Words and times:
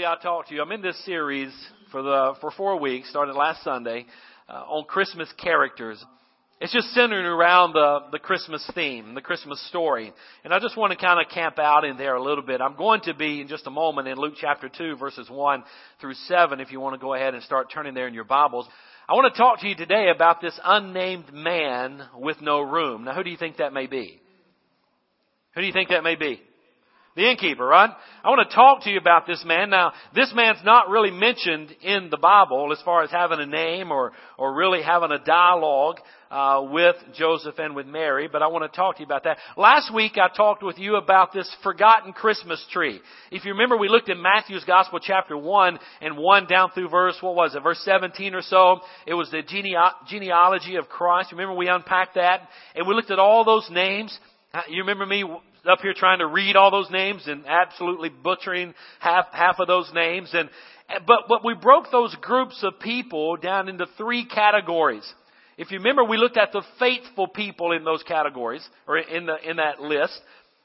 Sunday 0.00 0.18
I 0.18 0.22
talked 0.22 0.48
to 0.48 0.54
you. 0.54 0.62
I'm 0.62 0.72
in 0.72 0.80
this 0.80 1.04
series 1.04 1.52
for 1.92 2.00
the 2.00 2.34
for 2.40 2.50
four 2.50 2.80
weeks, 2.80 3.10
started 3.10 3.34
last 3.34 3.62
Sunday, 3.62 4.06
uh, 4.48 4.52
on 4.52 4.84
Christmas 4.84 5.30
characters. 5.36 6.02
It's 6.58 6.72
just 6.72 6.88
centered 6.94 7.26
around 7.26 7.74
the 7.74 8.06
the 8.10 8.18
Christmas 8.18 8.66
theme, 8.74 9.14
the 9.14 9.20
Christmas 9.20 9.60
story, 9.68 10.10
and 10.42 10.54
I 10.54 10.58
just 10.58 10.74
want 10.74 10.92
to 10.92 10.96
kind 10.96 11.20
of 11.20 11.30
camp 11.30 11.58
out 11.58 11.84
in 11.84 11.98
there 11.98 12.14
a 12.14 12.22
little 12.22 12.44
bit. 12.44 12.62
I'm 12.62 12.76
going 12.76 13.02
to 13.02 13.14
be 13.14 13.42
in 13.42 13.48
just 13.48 13.66
a 13.66 13.70
moment 13.70 14.08
in 14.08 14.16
Luke 14.16 14.34
chapter 14.40 14.70
two, 14.70 14.96
verses 14.96 15.28
one 15.28 15.64
through 16.00 16.14
seven. 16.14 16.60
If 16.60 16.72
you 16.72 16.80
want 16.80 16.94
to 16.94 17.00
go 17.00 17.12
ahead 17.12 17.34
and 17.34 17.42
start 17.42 17.70
turning 17.70 17.92
there 17.92 18.08
in 18.08 18.14
your 18.14 18.24
Bibles. 18.24 18.66
I 19.06 19.12
want 19.12 19.34
to 19.34 19.38
talk 19.38 19.60
to 19.60 19.68
you 19.68 19.74
today 19.74 20.08
about 20.14 20.40
this 20.40 20.58
unnamed 20.64 21.30
man 21.34 22.00
with 22.16 22.40
no 22.40 22.62
room. 22.62 23.04
Now, 23.04 23.14
who 23.14 23.24
do 23.24 23.30
you 23.30 23.36
think 23.36 23.58
that 23.58 23.74
may 23.74 23.86
be? 23.86 24.18
Who 25.54 25.60
do 25.60 25.66
you 25.66 25.74
think 25.74 25.90
that 25.90 26.04
may 26.04 26.14
be? 26.14 26.40
The 27.20 27.28
innkeeper, 27.28 27.66
right? 27.66 27.90
I 28.24 28.28
want 28.30 28.48
to 28.48 28.54
talk 28.56 28.84
to 28.84 28.90
you 28.90 28.96
about 28.96 29.26
this 29.26 29.44
man. 29.44 29.68
Now, 29.68 29.92
this 30.14 30.32
man's 30.34 30.64
not 30.64 30.88
really 30.88 31.10
mentioned 31.10 31.70
in 31.82 32.08
the 32.08 32.16
Bible 32.16 32.72
as 32.72 32.80
far 32.82 33.02
as 33.02 33.10
having 33.10 33.40
a 33.40 33.44
name 33.44 33.92
or, 33.92 34.12
or 34.38 34.54
really 34.54 34.80
having 34.80 35.10
a 35.10 35.18
dialogue 35.18 35.96
uh, 36.30 36.66
with 36.70 36.96
Joseph 37.14 37.58
and 37.58 37.76
with 37.76 37.86
Mary, 37.86 38.26
but 38.26 38.40
I 38.40 38.46
want 38.46 38.72
to 38.72 38.74
talk 38.74 38.96
to 38.96 39.00
you 39.00 39.04
about 39.04 39.24
that. 39.24 39.36
Last 39.58 39.92
week 39.92 40.12
I 40.16 40.34
talked 40.34 40.62
with 40.62 40.78
you 40.78 40.96
about 40.96 41.34
this 41.34 41.54
forgotten 41.62 42.14
Christmas 42.14 42.64
tree. 42.72 42.98
If 43.30 43.44
you 43.44 43.52
remember, 43.52 43.76
we 43.76 43.90
looked 43.90 44.08
at 44.08 44.16
Matthew's 44.16 44.64
Gospel 44.64 44.98
chapter 44.98 45.36
1 45.36 45.78
and 46.00 46.16
1 46.16 46.46
down 46.46 46.70
through 46.70 46.88
verse, 46.88 47.18
what 47.20 47.34
was 47.34 47.54
it, 47.54 47.62
verse 47.62 47.82
17 47.84 48.34
or 48.34 48.40
so. 48.40 48.80
It 49.06 49.12
was 49.12 49.30
the 49.30 49.42
genealogy 49.42 50.76
of 50.76 50.88
Christ. 50.88 51.32
Remember 51.32 51.52
we 51.52 51.68
unpacked 51.68 52.14
that? 52.14 52.48
And 52.74 52.88
we 52.88 52.94
looked 52.94 53.10
at 53.10 53.18
all 53.18 53.44
those 53.44 53.68
names. 53.70 54.18
Uh, 54.54 54.62
you 54.70 54.80
remember 54.80 55.04
me 55.04 55.22
up 55.68 55.80
here 55.80 55.94
trying 55.94 56.20
to 56.20 56.26
read 56.26 56.56
all 56.56 56.70
those 56.70 56.90
names 56.90 57.26
and 57.26 57.44
absolutely 57.46 58.08
butchering 58.08 58.74
half 58.98 59.26
half 59.32 59.58
of 59.58 59.66
those 59.66 59.90
names 59.94 60.30
and 60.32 60.48
but 61.06 61.20
but 61.28 61.44
we 61.44 61.54
broke 61.54 61.90
those 61.90 62.14
groups 62.16 62.62
of 62.62 62.80
people 62.80 63.36
down 63.36 63.68
into 63.68 63.86
three 63.96 64.26
categories. 64.26 65.14
If 65.56 65.70
you 65.70 65.78
remember 65.78 66.04
we 66.04 66.16
looked 66.16 66.36
at 66.36 66.52
the 66.52 66.62
faithful 66.78 67.28
people 67.28 67.72
in 67.72 67.84
those 67.84 68.02
categories 68.02 68.66
or 68.86 68.98
in 68.98 69.26
the 69.26 69.36
in 69.48 69.56
that 69.56 69.80
list. 69.80 70.20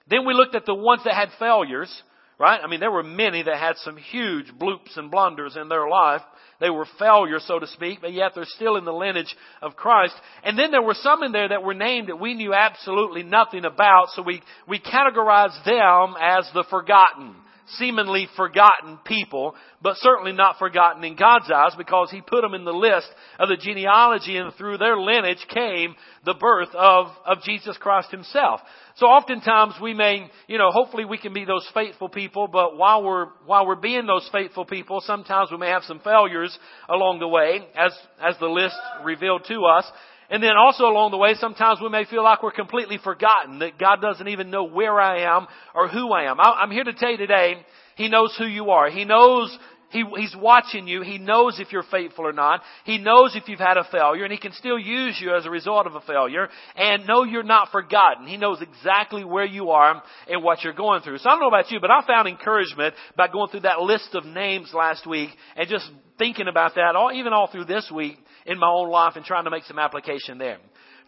Then 0.07 0.25
we 0.25 0.34
looked 0.34 0.55
at 0.55 0.66
the 0.66 0.75
ones 0.75 1.01
that 1.05 1.16
had 1.16 1.29
failures, 1.39 1.91
right? 2.40 2.59
I 2.63 2.68
mean 2.68 2.79
there 2.79 2.91
were 2.91 3.03
many 3.03 3.44
that 3.44 3.57
had 3.57 3.78
some 3.78 3.97
huge 3.97 4.51
bloops 4.59 4.97
and 4.97 5.12
blunders 5.12 5.56
in 5.56 5.69
their 5.69 5.88
life. 5.88 6.22
They 6.59 6.69
were 6.69 6.88
failures, 6.97 7.44
so 7.46 7.59
to 7.59 7.68
speak, 7.68 8.00
but 8.01 8.13
yet 8.13 8.31
they're 8.34 8.46
still 8.46 8.78
in 8.78 8.85
the 8.85 8.94
lineage 8.94 9.35
of 9.62 9.75
Christ. 9.75 10.16
And 10.44 10.57
then 10.57 10.72
there 10.72 10.81
were 10.81 10.94
some 10.94 11.22
in 11.22 11.34
there 11.34 11.50
that 11.50 11.63
were 11.63 11.73
named 11.73 12.07
that 12.07 12.19
we 12.19 12.34
knew 12.34 12.53
absolutely 12.53 13.23
nothing 13.23 13.66
about, 13.66 14.07
so 14.13 14.22
we, 14.22 14.41
we 14.66 14.79
categorized 14.79 15.66
them 15.66 16.16
as 16.22 16.50
the 16.53 16.63
forgotten 16.69 17.35
seemingly 17.78 18.28
forgotten 18.36 19.00
people, 19.06 19.56
but 19.81 19.98
certainly 19.98 20.31
not 20.31 20.59
forgotten 20.59 21.03
in 21.03 21.16
God's 21.16 21.50
eyes 21.52 21.74
because 21.78 22.12
He 22.12 22.22
put 22.22 22.42
them 22.42 22.53
in 22.53 22.66
the 22.66 22.74
list 22.74 23.08
of 23.40 23.50
the 23.50 23.58
genealogy 23.58 24.38
and 24.38 24.53
through 24.53 24.78
their 24.78 24.98
lineage 24.98 25.46
came 25.50 25.96
the 26.26 26.36
birth 26.36 26.70
of, 26.74 27.08
of 27.26 27.42
Jesus 27.44 27.78
Christ 27.78 28.12
Himself. 28.12 28.62
So 28.98 29.08
oftentimes 29.08 29.76
we 29.81 29.94
may, 29.94 30.30
you 30.48 30.58
know, 30.58 30.72
hopefully 30.72 31.06
we 31.06 31.18
can 31.18 31.34
be 31.34 31.46
those 31.46 31.68
faithful 31.74 32.08
people, 32.08 32.48
but 32.48 32.78
while 32.78 33.03
we're, 33.03 33.28
while 33.46 33.66
we're 33.68 33.76
being 33.76 34.06
those 34.06 34.28
faithful 34.32 34.66
people, 34.66 35.02
sometimes 35.02 35.52
we 35.52 35.58
may 35.58 35.70
have 35.70 35.84
some 35.84 36.00
failures 36.00 36.58
along 36.88 37.20
the 37.20 37.28
way, 37.28 37.68
as, 37.76 37.92
as 38.24 38.36
the 38.40 38.47
list 38.47 38.76
revealed 39.03 39.44
to 39.47 39.66
us. 39.66 39.86
And 40.30 40.41
then 40.41 40.58
also 40.58 40.86
along 40.86 41.12
the 41.12 41.18
way, 41.18 41.36
sometimes 41.36 41.80
we 41.81 41.90
may 41.90 42.06
feel 42.06 42.24
like 42.24 42.41
we're 42.41 42.52
completely 42.52 42.97
forgotten, 42.97 43.59
that 43.59 43.78
God 43.78 44.02
doesn't 44.02 44.28
even 44.28 44.50
know 44.50 44.63
where 44.63 45.00
I 45.00 45.22
am 45.36 45.47
or 45.74 45.88
who 45.88 46.12
I 46.12 46.30
am. 46.30 46.40
I'm 46.40 46.72
here 46.72 46.84
to 46.84 46.94
tell 46.94 47.12
you 47.12 47.18
today, 47.18 47.56
He 47.96 48.09
knows 48.09 48.35
who 48.38 48.46
you 48.46 48.72
are. 48.72 48.90
He 48.90 49.06
knows 49.06 49.58
he, 49.95 50.03
he's 50.17 50.35
watching 50.35 50.89
you. 50.89 51.01
He 51.03 51.17
knows 51.17 51.57
if 51.57 51.72
you're 51.72 51.83
faithful 51.83 52.28
or 52.28 52.33
not. 52.33 52.61
He 52.83 52.97
knows 52.97 53.33
if 53.33 53.47
you've 53.47 53.59
had 53.59 53.78
a 53.78 53.88
failure 53.89 54.25
and 54.25 54.31
he 54.31 54.38
can 54.38 54.51
still 54.51 54.78
use 54.78 55.17
you 55.22 55.33
as 55.33 55.45
a 55.45 55.50
result 55.50 55.88
of 55.88 55.95
a 55.95 56.01
failure 56.01 56.50
and 56.75 57.07
know 57.07 57.23
you're 57.23 57.44
not 57.44 57.72
forgotten. 57.72 58.28
He 58.28 58.35
knows 58.35 58.61
exactly 58.61 59.23
where 59.23 59.45
you 59.45 59.69
are 59.69 60.03
and 60.28 60.44
what 60.44 60.63
you're 60.63 60.73
going 60.73 61.01
through. 61.01 61.19
So 61.19 61.29
I 61.29 61.34
don't 61.34 61.39
know 61.39 61.47
about 61.47 61.72
you, 61.72 61.79
but 61.79 61.91
I 61.91 62.05
found 62.05 62.28
encouragement 62.28 62.94
by 63.16 63.29
going 63.29 63.50
through 63.50 63.61
that 63.61 63.79
list 63.79 64.09
of 64.16 64.25
names 64.25 64.72
last 64.73 65.07
week 65.07 65.29
and 65.55 65.69
just 65.69 65.89
thinking 66.17 66.50
about 66.50 66.75
that 66.75 66.97
all, 66.97 67.13
even 67.13 67.31
all 67.31 67.47
through 67.50 67.66
this 67.66 67.89
week 67.94 68.17
in 68.45 68.59
my 68.59 68.67
own 68.67 68.89
life 68.89 69.13
and 69.16 69.23
trying 69.23 69.45
to 69.45 69.50
make 69.50 69.63
some 69.63 69.79
application 69.79 70.38
there. 70.38 70.57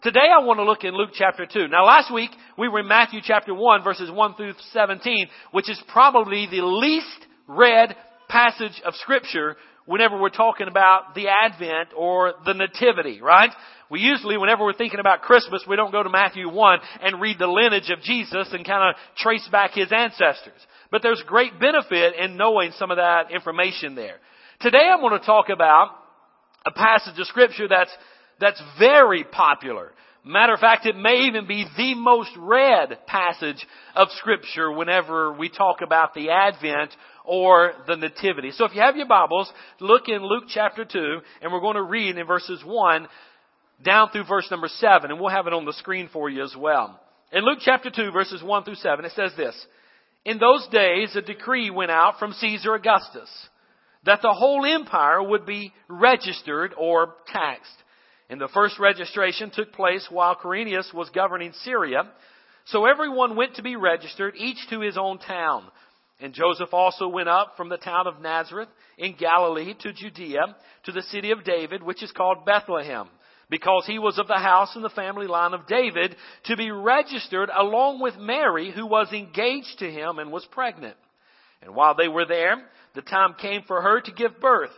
Today 0.02 0.30
I 0.34 0.42
want 0.44 0.60
to 0.60 0.64
look 0.64 0.84
in 0.84 0.94
Luke 0.94 1.10
chapter 1.12 1.44
2. 1.44 1.68
Now 1.68 1.84
last 1.84 2.10
week 2.10 2.30
we 2.56 2.68
were 2.68 2.80
in 2.80 2.88
Matthew 2.88 3.20
chapter 3.22 3.52
1 3.52 3.84
verses 3.84 4.10
1 4.10 4.34
through 4.36 4.54
17, 4.72 5.26
which 5.50 5.68
is 5.68 5.78
probably 5.88 6.46
the 6.50 6.64
least 6.64 7.26
read 7.46 7.94
passage 8.28 8.80
of 8.84 8.94
scripture 8.96 9.56
whenever 9.86 10.20
we're 10.20 10.28
talking 10.28 10.68
about 10.68 11.14
the 11.14 11.28
Advent 11.28 11.88
or 11.96 12.34
the 12.44 12.52
Nativity, 12.52 13.22
right? 13.22 13.50
We 13.90 14.00
usually, 14.00 14.36
whenever 14.36 14.64
we're 14.64 14.74
thinking 14.74 15.00
about 15.00 15.22
Christmas, 15.22 15.64
we 15.66 15.76
don't 15.76 15.92
go 15.92 16.02
to 16.02 16.10
Matthew 16.10 16.48
1 16.48 16.78
and 17.00 17.20
read 17.20 17.38
the 17.38 17.46
lineage 17.46 17.88
of 17.90 18.02
Jesus 18.02 18.48
and 18.52 18.66
kind 18.66 18.90
of 18.90 19.00
trace 19.16 19.48
back 19.50 19.72
his 19.72 19.90
ancestors. 19.90 20.60
But 20.90 21.02
there's 21.02 21.22
great 21.26 21.58
benefit 21.58 22.16
in 22.16 22.36
knowing 22.36 22.72
some 22.72 22.90
of 22.90 22.98
that 22.98 23.30
information 23.30 23.94
there. 23.94 24.16
Today 24.60 24.90
I'm 24.92 25.00
going 25.00 25.18
to 25.18 25.24
talk 25.24 25.48
about 25.48 25.90
a 26.66 26.70
passage 26.70 27.18
of 27.18 27.26
scripture 27.26 27.66
that's, 27.66 27.92
that's 28.38 28.62
very 28.78 29.24
popular. 29.24 29.92
Matter 30.24 30.52
of 30.52 30.60
fact, 30.60 30.84
it 30.84 30.96
may 30.96 31.28
even 31.28 31.46
be 31.46 31.64
the 31.76 31.94
most 31.94 32.30
read 32.36 32.98
passage 33.06 33.64
of 33.94 34.08
scripture 34.18 34.70
whenever 34.70 35.32
we 35.32 35.48
talk 35.48 35.80
about 35.80 36.12
the 36.12 36.28
Advent 36.28 36.90
or 37.28 37.74
the 37.86 37.94
Nativity. 37.94 38.52
So 38.52 38.64
if 38.64 38.74
you 38.74 38.80
have 38.80 38.96
your 38.96 39.06
Bibles, 39.06 39.52
look 39.80 40.08
in 40.08 40.24
Luke 40.24 40.44
chapter 40.48 40.86
2, 40.86 41.18
and 41.42 41.52
we're 41.52 41.60
going 41.60 41.76
to 41.76 41.82
read 41.82 42.16
in 42.16 42.26
verses 42.26 42.62
1 42.64 43.06
down 43.84 44.08
through 44.10 44.24
verse 44.24 44.50
number 44.50 44.66
7, 44.66 45.10
and 45.10 45.20
we'll 45.20 45.28
have 45.28 45.46
it 45.46 45.52
on 45.52 45.66
the 45.66 45.74
screen 45.74 46.08
for 46.10 46.30
you 46.30 46.42
as 46.42 46.56
well. 46.58 46.98
In 47.30 47.44
Luke 47.44 47.58
chapter 47.60 47.90
2, 47.90 48.12
verses 48.12 48.42
1 48.42 48.64
through 48.64 48.76
7, 48.76 49.04
it 49.04 49.12
says 49.12 49.32
this, 49.36 49.54
In 50.24 50.38
those 50.38 50.66
days 50.68 51.14
a 51.16 51.20
decree 51.20 51.70
went 51.70 51.90
out 51.90 52.18
from 52.18 52.32
Caesar 52.32 52.74
Augustus 52.74 53.28
that 54.06 54.22
the 54.22 54.32
whole 54.32 54.64
empire 54.64 55.22
would 55.22 55.44
be 55.44 55.72
registered 55.86 56.72
or 56.78 57.14
taxed. 57.26 57.70
And 58.30 58.40
the 58.40 58.48
first 58.48 58.78
registration 58.78 59.50
took 59.50 59.74
place 59.74 60.06
while 60.10 60.34
Quirinius 60.34 60.94
was 60.94 61.10
governing 61.10 61.52
Syria. 61.62 62.04
So 62.66 62.86
everyone 62.86 63.36
went 63.36 63.56
to 63.56 63.62
be 63.62 63.76
registered, 63.76 64.34
each 64.36 64.58
to 64.70 64.80
his 64.80 64.96
own 64.96 65.18
town. 65.18 65.64
And 66.20 66.34
Joseph 66.34 66.74
also 66.74 67.06
went 67.08 67.28
up 67.28 67.54
from 67.56 67.68
the 67.68 67.76
town 67.76 68.06
of 68.06 68.20
Nazareth 68.20 68.68
in 68.96 69.14
Galilee 69.16 69.74
to 69.82 69.92
Judea, 69.92 70.56
to 70.84 70.92
the 70.92 71.02
city 71.02 71.30
of 71.30 71.44
David, 71.44 71.82
which 71.82 72.02
is 72.02 72.10
called 72.10 72.44
Bethlehem, 72.44 73.08
because 73.48 73.84
he 73.86 74.00
was 74.00 74.18
of 74.18 74.26
the 74.26 74.34
house 74.34 74.74
and 74.74 74.84
the 74.84 74.90
family 74.90 75.28
line 75.28 75.54
of 75.54 75.68
David, 75.68 76.16
to 76.44 76.56
be 76.56 76.72
registered 76.72 77.50
along 77.56 78.00
with 78.00 78.16
Mary, 78.16 78.72
who 78.72 78.86
was 78.86 79.12
engaged 79.12 79.78
to 79.78 79.90
him 79.90 80.18
and 80.18 80.32
was 80.32 80.44
pregnant. 80.50 80.96
And 81.62 81.74
while 81.74 81.94
they 81.94 82.08
were 82.08 82.26
there, 82.26 82.56
the 82.94 83.02
time 83.02 83.34
came 83.40 83.62
for 83.66 83.80
her 83.80 84.00
to 84.00 84.12
give 84.12 84.40
birth. 84.40 84.70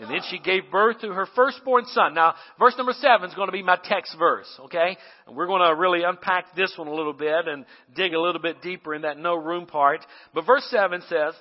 And 0.00 0.08
then 0.08 0.20
she 0.30 0.38
gave 0.38 0.70
birth 0.70 1.00
to 1.00 1.08
her 1.08 1.26
firstborn 1.34 1.84
son. 1.86 2.14
Now, 2.14 2.34
verse 2.58 2.74
number 2.78 2.92
seven 2.92 3.28
is 3.28 3.34
going 3.34 3.48
to 3.48 3.52
be 3.52 3.64
my 3.64 3.78
text 3.82 4.14
verse, 4.16 4.48
okay? 4.66 4.96
And 5.26 5.36
we're 5.36 5.48
going 5.48 5.66
to 5.66 5.74
really 5.74 6.04
unpack 6.04 6.54
this 6.54 6.72
one 6.76 6.86
a 6.86 6.94
little 6.94 7.12
bit 7.12 7.48
and 7.48 7.64
dig 7.96 8.14
a 8.14 8.20
little 8.20 8.40
bit 8.40 8.62
deeper 8.62 8.94
in 8.94 9.02
that 9.02 9.18
no 9.18 9.34
room 9.34 9.66
part. 9.66 10.00
But 10.34 10.46
verse 10.46 10.64
seven 10.70 11.02
says, 11.08 11.34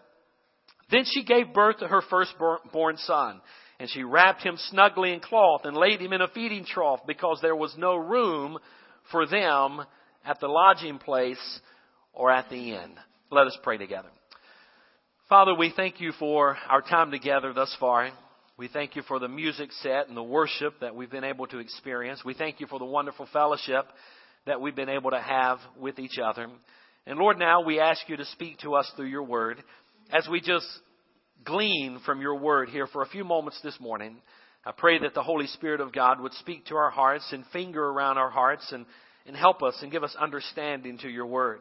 Then 0.90 1.04
she 1.06 1.24
gave 1.24 1.54
birth 1.54 1.80
to 1.80 1.88
her 1.88 2.02
firstborn 2.10 2.98
son. 2.98 3.42
And 3.80 3.88
she 3.92 4.02
wrapped 4.02 4.42
him 4.42 4.58
snugly 4.70 5.14
in 5.14 5.20
cloth 5.20 5.62
and 5.66 5.78
laid 5.78 6.02
him 6.02 6.12
in 6.12 6.22
a 6.22 6.28
feeding 6.28 6.66
trough 6.66 7.02
because 7.06 7.38
there 7.44 7.56
was 7.56 7.76
no 7.78 7.96
room 7.96 8.58
for 9.12 9.28
them 9.28 9.82
at 10.26 10.40
the 10.40 10.48
lodging 10.48 10.98
place 10.98 11.60
or 12.12 12.32
at 12.32 12.50
the 12.50 12.72
inn. 12.72 12.96
Let 13.30 13.46
us 13.46 13.58
pray 13.62 13.78
together. 13.78 14.10
Father, 15.30 15.54
we 15.54 15.72
thank 15.76 16.02
you 16.02 16.12
for 16.14 16.58
our 16.68 16.82
time 16.82 17.12
together 17.12 17.54
thus 17.54 17.76
far. 17.80 18.10
We 18.58 18.68
thank 18.68 18.96
you 18.96 19.04
for 19.04 19.20
the 19.20 19.28
music 19.28 19.70
set 19.84 20.08
and 20.08 20.18
the 20.18 20.24
worship 20.24 20.80
that 20.82 20.96
we've 20.96 21.12
been 21.12 21.24
able 21.24 21.46
to 21.46 21.60
experience. 21.60 22.26
We 22.26 22.34
thank 22.34 22.60
you 22.60 22.66
for 22.66 22.80
the 22.80 22.86
wonderful 22.86 23.28
fellowship 23.32 23.86
that 24.48 24.60
we've 24.60 24.76
been 24.76 24.90
able 24.90 25.12
to 25.12 25.22
have 25.22 25.60
with 25.80 26.00
each 26.00 26.18
other. 26.18 26.48
And 27.06 27.20
Lord, 27.20 27.38
now 27.38 27.62
we 27.62 27.80
ask 27.80 28.10
you 28.10 28.18
to 28.18 28.26
speak 28.26 28.58
to 28.62 28.74
us 28.74 28.92
through 28.96 29.10
your 29.10 29.22
word 29.22 29.64
as 30.12 30.28
we 30.28 30.42
just 30.42 30.66
glean 31.46 32.00
from 32.04 32.20
your 32.20 32.40
word 32.40 32.70
here 32.70 32.88
for 32.88 33.04
a 33.04 33.08
few 33.08 33.24
moments 33.24 33.60
this 33.64 33.80
morning. 33.80 34.18
I 34.66 34.72
pray 34.76 34.98
that 35.04 35.14
the 35.14 35.22
Holy 35.22 35.46
Spirit 35.46 35.80
of 35.80 35.94
God 35.94 36.20
would 36.20 36.34
speak 36.34 36.66
to 36.66 36.78
our 36.78 36.90
hearts 36.90 37.32
and 37.32 37.46
finger 37.54 37.86
around 37.86 38.18
our 38.18 38.32
hearts 38.32 38.72
and, 38.72 38.88
and 39.28 39.36
help 39.36 39.62
us 39.62 39.78
and 39.84 39.92
give 39.92 40.04
us 40.04 40.16
understanding 40.20 40.98
to 41.04 41.10
your 41.10 41.28
word. 41.28 41.60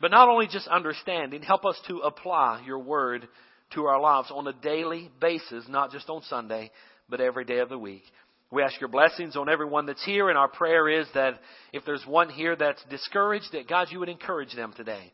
But 0.00 0.10
not 0.10 0.30
only 0.30 0.48
just 0.50 0.68
understanding, 0.68 1.42
help 1.42 1.66
us 1.66 1.78
to 1.88 1.98
apply 1.98 2.62
your 2.64 2.78
word 2.78 3.28
to 3.74 3.86
our 3.86 4.00
lives 4.00 4.30
on 4.30 4.46
a 4.46 4.52
daily 4.52 5.10
basis, 5.20 5.64
not 5.68 5.92
just 5.92 6.08
on 6.08 6.22
Sunday, 6.22 6.70
but 7.08 7.20
every 7.20 7.44
day 7.44 7.58
of 7.58 7.68
the 7.68 7.78
week. 7.78 8.02
We 8.52 8.62
ask 8.62 8.80
your 8.80 8.88
blessings 8.88 9.36
on 9.36 9.48
everyone 9.48 9.86
that's 9.86 10.04
here, 10.04 10.28
and 10.28 10.36
our 10.36 10.48
prayer 10.48 10.88
is 10.88 11.06
that 11.14 11.40
if 11.72 11.84
there's 11.84 12.04
one 12.06 12.30
here 12.30 12.56
that's 12.56 12.82
discouraged, 12.90 13.52
that 13.52 13.68
God, 13.68 13.88
you 13.90 14.00
would 14.00 14.08
encourage 14.08 14.54
them 14.54 14.72
today. 14.76 15.12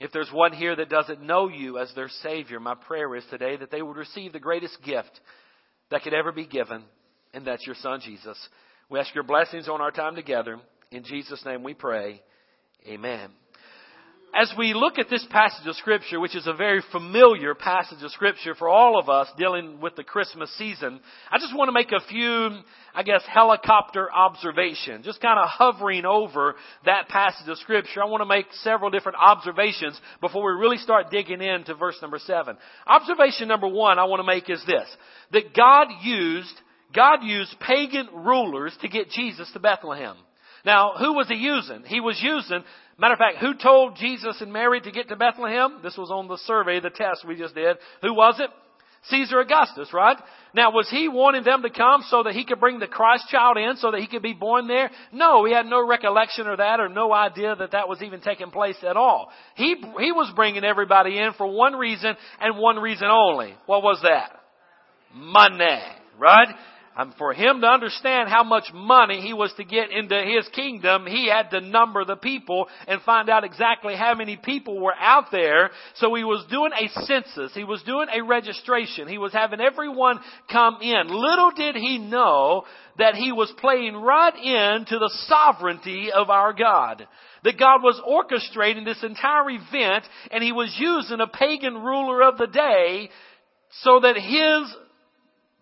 If 0.00 0.12
there's 0.12 0.30
one 0.30 0.52
here 0.52 0.76
that 0.76 0.90
doesn't 0.90 1.22
know 1.22 1.48
you 1.48 1.78
as 1.78 1.90
their 1.94 2.10
Savior, 2.22 2.60
my 2.60 2.74
prayer 2.74 3.14
is 3.16 3.24
today 3.30 3.56
that 3.56 3.70
they 3.70 3.80
would 3.80 3.96
receive 3.96 4.32
the 4.32 4.40
greatest 4.40 4.76
gift 4.84 5.20
that 5.90 6.02
could 6.02 6.12
ever 6.12 6.32
be 6.32 6.46
given, 6.46 6.82
and 7.32 7.46
that's 7.46 7.64
your 7.64 7.76
Son, 7.76 8.00
Jesus. 8.04 8.36
We 8.90 8.98
ask 8.98 9.14
your 9.14 9.24
blessings 9.24 9.68
on 9.68 9.80
our 9.80 9.90
time 9.90 10.14
together. 10.14 10.58
In 10.90 11.04
Jesus' 11.04 11.44
name 11.46 11.62
we 11.62 11.72
pray. 11.72 12.20
Amen. 12.86 13.30
As 14.36 14.52
we 14.58 14.74
look 14.74 14.98
at 14.98 15.08
this 15.08 15.24
passage 15.30 15.64
of 15.68 15.76
Scripture, 15.76 16.18
which 16.18 16.34
is 16.34 16.48
a 16.48 16.54
very 16.54 16.82
familiar 16.90 17.54
passage 17.54 18.02
of 18.02 18.10
Scripture 18.10 18.56
for 18.56 18.68
all 18.68 18.98
of 18.98 19.08
us 19.08 19.28
dealing 19.38 19.80
with 19.80 19.94
the 19.94 20.02
Christmas 20.02 20.52
season, 20.58 20.98
I 21.30 21.38
just 21.38 21.56
want 21.56 21.68
to 21.68 21.72
make 21.72 21.92
a 21.92 22.04
few, 22.08 22.48
I 22.96 23.04
guess, 23.04 23.22
helicopter 23.32 24.12
observations, 24.12 25.04
just 25.04 25.20
kind 25.20 25.38
of 25.38 25.48
hovering 25.48 26.04
over 26.04 26.56
that 26.84 27.06
passage 27.08 27.48
of 27.48 27.58
Scripture. 27.58 28.02
I 28.02 28.06
want 28.06 28.22
to 28.22 28.26
make 28.26 28.46
several 28.62 28.90
different 28.90 29.18
observations 29.24 30.00
before 30.20 30.42
we 30.44 30.60
really 30.60 30.78
start 30.78 31.12
digging 31.12 31.40
into 31.40 31.76
verse 31.76 31.96
number 32.02 32.18
seven. 32.18 32.56
Observation 32.88 33.46
number 33.46 33.68
one 33.68 34.00
I 34.00 34.04
want 34.04 34.18
to 34.18 34.26
make 34.26 34.50
is 34.50 34.64
this, 34.66 34.88
that 35.30 35.54
God 35.54 35.86
used, 36.02 36.60
God 36.92 37.20
used 37.22 37.54
pagan 37.60 38.08
rulers 38.12 38.76
to 38.80 38.88
get 38.88 39.10
Jesus 39.10 39.48
to 39.52 39.60
Bethlehem. 39.60 40.16
Now, 40.64 40.94
who 40.98 41.12
was 41.12 41.28
he 41.28 41.34
using? 41.34 41.84
He 41.86 42.00
was 42.00 42.18
using 42.22 42.64
Matter 42.98 43.14
of 43.14 43.18
fact, 43.18 43.38
who 43.38 43.54
told 43.54 43.96
Jesus 43.96 44.40
and 44.40 44.52
Mary 44.52 44.80
to 44.80 44.90
get 44.92 45.08
to 45.08 45.16
Bethlehem? 45.16 45.80
This 45.82 45.96
was 45.96 46.10
on 46.10 46.28
the 46.28 46.38
survey, 46.38 46.80
the 46.80 46.90
test 46.90 47.26
we 47.26 47.36
just 47.36 47.54
did. 47.54 47.76
Who 48.02 48.14
was 48.14 48.38
it? 48.38 48.50
Caesar 49.10 49.40
Augustus, 49.40 49.92
right? 49.92 50.16
Now, 50.54 50.70
was 50.70 50.88
he 50.88 51.08
wanting 51.08 51.44
them 51.44 51.62
to 51.62 51.68
come 51.68 52.02
so 52.08 52.22
that 52.22 52.32
he 52.32 52.44
could 52.44 52.58
bring 52.58 52.78
the 52.78 52.86
Christ 52.86 53.28
child 53.28 53.58
in 53.58 53.76
so 53.76 53.90
that 53.90 54.00
he 54.00 54.06
could 54.06 54.22
be 54.22 54.32
born 54.32 54.66
there? 54.66 54.90
No, 55.12 55.44
he 55.44 55.52
had 55.52 55.66
no 55.66 55.86
recollection 55.86 56.48
of 56.48 56.58
that 56.58 56.80
or 56.80 56.88
no 56.88 57.12
idea 57.12 57.54
that 57.54 57.72
that 57.72 57.88
was 57.88 58.00
even 58.00 58.20
taking 58.20 58.50
place 58.50 58.76
at 58.82 58.96
all. 58.96 59.30
He, 59.56 59.74
he 59.74 60.12
was 60.12 60.32
bringing 60.34 60.64
everybody 60.64 61.18
in 61.18 61.32
for 61.34 61.46
one 61.46 61.74
reason 61.74 62.16
and 62.40 62.56
one 62.56 62.76
reason 62.76 63.08
only. 63.08 63.54
What 63.66 63.82
was 63.82 64.00
that? 64.02 64.40
Money, 65.12 65.82
right? 66.18 66.48
Um, 66.96 67.12
for 67.18 67.32
him 67.32 67.60
to 67.60 67.66
understand 67.66 68.28
how 68.28 68.44
much 68.44 68.64
money 68.72 69.20
he 69.20 69.32
was 69.32 69.52
to 69.56 69.64
get 69.64 69.90
into 69.90 70.14
his 70.14 70.46
kingdom, 70.54 71.06
he 71.06 71.28
had 71.28 71.50
to 71.50 71.60
number 71.60 72.04
the 72.04 72.14
people 72.14 72.68
and 72.86 73.02
find 73.02 73.28
out 73.28 73.42
exactly 73.42 73.96
how 73.96 74.14
many 74.14 74.36
people 74.36 74.80
were 74.80 74.94
out 74.96 75.26
there. 75.32 75.70
So 75.96 76.14
he 76.14 76.22
was 76.22 76.46
doing 76.48 76.70
a 76.72 76.88
census. 77.04 77.52
He 77.52 77.64
was 77.64 77.82
doing 77.82 78.06
a 78.14 78.22
registration. 78.22 79.08
He 79.08 79.18
was 79.18 79.32
having 79.32 79.60
everyone 79.60 80.20
come 80.50 80.78
in. 80.82 81.08
Little 81.08 81.50
did 81.56 81.74
he 81.74 81.98
know 81.98 82.62
that 82.98 83.16
he 83.16 83.32
was 83.32 83.52
playing 83.58 83.96
right 83.96 84.36
into 84.36 84.98
the 85.00 85.12
sovereignty 85.26 86.12
of 86.12 86.30
our 86.30 86.52
God. 86.52 87.08
That 87.42 87.58
God 87.58 87.82
was 87.82 88.00
orchestrating 88.08 88.84
this 88.84 89.02
entire 89.02 89.50
event 89.50 90.04
and 90.30 90.44
he 90.44 90.52
was 90.52 90.74
using 90.78 91.20
a 91.20 91.26
pagan 91.26 91.74
ruler 91.74 92.22
of 92.22 92.38
the 92.38 92.46
day 92.46 93.10
so 93.82 93.98
that 94.00 94.16
his 94.16 94.83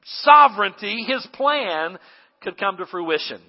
sovereignty, 0.04 1.04
His 1.06 1.26
plan 1.32 1.98
could 2.42 2.58
come 2.58 2.76
to 2.78 2.86
fruition. 2.86 3.40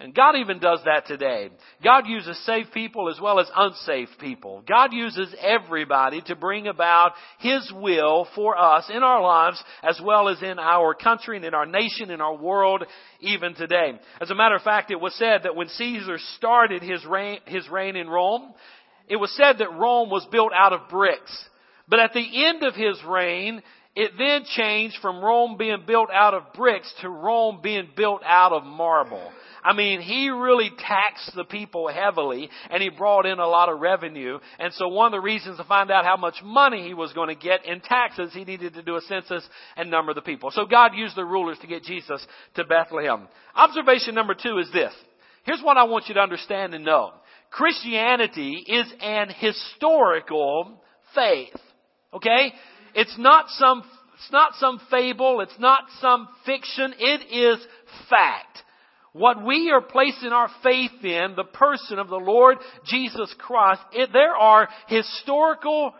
And 0.00 0.14
God 0.14 0.36
even 0.36 0.60
does 0.60 0.80
that 0.86 1.06
today. 1.06 1.50
God 1.84 2.06
uses 2.06 2.42
saved 2.46 2.72
people 2.72 3.10
as 3.10 3.20
well 3.20 3.38
as 3.38 3.50
unsaved 3.54 4.12
people. 4.18 4.64
God 4.66 4.94
uses 4.94 5.34
everybody 5.38 6.22
to 6.22 6.34
bring 6.34 6.68
about 6.68 7.12
His 7.38 7.70
will 7.76 8.26
for 8.34 8.56
us 8.56 8.88
in 8.88 9.02
our 9.02 9.20
lives 9.20 9.62
as 9.82 10.00
well 10.02 10.30
as 10.30 10.42
in 10.42 10.58
our 10.58 10.94
country 10.94 11.36
and 11.36 11.44
in 11.44 11.52
our 11.52 11.66
nation, 11.66 12.10
in 12.10 12.22
our 12.22 12.34
world, 12.34 12.82
even 13.20 13.54
today. 13.54 13.92
As 14.22 14.30
a 14.30 14.34
matter 14.34 14.54
of 14.54 14.62
fact, 14.62 14.90
it 14.90 14.98
was 14.98 15.14
said 15.16 15.42
that 15.42 15.54
when 15.54 15.68
Caesar 15.68 16.16
started 16.38 16.82
his 16.82 17.04
reign, 17.04 17.40
his 17.44 17.68
reign 17.68 17.94
in 17.94 18.08
Rome, 18.08 18.54
it 19.06 19.16
was 19.16 19.36
said 19.36 19.58
that 19.58 19.78
Rome 19.78 20.08
was 20.08 20.26
built 20.32 20.52
out 20.58 20.72
of 20.72 20.88
bricks. 20.88 21.44
But 21.88 22.00
at 22.00 22.14
the 22.14 22.46
end 22.46 22.62
of 22.62 22.74
his 22.74 22.96
reign, 23.06 23.60
it 23.96 24.12
then 24.16 24.44
changed 24.44 24.96
from 25.02 25.22
Rome 25.22 25.56
being 25.56 25.84
built 25.86 26.10
out 26.12 26.34
of 26.34 26.52
bricks 26.54 26.92
to 27.00 27.08
Rome 27.08 27.60
being 27.62 27.88
built 27.96 28.22
out 28.24 28.52
of 28.52 28.64
marble. 28.64 29.32
I 29.62 29.74
mean, 29.74 30.00
he 30.00 30.30
really 30.30 30.70
taxed 30.78 31.32
the 31.34 31.44
people 31.44 31.88
heavily 31.88 32.48
and 32.70 32.82
he 32.82 32.88
brought 32.88 33.26
in 33.26 33.38
a 33.38 33.46
lot 33.46 33.68
of 33.68 33.80
revenue. 33.80 34.38
And 34.58 34.72
so 34.74 34.88
one 34.88 35.06
of 35.06 35.12
the 35.12 35.20
reasons 35.20 35.58
to 35.58 35.64
find 35.64 35.90
out 35.90 36.04
how 36.04 36.16
much 36.16 36.36
money 36.42 36.86
he 36.86 36.94
was 36.94 37.12
going 37.12 37.28
to 37.28 37.34
get 37.34 37.66
in 37.66 37.80
taxes, 37.80 38.32
he 38.32 38.44
needed 38.44 38.74
to 38.74 38.82
do 38.82 38.96
a 38.96 39.00
census 39.02 39.46
and 39.76 39.90
number 39.90 40.14
the 40.14 40.22
people. 40.22 40.50
So 40.50 40.64
God 40.64 40.92
used 40.94 41.16
the 41.16 41.24
rulers 41.24 41.58
to 41.60 41.66
get 41.66 41.82
Jesus 41.82 42.26
to 42.54 42.64
Bethlehem. 42.64 43.28
Observation 43.54 44.14
number 44.14 44.34
two 44.34 44.58
is 44.58 44.70
this. 44.72 44.92
Here's 45.44 45.62
what 45.62 45.76
I 45.76 45.84
want 45.84 46.08
you 46.08 46.14
to 46.14 46.20
understand 46.20 46.74
and 46.74 46.84
know. 46.84 47.12
Christianity 47.50 48.64
is 48.66 48.86
an 49.02 49.30
historical 49.30 50.80
faith. 51.14 51.56
Okay? 52.14 52.52
It's 52.94 53.16
not 53.18 53.48
some, 53.50 53.82
it's 54.14 54.32
not 54.32 54.54
some 54.54 54.80
fable. 54.90 55.40
It's 55.40 55.58
not 55.58 55.84
some 56.00 56.28
fiction. 56.46 56.94
It 56.98 57.32
is 57.32 57.64
fact. 58.08 58.58
What 59.12 59.44
we 59.44 59.70
are 59.72 59.80
placing 59.80 60.30
our 60.30 60.48
faith 60.62 61.02
in, 61.02 61.34
the 61.34 61.44
person 61.44 61.98
of 61.98 62.08
the 62.08 62.16
Lord 62.16 62.58
Jesus 62.86 63.34
Christ, 63.38 63.80
it, 63.92 64.10
there 64.12 64.36
are 64.36 64.68
historical 64.86 65.92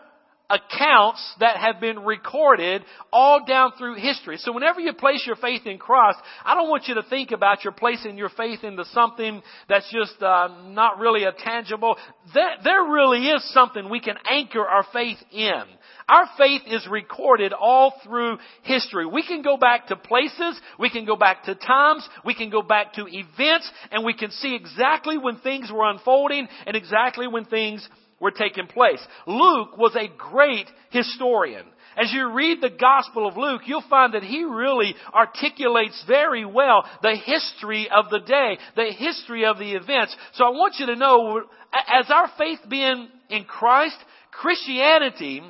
accounts 0.51 1.35
that 1.39 1.57
have 1.57 1.79
been 1.79 1.99
recorded 1.99 2.83
all 3.11 3.45
down 3.45 3.71
through 3.77 3.95
history. 3.95 4.37
So 4.37 4.51
whenever 4.51 4.79
you 4.79 4.93
place 4.93 5.23
your 5.25 5.37
faith 5.37 5.65
in 5.65 5.77
Christ, 5.77 6.19
I 6.43 6.55
don't 6.55 6.69
want 6.69 6.87
you 6.87 6.95
to 6.95 7.03
think 7.03 7.31
about 7.31 7.63
you're 7.63 7.73
placing 7.73 8.17
your 8.17 8.29
faith 8.29 8.63
into 8.63 8.85
something 8.85 9.41
that's 9.69 9.89
just 9.91 10.21
uh, 10.21 10.49
not 10.67 10.99
really 10.99 11.23
a 11.23 11.31
tangible. 11.31 11.95
There, 12.33 12.55
there 12.63 12.83
really 12.83 13.27
is 13.27 13.53
something 13.53 13.89
we 13.89 14.01
can 14.01 14.15
anchor 14.29 14.65
our 14.65 14.85
faith 14.93 15.17
in. 15.31 15.63
Our 16.07 16.27
faith 16.37 16.61
is 16.67 16.87
recorded 16.89 17.53
all 17.53 17.93
through 18.03 18.37
history. 18.63 19.05
We 19.05 19.23
can 19.23 19.41
go 19.41 19.57
back 19.57 19.87
to 19.87 19.95
places, 19.95 20.59
we 20.79 20.89
can 20.89 21.05
go 21.05 21.15
back 21.15 21.43
to 21.45 21.55
times, 21.55 22.07
we 22.25 22.33
can 22.33 22.49
go 22.49 22.61
back 22.61 22.93
to 22.93 23.05
events, 23.07 23.69
and 23.91 24.03
we 24.03 24.13
can 24.13 24.31
see 24.31 24.55
exactly 24.55 25.17
when 25.17 25.37
things 25.37 25.71
were 25.71 25.89
unfolding 25.89 26.47
and 26.65 26.75
exactly 26.75 27.27
when 27.27 27.45
things 27.45 27.87
were 28.19 28.31
taking 28.31 28.67
place. 28.67 29.01
Luke 29.25 29.77
was 29.77 29.95
a 29.95 30.07
great 30.17 30.67
historian. 30.91 31.65
As 31.97 32.13
you 32.13 32.31
read 32.31 32.61
the 32.61 32.69
Gospel 32.69 33.27
of 33.27 33.35
Luke, 33.35 33.63
you'll 33.65 33.83
find 33.89 34.13
that 34.13 34.23
he 34.23 34.43
really 34.43 34.95
articulates 35.13 36.01
very 36.07 36.45
well 36.45 36.85
the 37.01 37.15
history 37.15 37.89
of 37.93 38.09
the 38.09 38.19
day, 38.19 38.57
the 38.75 38.93
history 38.97 39.45
of 39.45 39.57
the 39.57 39.73
events. 39.73 40.15
So 40.35 40.45
I 40.45 40.49
want 40.49 40.75
you 40.79 40.85
to 40.85 40.95
know, 40.95 41.43
as 41.73 42.09
our 42.09 42.29
faith 42.37 42.59
being 42.69 43.09
in 43.29 43.43
Christ, 43.43 43.97
Christianity 44.31 45.43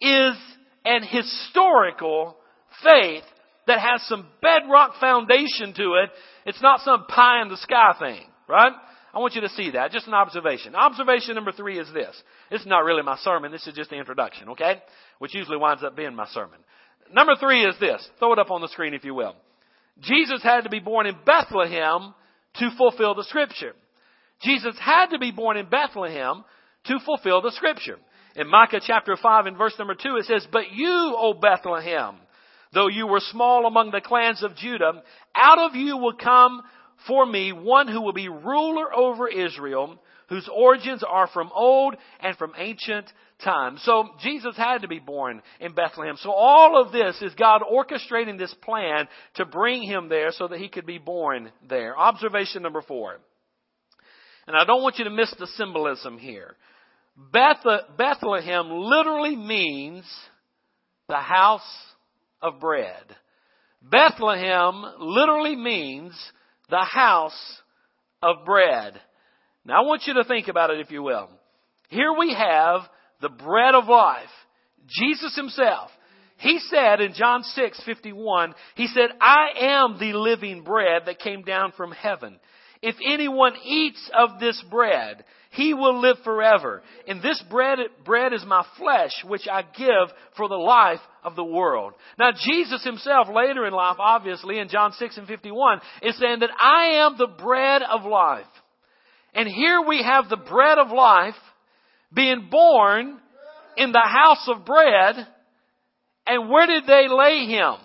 is 0.00 0.36
an 0.84 1.02
historical 1.02 2.36
faith 2.82 3.24
that 3.66 3.80
has 3.80 4.02
some 4.06 4.26
bedrock 4.40 5.00
foundation 5.00 5.74
to 5.74 5.94
it. 5.94 6.10
It's 6.44 6.62
not 6.62 6.80
some 6.80 7.06
pie 7.06 7.42
in 7.42 7.48
the 7.48 7.56
sky 7.56 7.94
thing, 7.98 8.22
right? 8.48 8.72
I 9.12 9.18
want 9.18 9.34
you 9.34 9.40
to 9.40 9.48
see 9.48 9.70
that. 9.70 9.92
Just 9.92 10.06
an 10.06 10.14
observation. 10.14 10.74
Observation 10.74 11.34
number 11.34 11.52
three 11.52 11.78
is 11.78 11.88
this. 11.92 12.14
This 12.50 12.60
is 12.60 12.66
not 12.66 12.84
really 12.84 13.02
my 13.02 13.16
sermon. 13.16 13.50
This 13.50 13.66
is 13.66 13.74
just 13.74 13.90
the 13.90 13.96
introduction, 13.96 14.50
okay? 14.50 14.82
Which 15.18 15.34
usually 15.34 15.56
winds 15.56 15.82
up 15.82 15.96
being 15.96 16.14
my 16.14 16.26
sermon. 16.28 16.58
Number 17.12 17.34
three 17.40 17.64
is 17.64 17.74
this. 17.80 18.06
Throw 18.18 18.34
it 18.34 18.38
up 18.38 18.50
on 18.50 18.60
the 18.60 18.68
screen 18.68 18.94
if 18.94 19.04
you 19.04 19.14
will. 19.14 19.34
Jesus 20.00 20.42
had 20.42 20.62
to 20.62 20.68
be 20.68 20.80
born 20.80 21.06
in 21.06 21.16
Bethlehem 21.24 22.14
to 22.56 22.70
fulfill 22.76 23.14
the 23.14 23.24
scripture. 23.24 23.72
Jesus 24.42 24.76
had 24.78 25.06
to 25.06 25.18
be 25.18 25.30
born 25.30 25.56
in 25.56 25.68
Bethlehem 25.68 26.44
to 26.84 26.98
fulfill 27.04 27.40
the 27.40 27.52
scripture. 27.52 27.96
In 28.36 28.48
Micah 28.48 28.80
chapter 28.86 29.16
5 29.16 29.46
and 29.46 29.56
verse 29.56 29.74
number 29.78 29.94
2 29.94 30.16
it 30.16 30.26
says, 30.26 30.46
But 30.52 30.70
you, 30.72 31.14
O 31.18 31.32
Bethlehem, 31.32 32.16
though 32.74 32.88
you 32.88 33.06
were 33.06 33.20
small 33.20 33.66
among 33.66 33.90
the 33.90 34.02
clans 34.02 34.42
of 34.42 34.54
Judah, 34.56 35.02
out 35.34 35.58
of 35.58 35.74
you 35.74 35.96
will 35.96 36.16
come 36.16 36.60
for 37.06 37.24
me 37.24 37.52
one 37.52 37.88
who 37.88 38.02
will 38.02 38.12
be 38.12 38.28
ruler 38.28 38.94
over 38.94 39.26
Israel, 39.26 39.98
whose 40.28 40.48
origins 40.54 41.02
are 41.02 41.28
from 41.28 41.50
old 41.54 41.94
and 42.20 42.36
from 42.36 42.52
ancient 42.58 43.10
times. 43.42 43.80
So 43.84 44.10
Jesus 44.20 44.54
had 44.54 44.82
to 44.82 44.88
be 44.88 44.98
born 44.98 45.40
in 45.58 45.72
Bethlehem. 45.72 46.16
So 46.20 46.30
all 46.30 46.82
of 46.82 46.92
this 46.92 47.22
is 47.22 47.34
God 47.36 47.62
orchestrating 47.62 48.36
this 48.36 48.54
plan 48.62 49.08
to 49.36 49.46
bring 49.46 49.82
him 49.82 50.10
there 50.10 50.30
so 50.32 50.48
that 50.48 50.58
he 50.58 50.68
could 50.68 50.86
be 50.86 50.98
born 50.98 51.50
there. 51.66 51.96
Observation 51.96 52.62
number 52.62 52.82
four. 52.82 53.16
And 54.46 54.56
I 54.56 54.64
don't 54.64 54.82
want 54.82 54.98
you 54.98 55.04
to 55.04 55.10
miss 55.10 55.34
the 55.38 55.46
symbolism 55.56 56.18
here. 56.18 56.54
Bethlehem 57.16 58.70
literally 58.70 59.36
means 59.36 60.04
the 61.08 61.16
house 61.16 61.62
of 62.42 62.60
bread. 62.60 63.04
Bethlehem 63.82 64.84
literally 64.98 65.56
means 65.56 66.12
the 66.68 66.84
house 66.84 67.62
of 68.22 68.44
bread. 68.44 69.00
Now 69.64 69.82
I 69.82 69.86
want 69.86 70.02
you 70.06 70.14
to 70.14 70.24
think 70.24 70.48
about 70.48 70.70
it 70.70 70.80
if 70.80 70.90
you 70.90 71.02
will. 71.02 71.30
Here 71.88 72.12
we 72.18 72.34
have 72.34 72.82
the 73.20 73.28
bread 73.28 73.74
of 73.74 73.88
life. 73.88 74.28
Jesus 74.86 75.34
himself. 75.36 75.90
He 76.38 76.58
said 76.58 77.00
in 77.00 77.14
John 77.14 77.42
6, 77.42 77.82
51, 77.86 78.54
he 78.74 78.88
said, 78.88 79.10
I 79.20 79.48
am 79.60 79.98
the 79.98 80.12
living 80.12 80.64
bread 80.64 81.02
that 81.06 81.18
came 81.18 81.42
down 81.42 81.72
from 81.76 81.92
heaven. 81.92 82.38
If 82.82 82.96
anyone 83.04 83.54
eats 83.64 84.10
of 84.16 84.38
this 84.38 84.62
bread, 84.70 85.24
he 85.56 85.72
will 85.72 86.00
live 86.00 86.18
forever. 86.22 86.82
And 87.08 87.22
this 87.22 87.42
bread, 87.48 87.78
bread 88.04 88.34
is 88.34 88.44
my 88.46 88.62
flesh, 88.78 89.12
which 89.24 89.48
I 89.50 89.62
give 89.62 90.14
for 90.36 90.48
the 90.48 90.54
life 90.54 91.00
of 91.24 91.34
the 91.34 91.44
world. 91.44 91.94
Now, 92.18 92.30
Jesus 92.32 92.84
himself, 92.84 93.28
later 93.34 93.66
in 93.66 93.72
life, 93.72 93.96
obviously, 93.98 94.58
in 94.58 94.68
John 94.68 94.92
6 94.92 95.16
and 95.16 95.26
51, 95.26 95.80
is 96.02 96.18
saying 96.18 96.40
that 96.40 96.50
I 96.60 97.06
am 97.06 97.16
the 97.16 97.26
bread 97.42 97.82
of 97.82 98.04
life. 98.04 98.44
And 99.34 99.48
here 99.48 99.80
we 99.80 100.02
have 100.02 100.28
the 100.28 100.36
bread 100.36 100.76
of 100.76 100.90
life 100.90 101.34
being 102.12 102.48
born 102.50 103.18
in 103.78 103.92
the 103.92 103.98
house 103.98 104.46
of 104.48 104.66
bread. 104.66 105.26
And 106.26 106.50
where 106.50 106.66
did 106.66 106.84
they 106.86 107.06
lay 107.08 107.46
him? 107.46 107.76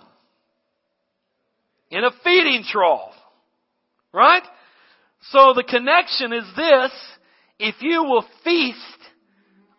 In 1.90 2.04
a 2.04 2.10
feeding 2.22 2.64
trough. 2.70 3.14
Right? 4.12 4.42
So 5.30 5.54
the 5.54 5.64
connection 5.64 6.34
is 6.34 6.44
this. 6.54 6.90
If 7.64 7.76
you 7.80 8.02
will 8.02 8.24
feast 8.42 8.78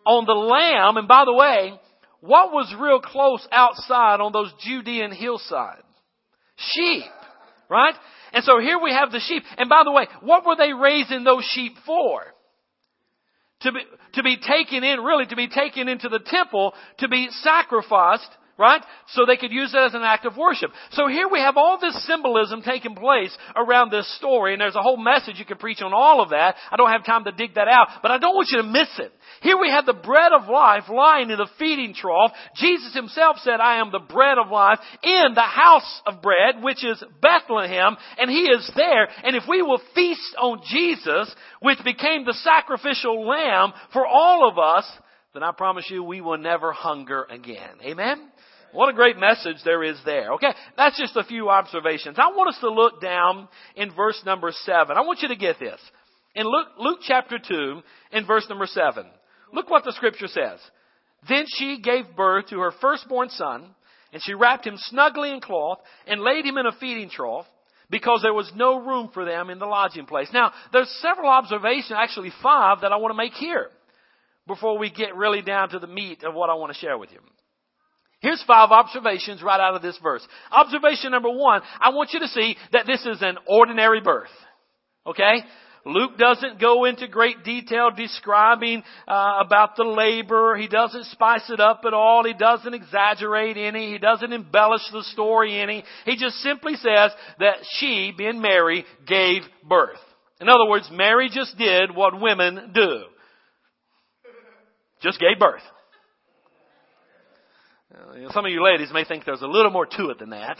on 0.05 0.25
the 0.25 0.31
lamb, 0.31 0.95
and 0.95 1.05
by 1.05 1.25
the 1.25 1.33
way, 1.33 1.73
what 2.21 2.53
was 2.53 2.73
real 2.79 3.01
close 3.01 3.45
outside 3.51 4.21
on 4.21 4.31
those 4.31 4.53
Judean 4.61 5.11
hillsides? 5.11 5.83
Sheep. 6.55 7.03
Right? 7.69 7.93
And 8.31 8.41
so 8.45 8.59
here 8.59 8.79
we 8.81 8.91
have 8.93 9.11
the 9.11 9.19
sheep. 9.19 9.43
And 9.57 9.67
by 9.67 9.81
the 9.83 9.91
way, 9.91 10.07
what 10.21 10.45
were 10.45 10.55
they 10.55 10.71
raising 10.71 11.25
those 11.25 11.43
sheep 11.43 11.73
for? 11.85 12.21
To 13.63 13.71
be, 13.73 13.79
to 14.13 14.23
be 14.23 14.37
taken 14.37 14.85
in, 14.85 15.01
really, 15.01 15.25
to 15.25 15.35
be 15.35 15.49
taken 15.49 15.89
into 15.89 16.07
the 16.07 16.19
temple, 16.25 16.73
to 16.99 17.09
be 17.09 17.27
sacrificed 17.41 18.29
right? 18.57 18.81
So 19.09 19.25
they 19.25 19.37
could 19.37 19.51
use 19.51 19.73
it 19.73 19.77
as 19.77 19.93
an 19.93 20.03
act 20.03 20.25
of 20.25 20.37
worship. 20.37 20.71
So 20.91 21.07
here 21.07 21.27
we 21.27 21.39
have 21.39 21.57
all 21.57 21.79
this 21.79 22.05
symbolism 22.05 22.61
taking 22.61 22.95
place 22.95 23.35
around 23.55 23.91
this 23.91 24.07
story, 24.17 24.53
and 24.53 24.61
there's 24.61 24.75
a 24.75 24.81
whole 24.81 24.97
message 24.97 25.39
you 25.39 25.45
could 25.45 25.59
preach 25.59 25.81
on 25.81 25.93
all 25.93 26.21
of 26.21 26.29
that. 26.29 26.55
I 26.71 26.77
don't 26.77 26.91
have 26.91 27.05
time 27.05 27.23
to 27.25 27.31
dig 27.31 27.55
that 27.55 27.67
out, 27.67 27.87
but 28.01 28.11
I 28.11 28.17
don't 28.17 28.35
want 28.35 28.49
you 28.51 28.57
to 28.57 28.67
miss 28.67 28.89
it. 28.99 29.11
Here 29.41 29.57
we 29.57 29.69
have 29.69 29.85
the 29.85 29.93
bread 29.93 30.31
of 30.31 30.49
life 30.49 30.83
lying 30.89 31.29
in 31.29 31.37
the 31.37 31.49
feeding 31.57 31.93
trough. 31.93 32.31
Jesus 32.55 32.93
himself 32.93 33.37
said, 33.43 33.59
I 33.59 33.79
am 33.79 33.91
the 33.91 33.99
bread 33.99 34.37
of 34.37 34.51
life 34.51 34.79
in 35.01 35.33
the 35.33 35.41
house 35.41 36.01
of 36.05 36.21
bread, 36.21 36.61
which 36.61 36.83
is 36.85 37.03
Bethlehem, 37.21 37.97
and 38.19 38.29
he 38.29 38.43
is 38.43 38.71
there. 38.75 39.07
And 39.23 39.35
if 39.35 39.43
we 39.49 39.61
will 39.61 39.81
feast 39.95 40.35
on 40.39 40.61
Jesus, 40.69 41.33
which 41.59 41.79
became 41.83 42.25
the 42.25 42.33
sacrificial 42.33 43.27
lamb 43.27 43.73
for 43.91 44.05
all 44.05 44.47
of 44.47 44.59
us, 44.59 44.89
then 45.33 45.41
I 45.43 45.51
promise 45.51 45.85
you 45.89 46.03
we 46.03 46.21
will 46.21 46.37
never 46.37 46.71
hunger 46.71 47.25
again. 47.29 47.79
Amen? 47.83 48.29
What 48.73 48.89
a 48.89 48.93
great 48.93 49.17
message 49.17 49.57
there 49.63 49.83
is 49.83 49.97
there. 50.03 50.33
Okay, 50.33 50.51
that's 50.75 50.99
just 50.99 51.15
a 51.15 51.23
few 51.23 51.49
observations. 51.49 52.17
I 52.17 52.27
want 52.35 52.49
us 52.49 52.59
to 52.61 52.69
look 52.69 52.99
down 53.01 53.47
in 53.75 53.93
verse 53.93 54.21
number 54.25 54.51
seven. 54.51 54.97
I 54.97 55.01
want 55.01 55.21
you 55.21 55.27
to 55.27 55.35
get 55.35 55.59
this. 55.59 55.79
In 56.35 56.45
Luke, 56.45 56.67
Luke 56.79 56.99
chapter 57.03 57.37
2, 57.37 57.81
in 58.13 58.25
verse 58.25 58.47
number 58.49 58.65
7, 58.65 59.05
look 59.53 59.69
what 59.69 59.83
the 59.83 59.91
scripture 59.91 60.27
says. 60.27 60.59
Then 61.29 61.45
she 61.47 61.79
gave 61.79 62.15
birth 62.15 62.47
to 62.47 62.59
her 62.59 62.71
firstborn 62.81 63.29
son, 63.29 63.67
and 64.11 64.21
she 64.23 64.33
wrapped 64.33 64.65
him 64.65 64.75
snugly 64.77 65.31
in 65.31 65.41
cloth 65.41 65.77
and 66.07 66.21
laid 66.21 66.45
him 66.45 66.57
in 66.57 66.65
a 66.65 66.71
feeding 66.79 67.09
trough 67.09 67.45
because 67.91 68.21
there 68.23 68.33
was 68.33 68.51
no 68.55 68.79
room 68.79 69.11
for 69.13 69.25
them 69.25 69.51
in 69.51 69.59
the 69.59 69.67
lodging 69.67 70.07
place. 70.07 70.29
Now, 70.33 70.51
there's 70.71 70.89
several 71.01 71.29
observations, 71.29 71.93
actually 71.95 72.31
five, 72.41 72.81
that 72.81 72.91
I 72.91 72.97
want 72.97 73.11
to 73.11 73.17
make 73.17 73.33
here 73.33 73.69
before 74.47 74.79
we 74.79 74.89
get 74.89 75.15
really 75.15 75.43
down 75.43 75.69
to 75.69 75.79
the 75.79 75.87
meat 75.87 76.23
of 76.23 76.33
what 76.33 76.49
I 76.49 76.55
want 76.55 76.73
to 76.73 76.79
share 76.79 76.97
with 76.97 77.11
you. 77.11 77.19
Here's 78.23 78.41
five 78.47 78.71
observations 78.71 79.43
right 79.43 79.59
out 79.59 79.75
of 79.75 79.81
this 79.81 79.99
verse. 80.01 80.25
Observation 80.49 81.11
number 81.11 81.29
one, 81.29 81.61
I 81.79 81.89
want 81.89 82.13
you 82.13 82.21
to 82.21 82.27
see 82.29 82.55
that 82.71 82.87
this 82.87 83.05
is 83.05 83.21
an 83.21 83.37
ordinary 83.45 83.99
birth. 83.99 84.29
Okay? 85.05 85.39
Luke 85.85 86.17
doesn't 86.17 86.61
go 86.61 86.85
into 86.85 87.09
great 87.09 87.43
detail 87.43 87.89
describing 87.91 88.81
uh, 89.05 89.39
about 89.45 89.75
the 89.75 89.83
labor. 89.83 90.55
He 90.55 90.69
doesn't 90.69 91.03
spice 91.07 91.49
it 91.49 91.59
up 91.59 91.81
at 91.85 91.93
all. 91.93 92.23
He 92.23 92.33
doesn't 92.33 92.73
exaggerate 92.73 93.57
any. 93.57 93.91
He 93.91 93.97
doesn't 93.97 94.31
embellish 94.31 94.83
the 94.93 95.03
story 95.11 95.59
any. 95.59 95.83
He 96.05 96.15
just 96.15 96.37
simply 96.37 96.75
says 96.75 97.11
that 97.39 97.57
she, 97.73 98.13
being 98.17 98.41
Mary, 98.41 98.85
gave 99.05 99.41
birth. 99.67 99.99
In 100.39 100.47
other 100.47 100.69
words, 100.69 100.87
Mary 100.89 101.29
just 101.29 101.57
did 101.57 101.93
what 101.93 102.19
women 102.19 102.71
do. 102.73 103.01
Just 105.01 105.19
gave 105.19 105.37
birth. 105.37 105.61
Uh, 107.93 108.31
some 108.31 108.45
of 108.45 108.51
you 108.51 108.63
ladies 108.63 108.89
may 108.91 109.05
think 109.05 109.23
there's 109.25 109.41
a 109.41 109.47
little 109.47 109.71
more 109.71 109.85
to 109.85 110.09
it 110.09 110.19
than 110.19 110.31
that. 110.31 110.57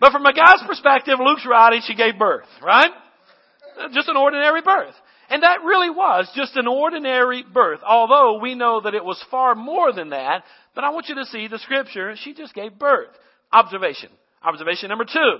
But 0.00 0.12
from 0.12 0.26
a 0.26 0.32
guy's 0.32 0.62
perspective, 0.66 1.18
Luke's 1.18 1.46
writing, 1.48 1.80
she 1.84 1.94
gave 1.94 2.18
birth, 2.18 2.46
right? 2.62 2.90
Uh, 3.78 3.88
just 3.94 4.08
an 4.08 4.16
ordinary 4.16 4.60
birth. 4.62 4.94
And 5.30 5.42
that 5.42 5.62
really 5.64 5.90
was 5.90 6.30
just 6.34 6.56
an 6.56 6.66
ordinary 6.66 7.44
birth, 7.52 7.80
although 7.86 8.40
we 8.40 8.54
know 8.54 8.80
that 8.80 8.94
it 8.94 9.04
was 9.04 9.22
far 9.30 9.54
more 9.54 9.92
than 9.92 10.10
that. 10.10 10.44
But 10.74 10.84
I 10.84 10.90
want 10.90 11.08
you 11.08 11.14
to 11.16 11.24
see 11.26 11.48
the 11.48 11.58
scripture, 11.58 12.14
she 12.16 12.34
just 12.34 12.54
gave 12.54 12.78
birth. 12.78 13.08
Observation. 13.52 14.10
Observation 14.42 14.88
number 14.88 15.04
two. 15.04 15.38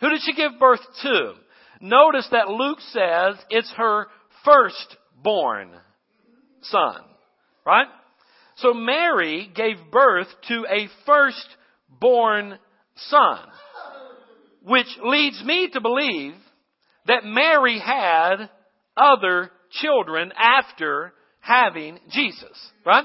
Who 0.00 0.08
did 0.08 0.20
she 0.24 0.34
give 0.34 0.52
birth 0.58 0.80
to? 1.02 1.34
Notice 1.80 2.28
that 2.30 2.48
Luke 2.48 2.78
says 2.92 3.36
it's 3.50 3.72
her 3.76 4.06
firstborn 4.44 5.70
son. 6.62 7.00
Right? 7.66 7.86
So 8.60 8.74
Mary 8.74 9.50
gave 9.54 9.76
birth 9.90 10.28
to 10.48 10.66
a 10.68 10.88
firstborn 11.06 12.58
son, 12.96 13.38
which 14.62 14.86
leads 15.02 15.42
me 15.44 15.70
to 15.72 15.80
believe 15.80 16.34
that 17.06 17.24
Mary 17.24 17.78
had 17.78 18.50
other 18.96 19.50
children 19.70 20.32
after 20.36 21.12
having 21.40 21.98
Jesus, 22.10 22.72
right? 22.84 23.04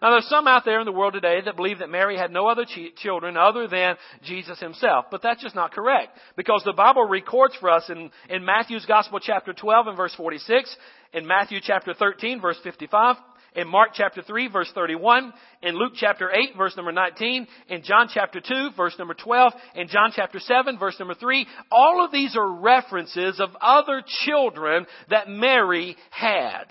Now 0.00 0.12
there's 0.12 0.28
some 0.28 0.46
out 0.46 0.64
there 0.64 0.80
in 0.80 0.86
the 0.86 0.92
world 0.92 1.12
today 1.12 1.40
that 1.44 1.56
believe 1.56 1.80
that 1.80 1.90
Mary 1.90 2.16
had 2.16 2.30
no 2.30 2.46
other 2.46 2.64
ch- 2.64 2.94
children 2.96 3.36
other 3.36 3.66
than 3.66 3.96
Jesus 4.22 4.58
himself. 4.60 5.06
But 5.10 5.22
that's 5.22 5.42
just 5.42 5.56
not 5.56 5.72
correct. 5.72 6.16
Because 6.36 6.62
the 6.64 6.72
Bible 6.72 7.04
records 7.04 7.54
for 7.60 7.68
us 7.68 7.90
in, 7.90 8.10
in 8.30 8.44
Matthew's 8.44 8.86
Gospel 8.86 9.18
chapter 9.20 9.52
12 9.52 9.88
and 9.88 9.96
verse 9.96 10.14
46, 10.14 10.74
in 11.14 11.26
Matthew 11.26 11.58
chapter 11.60 11.94
13 11.94 12.40
verse 12.40 12.58
55, 12.62 13.16
in 13.54 13.68
Mark 13.68 13.90
chapter 13.94 14.22
3 14.22 14.48
verse 14.48 14.70
31, 14.74 15.32
in 15.62 15.76
Luke 15.76 15.92
chapter 15.96 16.30
8 16.30 16.56
verse 16.56 16.76
number 16.76 16.92
19, 16.92 17.46
in 17.68 17.82
John 17.82 18.08
chapter 18.12 18.40
2 18.40 18.70
verse 18.76 18.94
number 18.98 19.14
12, 19.14 19.52
in 19.76 19.88
John 19.88 20.12
chapter 20.14 20.38
7 20.38 20.78
verse 20.78 20.96
number 20.98 21.14
3. 21.14 21.46
All 21.70 22.04
of 22.04 22.12
these 22.12 22.36
are 22.36 22.60
references 22.60 23.40
of 23.40 23.50
other 23.60 24.02
children 24.24 24.86
that 25.10 25.28
Mary 25.28 25.96
had. 26.10 26.64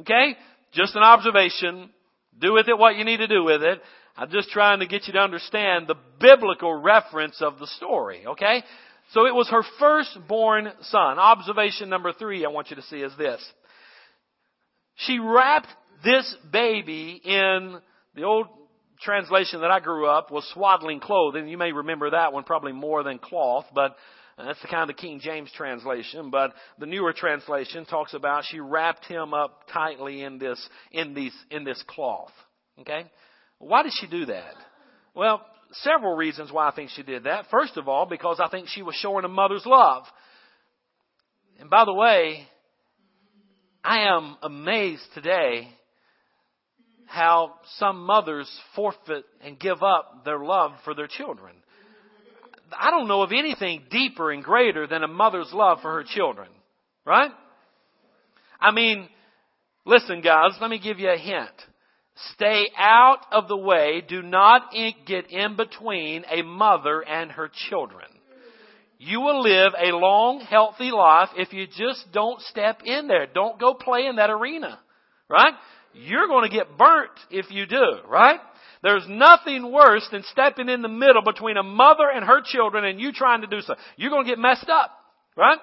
Okay? 0.00 0.36
Just 0.72 0.96
an 0.96 1.02
observation. 1.02 1.90
Do 2.40 2.52
with 2.52 2.68
it 2.68 2.76
what 2.76 2.96
you 2.96 3.04
need 3.04 3.18
to 3.18 3.28
do 3.28 3.44
with 3.44 3.62
it. 3.62 3.80
I'm 4.16 4.30
just 4.30 4.50
trying 4.50 4.80
to 4.80 4.86
get 4.86 5.06
you 5.06 5.12
to 5.14 5.20
understand 5.20 5.86
the 5.86 5.96
biblical 6.20 6.74
reference 6.74 7.40
of 7.40 7.58
the 7.58 7.66
story. 7.66 8.24
Okay? 8.26 8.62
So 9.12 9.26
it 9.26 9.34
was 9.34 9.48
her 9.50 9.62
firstborn 9.78 10.72
son. 10.82 11.18
Observation 11.18 11.88
number 11.88 12.12
three 12.12 12.44
I 12.44 12.48
want 12.48 12.70
you 12.70 12.76
to 12.76 12.82
see 12.82 12.96
is 12.96 13.12
this. 13.18 13.40
She 14.96 15.18
wrapped 15.18 15.68
this 16.04 16.36
baby 16.52 17.20
in 17.24 17.78
the 18.14 18.22
old 18.22 18.46
translation 19.00 19.60
that 19.62 19.70
I 19.70 19.80
grew 19.80 20.06
up 20.06 20.30
was 20.30 20.48
swaddling 20.52 21.00
clothing. 21.00 21.48
You 21.48 21.58
may 21.58 21.72
remember 21.72 22.10
that 22.10 22.32
one 22.32 22.44
probably 22.44 22.72
more 22.72 23.02
than 23.02 23.18
cloth, 23.18 23.66
but 23.74 23.96
that's 24.36 24.60
the 24.62 24.68
kind 24.68 24.90
of 24.90 24.96
King 24.96 25.20
James 25.20 25.50
translation. 25.56 26.30
But 26.30 26.52
the 26.78 26.86
newer 26.86 27.12
translation 27.12 27.84
talks 27.84 28.14
about 28.14 28.44
she 28.44 28.60
wrapped 28.60 29.04
him 29.06 29.34
up 29.34 29.62
tightly 29.72 30.22
in 30.22 30.38
this, 30.38 30.68
in 30.92 31.14
these, 31.14 31.34
in 31.50 31.64
this 31.64 31.82
cloth. 31.86 32.32
Okay? 32.80 33.04
Why 33.58 33.82
did 33.82 33.92
she 33.98 34.06
do 34.06 34.26
that? 34.26 34.54
Well, 35.14 35.44
several 35.72 36.16
reasons 36.16 36.52
why 36.52 36.68
I 36.68 36.74
think 36.74 36.90
she 36.90 37.02
did 37.02 37.24
that. 37.24 37.46
First 37.50 37.76
of 37.76 37.88
all, 37.88 38.06
because 38.06 38.40
I 38.44 38.48
think 38.48 38.68
she 38.68 38.82
was 38.82 38.94
showing 38.96 39.24
a 39.24 39.28
mother's 39.28 39.64
love. 39.64 40.04
And 41.60 41.70
by 41.70 41.84
the 41.84 41.94
way, 41.94 42.46
I 43.82 44.08
am 44.08 44.36
amazed 44.42 45.04
today 45.14 45.68
how 47.06 47.54
some 47.78 48.04
mothers 48.04 48.50
forfeit 48.74 49.24
and 49.42 49.58
give 49.58 49.82
up 49.82 50.24
their 50.24 50.38
love 50.38 50.72
for 50.84 50.94
their 50.94 51.06
children. 51.06 51.54
I 52.78 52.90
don't 52.90 53.08
know 53.08 53.22
of 53.22 53.32
anything 53.32 53.84
deeper 53.90 54.32
and 54.32 54.42
greater 54.42 54.86
than 54.86 55.02
a 55.02 55.08
mother's 55.08 55.52
love 55.52 55.78
for 55.80 55.92
her 55.92 56.04
children. 56.04 56.48
Right? 57.04 57.30
I 58.60 58.70
mean, 58.70 59.08
listen 59.84 60.20
guys, 60.22 60.52
let 60.60 60.70
me 60.70 60.78
give 60.78 60.98
you 60.98 61.10
a 61.10 61.18
hint. 61.18 61.50
Stay 62.34 62.68
out 62.76 63.18
of 63.32 63.48
the 63.48 63.56
way. 63.56 64.02
Do 64.06 64.22
not 64.22 64.72
get 65.06 65.30
in 65.30 65.56
between 65.56 66.24
a 66.30 66.42
mother 66.42 67.02
and 67.02 67.32
her 67.32 67.50
children. 67.68 68.06
You 68.98 69.20
will 69.20 69.42
live 69.42 69.72
a 69.74 69.94
long, 69.94 70.40
healthy 70.40 70.90
life 70.90 71.30
if 71.36 71.52
you 71.52 71.66
just 71.66 72.06
don't 72.12 72.40
step 72.42 72.80
in 72.84 73.08
there. 73.08 73.26
Don't 73.26 73.58
go 73.58 73.74
play 73.74 74.06
in 74.06 74.16
that 74.16 74.30
arena. 74.30 74.78
Right? 75.28 75.54
You're 75.94 76.26
going 76.26 76.48
to 76.48 76.54
get 76.54 76.76
burnt 76.76 77.12
if 77.30 77.50
you 77.50 77.66
do. 77.66 77.98
Right? 78.08 78.40
There's 78.82 79.06
nothing 79.08 79.72
worse 79.72 80.06
than 80.12 80.22
stepping 80.30 80.68
in 80.68 80.82
the 80.82 80.88
middle 80.88 81.22
between 81.22 81.56
a 81.56 81.62
mother 81.62 82.10
and 82.14 82.24
her 82.24 82.42
children 82.44 82.84
and 82.84 83.00
you 83.00 83.12
trying 83.12 83.40
to 83.40 83.46
do 83.46 83.60
so. 83.62 83.74
You're 83.96 84.10
going 84.10 84.24
to 84.24 84.30
get 84.30 84.38
messed 84.38 84.68
up. 84.68 84.90
Right? 85.36 85.58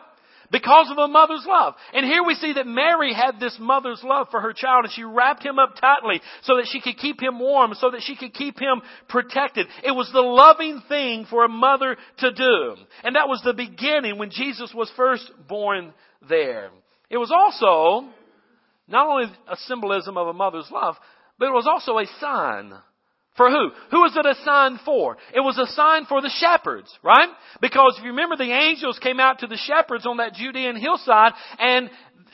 because 0.51 0.91
of 0.91 0.97
a 0.97 1.07
mother's 1.07 1.45
love. 1.47 1.75
And 1.93 2.05
here 2.05 2.23
we 2.23 2.35
see 2.35 2.53
that 2.53 2.67
Mary 2.67 3.13
had 3.13 3.39
this 3.39 3.57
mother's 3.59 4.03
love 4.03 4.27
for 4.29 4.41
her 4.41 4.53
child 4.53 4.85
and 4.85 4.93
she 4.93 5.03
wrapped 5.03 5.43
him 5.43 5.57
up 5.57 5.75
tightly 5.79 6.21
so 6.43 6.57
that 6.57 6.67
she 6.69 6.81
could 6.81 6.97
keep 6.97 7.21
him 7.21 7.39
warm, 7.39 7.73
so 7.73 7.91
that 7.91 8.01
she 8.01 8.15
could 8.15 8.33
keep 8.33 8.59
him 8.59 8.81
protected. 9.07 9.67
It 9.83 9.91
was 9.91 10.11
the 10.11 10.21
loving 10.21 10.81
thing 10.87 11.25
for 11.29 11.45
a 11.45 11.49
mother 11.49 11.95
to 12.17 12.31
do. 12.31 12.75
And 13.03 13.15
that 13.15 13.29
was 13.29 13.41
the 13.43 13.53
beginning 13.53 14.17
when 14.17 14.29
Jesus 14.29 14.73
was 14.75 14.91
first 14.95 15.31
born 15.47 15.93
there. 16.27 16.69
It 17.09 17.17
was 17.17 17.31
also 17.31 18.09
not 18.91 19.07
only 19.07 19.25
a 19.47 19.55
symbolism 19.67 20.17
of 20.17 20.27
a 20.27 20.33
mother's 20.33 20.69
love, 20.71 20.95
but 21.39 21.47
it 21.47 21.53
was 21.53 21.67
also 21.67 21.97
a 21.97 22.05
sign 22.19 22.73
for 23.37 23.49
who? 23.49 23.69
Who 23.91 24.01
was 24.01 24.15
it 24.15 24.25
a 24.25 24.35
sign 24.43 24.79
for? 24.83 25.17
It 25.33 25.39
was 25.39 25.57
a 25.57 25.71
sign 25.73 26.05
for 26.05 26.21
the 26.21 26.29
shepherds, 26.29 26.93
right? 27.01 27.29
Because 27.61 27.95
if 27.97 28.03
you 28.03 28.11
remember 28.11 28.35
the 28.35 28.51
angels 28.51 28.99
came 28.99 29.19
out 29.19 29.39
to 29.39 29.47
the 29.47 29.57
shepherds 29.57 30.05
on 30.05 30.17
that 30.17 30.33
Judean 30.33 30.75
hillside 30.75 31.31
and 31.57 31.89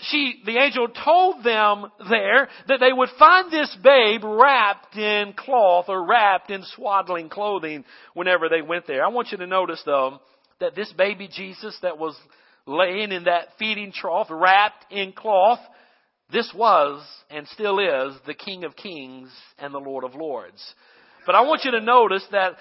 she, 0.10 0.42
the 0.46 0.58
angel 0.58 0.88
told 0.90 1.44
them 1.44 1.92
there 2.10 2.50
that 2.68 2.80
they 2.80 2.94
would 2.94 3.10
find 3.18 3.52
this 3.52 3.76
babe 3.84 4.22
wrapped 4.24 4.96
in 4.96 5.34
cloth 5.34 5.86
or 5.88 6.06
wrapped 6.06 6.52
in 6.52 6.64
swaddling 6.76 7.30
clothing 7.30 7.84
whenever 8.14 8.48
they 8.50 8.62
went 8.62 8.86
there. 8.86 9.04
I 9.04 9.10
want 9.10 9.32
you 9.32 9.38
to 9.38 9.48
notice 9.48 9.82
though 9.86 10.20
that 10.60 10.76
this 10.76 10.92
baby 10.94 11.30
Jesus 11.32 11.78
that 11.82 11.98
was 11.98 12.16
laying 12.66 13.12
in 13.12 13.24
that 13.24 13.50
feeding 13.58 13.92
trough 13.92 14.28
wrapped 14.30 14.92
in 14.92 15.14
cloth, 15.14 15.60
this 16.32 16.52
was 16.56 17.06
and 17.30 17.48
still 17.48 17.80
is 17.80 18.16
the 18.26 18.34
King 18.34 18.64
of 18.64 18.76
Kings 18.76 19.30
and 19.58 19.74
the 19.74 19.80
Lord 19.80 20.04
of 20.04 20.16
Lords. 20.16 20.62
But 21.26 21.36
I 21.36 21.42
want 21.42 21.64
you 21.64 21.72
to 21.72 21.82
notice 21.82 22.26
that 22.32 22.56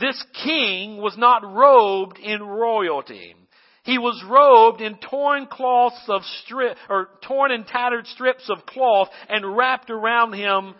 this 0.00 0.22
king 0.44 0.98
was 0.98 1.16
not 1.18 1.42
robed 1.44 2.18
in 2.18 2.42
royalty. 2.42 3.34
He 3.84 3.98
was 3.98 4.22
robed 4.28 4.80
in 4.80 4.96
torn 4.98 5.46
cloths 5.46 6.04
of 6.08 6.22
strip, 6.44 6.76
or 6.88 7.08
torn 7.26 7.50
and 7.50 7.66
tattered 7.66 8.06
strips 8.06 8.48
of 8.48 8.64
cloth 8.64 9.08
and 9.28 9.56
wrapped 9.56 9.90
around 9.90 10.34
him. 10.34 10.74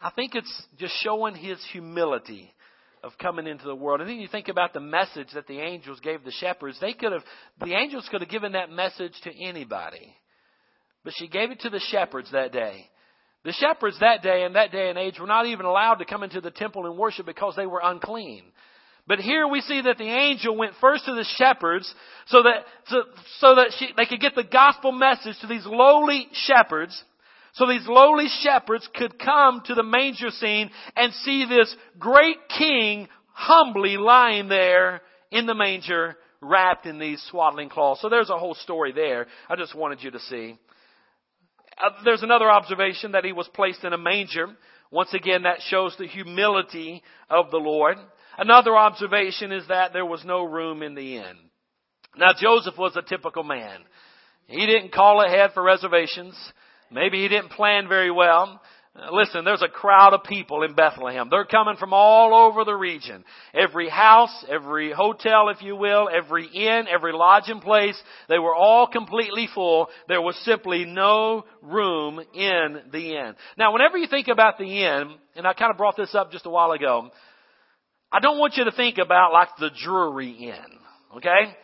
I 0.00 0.10
think 0.10 0.34
it's 0.34 0.66
just 0.78 0.94
showing 1.02 1.36
his 1.36 1.64
humility 1.72 2.52
of 3.04 3.12
coming 3.18 3.46
into 3.46 3.64
the 3.64 3.74
world. 3.74 4.00
And 4.00 4.10
then 4.10 4.18
you 4.18 4.26
think 4.26 4.48
about 4.48 4.72
the 4.72 4.80
message 4.80 5.28
that 5.34 5.46
the 5.46 5.60
angels 5.60 6.00
gave 6.00 6.24
the 6.24 6.32
shepherds. 6.32 6.78
They 6.80 6.92
could 6.92 7.12
have, 7.12 7.22
the 7.60 7.74
angels 7.74 8.08
could 8.10 8.20
have 8.20 8.30
given 8.30 8.52
that 8.52 8.70
message 8.70 9.14
to 9.22 9.40
anybody. 9.40 10.14
But 11.08 11.14
she 11.16 11.26
gave 11.26 11.50
it 11.50 11.60
to 11.60 11.70
the 11.70 11.80
shepherds 11.80 12.32
that 12.32 12.52
day. 12.52 12.86
The 13.42 13.54
shepherds 13.54 13.98
that 14.00 14.20
day 14.22 14.42
and 14.42 14.56
that 14.56 14.72
day 14.72 14.90
and 14.90 14.98
age 14.98 15.18
were 15.18 15.26
not 15.26 15.46
even 15.46 15.64
allowed 15.64 15.94
to 16.00 16.04
come 16.04 16.22
into 16.22 16.42
the 16.42 16.50
temple 16.50 16.84
and 16.84 16.98
worship 16.98 17.24
because 17.24 17.56
they 17.56 17.64
were 17.64 17.80
unclean. 17.82 18.42
But 19.06 19.18
here 19.18 19.48
we 19.48 19.62
see 19.62 19.80
that 19.80 19.96
the 19.96 20.04
angel 20.04 20.54
went 20.54 20.74
first 20.82 21.06
to 21.06 21.14
the 21.14 21.24
shepherds 21.36 21.90
so 22.26 22.42
that, 22.42 22.66
so, 22.88 23.04
so 23.38 23.54
that 23.54 23.72
she, 23.78 23.88
they 23.96 24.04
could 24.04 24.20
get 24.20 24.34
the 24.34 24.44
gospel 24.44 24.92
message 24.92 25.40
to 25.40 25.46
these 25.46 25.64
lowly 25.64 26.26
shepherds. 26.34 27.02
So 27.54 27.66
these 27.66 27.86
lowly 27.88 28.26
shepherds 28.42 28.86
could 28.94 29.18
come 29.18 29.62
to 29.64 29.74
the 29.74 29.82
manger 29.82 30.28
scene 30.28 30.68
and 30.94 31.14
see 31.14 31.46
this 31.48 31.74
great 31.98 32.36
king 32.58 33.08
humbly 33.32 33.96
lying 33.96 34.48
there 34.48 35.00
in 35.30 35.46
the 35.46 35.54
manger 35.54 36.18
wrapped 36.42 36.84
in 36.84 36.98
these 36.98 37.22
swaddling 37.30 37.70
cloths. 37.70 38.02
So 38.02 38.10
there's 38.10 38.28
a 38.28 38.36
whole 38.36 38.56
story 38.56 38.92
there. 38.92 39.26
I 39.48 39.56
just 39.56 39.74
wanted 39.74 40.02
you 40.02 40.10
to 40.10 40.20
see. 40.20 40.58
Uh, 41.82 41.90
there's 42.04 42.22
another 42.22 42.50
observation 42.50 43.12
that 43.12 43.24
he 43.24 43.32
was 43.32 43.48
placed 43.54 43.84
in 43.84 43.92
a 43.92 43.98
manger. 43.98 44.48
Once 44.90 45.12
again, 45.12 45.42
that 45.42 45.60
shows 45.68 45.94
the 45.98 46.06
humility 46.06 47.02
of 47.28 47.50
the 47.50 47.58
Lord. 47.58 47.96
Another 48.38 48.76
observation 48.76 49.52
is 49.52 49.66
that 49.68 49.92
there 49.92 50.06
was 50.06 50.24
no 50.24 50.44
room 50.44 50.82
in 50.82 50.94
the 50.94 51.16
inn. 51.16 51.36
Now 52.16 52.32
Joseph 52.38 52.78
was 52.78 52.96
a 52.96 53.02
typical 53.02 53.42
man. 53.42 53.80
He 54.46 54.64
didn't 54.64 54.92
call 54.92 55.22
ahead 55.22 55.50
for 55.52 55.62
reservations. 55.62 56.34
Maybe 56.90 57.20
he 57.22 57.28
didn't 57.28 57.50
plan 57.50 57.86
very 57.86 58.10
well. 58.10 58.60
Listen, 59.12 59.44
there's 59.44 59.62
a 59.62 59.68
crowd 59.68 60.12
of 60.12 60.24
people 60.24 60.64
in 60.64 60.74
Bethlehem. 60.74 61.28
They're 61.30 61.44
coming 61.44 61.76
from 61.76 61.92
all 61.92 62.34
over 62.34 62.64
the 62.64 62.74
region. 62.74 63.24
Every 63.54 63.88
house, 63.88 64.44
every 64.48 64.92
hotel, 64.92 65.50
if 65.50 65.62
you 65.62 65.76
will, 65.76 66.08
every 66.12 66.46
inn, 66.46 66.86
every 66.92 67.12
lodging 67.12 67.60
place, 67.60 68.00
they 68.28 68.38
were 68.38 68.54
all 68.54 68.88
completely 68.88 69.48
full. 69.54 69.88
There 70.08 70.20
was 70.20 70.36
simply 70.44 70.84
no 70.84 71.44
room 71.62 72.18
in 72.34 72.80
the 72.90 73.16
inn. 73.16 73.34
Now, 73.56 73.72
whenever 73.72 73.98
you 73.98 74.08
think 74.08 74.26
about 74.26 74.58
the 74.58 74.64
inn, 74.64 75.14
and 75.36 75.46
I 75.46 75.52
kind 75.52 75.70
of 75.70 75.76
brought 75.76 75.96
this 75.96 76.14
up 76.14 76.32
just 76.32 76.46
a 76.46 76.50
while 76.50 76.72
ago, 76.72 77.10
I 78.10 78.18
don't 78.18 78.38
want 78.38 78.56
you 78.56 78.64
to 78.64 78.72
think 78.72 78.98
about 78.98 79.32
like 79.32 79.48
the 79.60 79.70
Drury 79.84 80.32
Inn, 80.32 80.78
okay? 81.18 81.54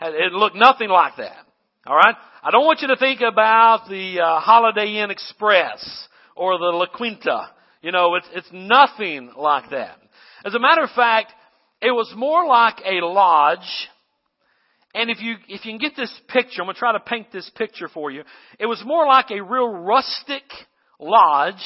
It 0.00 0.32
looked 0.32 0.56
nothing 0.56 0.90
like 0.90 1.16
that. 1.16 1.46
Alright? 1.86 2.16
I 2.42 2.50
don't 2.50 2.66
want 2.66 2.80
you 2.80 2.88
to 2.88 2.96
think 2.96 3.20
about 3.20 3.88
the 3.88 4.20
uh, 4.20 4.40
Holiday 4.40 5.02
Inn 5.02 5.10
Express 5.10 6.08
or 6.36 6.58
the 6.58 6.64
La 6.64 6.86
Quinta. 6.86 7.50
You 7.82 7.92
know, 7.92 8.14
it's, 8.14 8.28
it's 8.32 8.48
nothing 8.52 9.32
like 9.36 9.70
that. 9.70 9.98
As 10.44 10.54
a 10.54 10.58
matter 10.58 10.82
of 10.82 10.90
fact, 10.90 11.32
it 11.80 11.90
was 11.90 12.12
more 12.16 12.46
like 12.46 12.76
a 12.84 13.04
lodge. 13.04 13.88
And 14.94 15.10
if 15.10 15.20
you, 15.20 15.36
if 15.48 15.64
you 15.64 15.72
can 15.72 15.78
get 15.78 15.96
this 15.96 16.12
picture, 16.28 16.60
I'm 16.60 16.66
going 16.66 16.74
to 16.74 16.78
try 16.78 16.92
to 16.92 17.00
paint 17.00 17.32
this 17.32 17.50
picture 17.56 17.88
for 17.88 18.10
you. 18.10 18.22
It 18.58 18.66
was 18.66 18.82
more 18.84 19.06
like 19.06 19.30
a 19.30 19.42
real 19.42 19.68
rustic 19.68 20.44
lodge. 21.00 21.62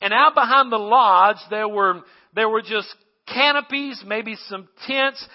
And 0.00 0.12
out 0.12 0.34
behind 0.34 0.72
the 0.72 0.78
lodge, 0.78 1.36
there 1.50 1.68
were, 1.68 2.00
there 2.34 2.48
were 2.48 2.62
just 2.62 2.94
canopies, 3.26 4.02
maybe 4.06 4.36
some 4.48 4.68
tents, 4.86 5.26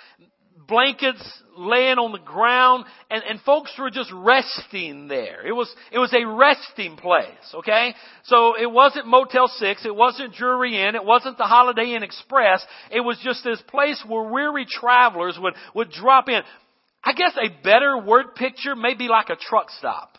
blankets 0.69 1.21
laying 1.57 1.97
on 1.97 2.13
the 2.13 2.19
ground, 2.19 2.85
and, 3.11 3.21
and 3.27 3.41
folks 3.41 3.73
were 3.77 3.89
just 3.89 4.11
resting 4.13 5.09
there. 5.09 5.45
It 5.45 5.51
was, 5.51 5.73
it 5.91 5.99
was 5.99 6.13
a 6.13 6.25
resting 6.25 6.95
place, 6.95 7.27
okay? 7.53 7.93
So 8.23 8.53
it 8.57 8.71
wasn't 8.71 9.07
Motel 9.07 9.47
6, 9.47 9.85
it 9.85 9.93
wasn't 9.93 10.33
Drury 10.33 10.81
Inn, 10.81 10.95
it 10.95 11.03
wasn't 11.03 11.37
the 11.37 11.43
Holiday 11.43 11.95
Inn 11.95 12.03
Express, 12.03 12.65
it 12.91 13.01
was 13.01 13.19
just 13.23 13.43
this 13.43 13.61
place 13.67 14.01
where 14.07 14.31
weary 14.31 14.65
travelers 14.65 15.37
would, 15.41 15.53
would 15.75 15.91
drop 15.91 16.29
in. 16.29 16.41
I 17.03 17.13
guess 17.13 17.35
a 17.35 17.49
better 17.63 17.97
word 17.97 18.35
picture 18.35 18.75
may 18.75 18.93
be 18.93 19.09
like 19.09 19.29
a 19.29 19.35
truck 19.35 19.69
stop. 19.77 20.17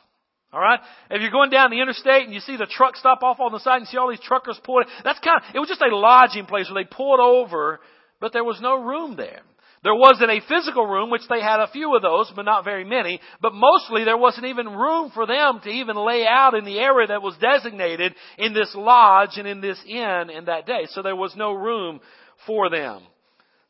Alright? 0.53 0.81
If 1.11 1.23
you're 1.23 1.31
going 1.31 1.51
down 1.51 1.71
the 1.71 1.81
interstate 1.81 2.25
and 2.25 2.35
you 2.35 2.41
see 2.41 2.57
the 2.57 2.67
truck 2.67 2.97
stop 2.97 3.23
off 3.23 3.39
on 3.39 3.53
the 3.53 3.61
side 3.61 3.79
and 3.79 3.87
see 3.87 3.97
all 3.97 4.11
these 4.11 4.21
truckers 4.21 4.61
pulling, 4.65 4.87
that's 5.05 5.21
kind 5.21 5.41
of, 5.41 5.55
it 5.55 5.59
was 5.59 5.69
just 5.69 5.81
a 5.81 5.95
lodging 5.95 6.47
place 6.47 6.69
where 6.69 6.83
they 6.83 6.89
pulled 6.91 7.21
over, 7.21 7.81
but 8.21 8.33
there 8.33 8.45
was 8.45 8.61
no 8.61 8.83
room 8.83 9.17
there. 9.17 9.43
There 9.83 9.95
wasn't 9.95 10.31
a 10.31 10.43
physical 10.47 10.87
room, 10.87 11.11
which 11.11 11.27
they 11.31 11.40
had 11.40 11.61
a 11.61 11.71
few 11.73 11.97
of 11.97 12.03
those, 12.03 12.31
but 12.37 12.45
not 12.45 12.64
very 12.64 12.85
many. 12.85 13.19
But 13.40 13.55
mostly 13.55 14.05
there 14.05 14.19
wasn't 14.19 14.47
even 14.47 14.69
room 14.69 15.11
for 15.14 15.27
them 15.27 15.61
to 15.64 15.71
even 15.71 15.97
lay 15.97 16.27
out 16.27 16.55
in 16.55 16.64
the 16.64 16.79
area 16.79 17.07
that 17.07 17.23
was 17.23 17.37
designated 17.40 18.14
in 18.37 18.53
this 18.53 18.75
lodge 18.75 19.38
and 19.38 19.49
in 19.49 19.62
this 19.62 19.81
inn 19.87 20.29
in 20.29 20.45
that 20.47 20.66
day. 20.66 20.83
So 20.88 21.03
there 21.03 21.16
was 21.16 21.35
no 21.35 21.55
room 21.55 22.01
for 22.47 22.69
them. 22.69 23.03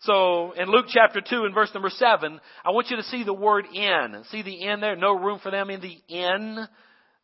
So 0.01 0.53
in 0.53 0.69
Luke 0.69 0.87
chapter 0.89 1.21
2 1.21 1.45
and 1.45 1.55
verse 1.55 1.71
number 1.75 1.91
7, 1.91 2.41
I 2.65 2.71
want 2.71 2.91
you 2.91 2.97
to 2.97 3.03
see 3.05 3.23
the 3.23 3.35
word 3.35 3.67
inn. 3.73 4.25
See 4.31 4.43
the 4.43 4.67
inn 4.67 4.81
there? 4.81 4.97
No 4.97 5.13
room 5.13 5.39
for 5.41 5.51
them 5.51 5.71
in 5.71 5.81
the 5.81 5.97
inn. 6.09 6.67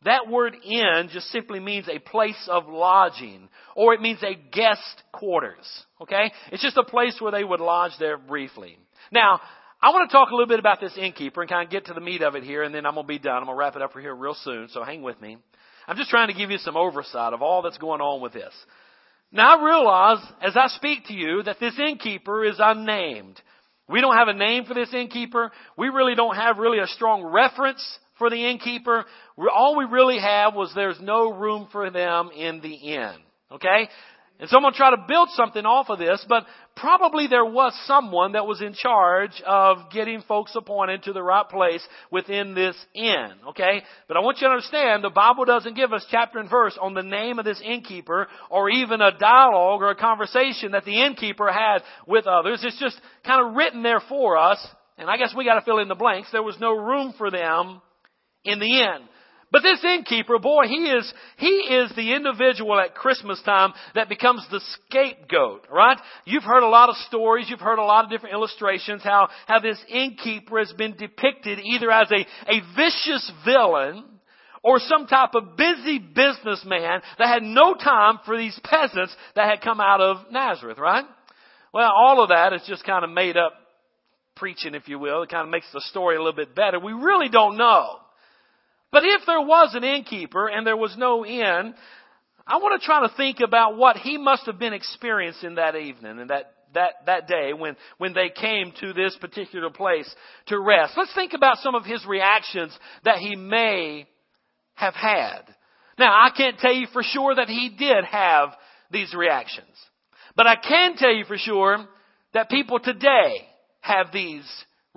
That 0.03 0.29
word 0.29 0.55
inn 0.63 1.09
just 1.11 1.27
simply 1.31 1.59
means 1.59 1.87
a 1.89 1.99
place 1.99 2.47
of 2.47 2.67
lodging, 2.67 3.49
or 3.75 3.93
it 3.93 4.01
means 4.01 4.21
a 4.21 4.35
guest 4.51 5.03
quarters. 5.11 5.67
Okay? 6.01 6.31
It's 6.51 6.61
just 6.61 6.77
a 6.77 6.83
place 6.83 7.19
where 7.19 7.31
they 7.31 7.43
would 7.43 7.59
lodge 7.59 7.93
there 7.99 8.17
briefly. 8.17 8.77
Now, 9.11 9.39
I 9.81 9.89
want 9.89 10.09
to 10.09 10.13
talk 10.13 10.29
a 10.29 10.33
little 10.33 10.47
bit 10.47 10.59
about 10.59 10.79
this 10.79 10.97
innkeeper 10.97 11.41
and 11.41 11.49
kind 11.49 11.65
of 11.65 11.71
get 11.71 11.85
to 11.85 11.93
the 11.93 12.01
meat 12.01 12.21
of 12.21 12.35
it 12.35 12.43
here, 12.43 12.63
and 12.63 12.73
then 12.73 12.85
I'm 12.85 12.93
going 12.93 13.05
to 13.05 13.07
be 13.07 13.19
done. 13.19 13.37
I'm 13.37 13.45
going 13.45 13.55
to 13.55 13.59
wrap 13.59 13.75
it 13.75 13.81
up 13.81 13.93
for 13.93 14.01
here 14.01 14.15
real 14.15 14.35
soon, 14.43 14.69
so 14.69 14.83
hang 14.83 15.01
with 15.01 15.19
me. 15.21 15.37
I'm 15.87 15.97
just 15.97 16.09
trying 16.09 16.27
to 16.27 16.33
give 16.33 16.51
you 16.51 16.57
some 16.57 16.75
oversight 16.75 17.33
of 17.33 17.41
all 17.41 17.61
that's 17.61 17.77
going 17.77 18.01
on 18.01 18.21
with 18.21 18.33
this. 18.33 18.53
Now 19.31 19.57
I 19.57 19.65
realize, 19.65 20.31
as 20.41 20.55
I 20.55 20.67
speak 20.67 21.05
to 21.07 21.13
you, 21.13 21.43
that 21.43 21.59
this 21.59 21.77
innkeeper 21.77 22.45
is 22.45 22.57
unnamed. 22.59 23.41
We 23.89 24.01
don't 24.01 24.17
have 24.17 24.27
a 24.27 24.33
name 24.33 24.65
for 24.65 24.73
this 24.73 24.93
innkeeper. 24.93 25.51
We 25.77 25.89
really 25.89 26.15
don't 26.15 26.35
have 26.35 26.57
really 26.57 26.79
a 26.79 26.87
strong 26.87 27.23
reference 27.23 27.83
for 28.17 28.29
the 28.29 28.49
innkeeper. 28.49 29.05
All 29.53 29.77
we 29.77 29.85
really 29.85 30.19
have 30.19 30.53
was 30.53 30.71
there's 30.75 30.99
no 31.01 31.31
room 31.31 31.67
for 31.71 31.89
them 31.89 32.29
in 32.35 32.61
the 32.61 32.73
inn. 32.73 33.15
Okay? 33.51 33.89
And 34.39 34.47
so 34.49 34.57
I'm 34.57 34.73
tried 34.73 34.91
to 34.91 35.05
build 35.07 35.29
something 35.31 35.65
off 35.65 35.89
of 35.89 35.97
this, 35.97 36.23
but 36.29 36.45
probably 36.75 37.25
there 37.25 37.45
was 37.45 37.73
someone 37.87 38.33
that 38.33 38.45
was 38.45 38.61
in 38.61 38.73
charge 38.73 39.41
of 39.43 39.89
getting 39.91 40.21
folks 40.21 40.55
appointed 40.55 41.03
to 41.03 41.13
the 41.13 41.23
right 41.23 41.47
place 41.49 41.83
within 42.11 42.53
this 42.53 42.75
inn. 42.93 43.31
Okay? 43.49 43.81
But 44.07 44.15
I 44.15 44.19
want 44.19 44.37
you 44.39 44.47
to 44.47 44.51
understand 44.51 45.03
the 45.03 45.09
Bible 45.09 45.45
doesn't 45.45 45.75
give 45.75 45.91
us 45.91 46.05
chapter 46.11 46.37
and 46.37 46.51
verse 46.51 46.77
on 46.79 46.93
the 46.93 47.01
name 47.01 47.39
of 47.39 47.45
this 47.45 47.61
innkeeper 47.65 48.27
or 48.51 48.69
even 48.69 49.01
a 49.01 49.17
dialogue 49.17 49.81
or 49.81 49.89
a 49.89 49.95
conversation 49.95 50.73
that 50.73 50.85
the 50.85 51.01
innkeeper 51.03 51.51
had 51.51 51.79
with 52.05 52.27
others. 52.27 52.59
It's 52.63 52.79
just 52.79 52.99
kind 53.25 53.43
of 53.43 53.55
written 53.55 53.81
there 53.81 54.01
for 54.07 54.37
us. 54.37 54.65
And 54.99 55.09
I 55.09 55.17
guess 55.17 55.33
we 55.35 55.45
gotta 55.45 55.61
fill 55.61 55.79
in 55.79 55.87
the 55.87 55.95
blanks. 55.95 56.31
There 56.31 56.43
was 56.43 56.59
no 56.59 56.73
room 56.75 57.15
for 57.17 57.31
them 57.31 57.81
in 58.43 58.59
the 58.59 58.81
end. 58.81 59.03
But 59.49 59.63
this 59.63 59.81
innkeeper, 59.81 60.39
boy, 60.39 60.65
he 60.67 60.89
is, 60.89 61.13
he 61.37 61.47
is 61.47 61.91
the 61.95 62.13
individual 62.13 62.77
at 62.79 62.95
Christmas 62.95 63.41
time 63.43 63.71
that 63.95 64.09
becomes 64.09 64.45
the 64.51 64.59
scapegoat, 64.59 65.67
right? 65.71 65.97
You've 66.25 66.43
heard 66.43 66.63
a 66.63 66.69
lot 66.69 66.89
of 66.89 66.97
stories, 67.07 67.47
you've 67.49 67.61
heard 67.61 67.79
a 67.79 67.83
lot 67.83 68.03
of 68.03 68.11
different 68.11 68.35
illustrations 68.35 69.03
how, 69.03 69.29
how 69.45 69.59
this 69.59 69.79
innkeeper 69.87 70.59
has 70.59 70.73
been 70.73 70.97
depicted 70.97 71.59
either 71.59 71.89
as 71.89 72.11
a, 72.11 72.51
a 72.51 72.61
vicious 72.75 73.31
villain 73.45 74.03
or 74.63 74.79
some 74.79 75.07
type 75.07 75.33
of 75.33 75.55
busy 75.55 75.97
businessman 75.99 77.01
that 77.17 77.27
had 77.27 77.43
no 77.43 77.73
time 77.73 78.19
for 78.25 78.37
these 78.37 78.59
peasants 78.65 79.15
that 79.35 79.49
had 79.49 79.61
come 79.61 79.79
out 79.79 80.01
of 80.01 80.29
Nazareth, 80.29 80.77
right? 80.77 81.05
Well, 81.73 81.89
all 81.89 82.21
of 82.21 82.29
that 82.29 82.51
is 82.51 82.63
just 82.67 82.83
kind 82.83 83.05
of 83.05 83.11
made 83.11 83.37
up 83.37 83.53
preaching, 84.35 84.75
if 84.75 84.89
you 84.89 84.99
will. 84.99 85.23
It 85.23 85.29
kind 85.29 85.45
of 85.45 85.51
makes 85.51 85.71
the 85.71 85.81
story 85.81 86.17
a 86.17 86.19
little 86.19 86.33
bit 86.33 86.53
better. 86.53 86.81
We 86.81 86.91
really 86.91 87.29
don't 87.29 87.55
know. 87.55 87.99
But 88.91 89.03
if 89.03 89.21
there 89.25 89.41
was 89.41 89.75
an 89.75 89.83
innkeeper 89.83 90.47
and 90.47 90.65
there 90.65 90.77
was 90.77 90.95
no 90.97 91.25
inn, 91.25 91.73
I 92.45 92.57
want 92.57 92.81
to 92.81 92.85
try 92.85 93.01
to 93.01 93.13
think 93.15 93.39
about 93.41 93.77
what 93.77 93.97
he 93.97 94.17
must 94.17 94.45
have 94.45 94.57
been 94.57 94.73
experiencing 94.73 95.55
that 95.55 95.75
evening 95.75 96.19
and 96.19 96.29
that, 96.29 96.53
that, 96.73 96.93
that 97.05 97.27
day 97.27 97.51
when, 97.53 97.75
when 97.97 98.13
they 98.13 98.29
came 98.29 98.71
to 98.79 98.93
this 98.93 99.17
particular 99.19 99.69
place 99.69 100.09
to 100.47 100.57
rest. 100.57 100.93
Let's 100.95 101.13
think 101.13 101.33
about 101.33 101.57
some 101.57 101.75
of 101.75 101.83
his 101.83 102.05
reactions 102.05 102.77
that 103.03 103.17
he 103.17 103.35
may 103.35 104.07
have 104.75 104.93
had. 104.93 105.41
Now, 105.99 106.11
I 106.11 106.29
can't 106.35 106.57
tell 106.59 106.73
you 106.73 106.87
for 106.93 107.03
sure 107.03 107.35
that 107.35 107.49
he 107.49 107.75
did 107.77 108.05
have 108.05 108.49
these 108.91 109.13
reactions. 109.13 109.67
But 110.35 110.47
I 110.47 110.55
can 110.55 110.95
tell 110.95 111.11
you 111.11 111.25
for 111.25 111.37
sure 111.37 111.85
that 112.33 112.49
people 112.49 112.79
today 112.79 113.47
have 113.81 114.11
these 114.13 114.45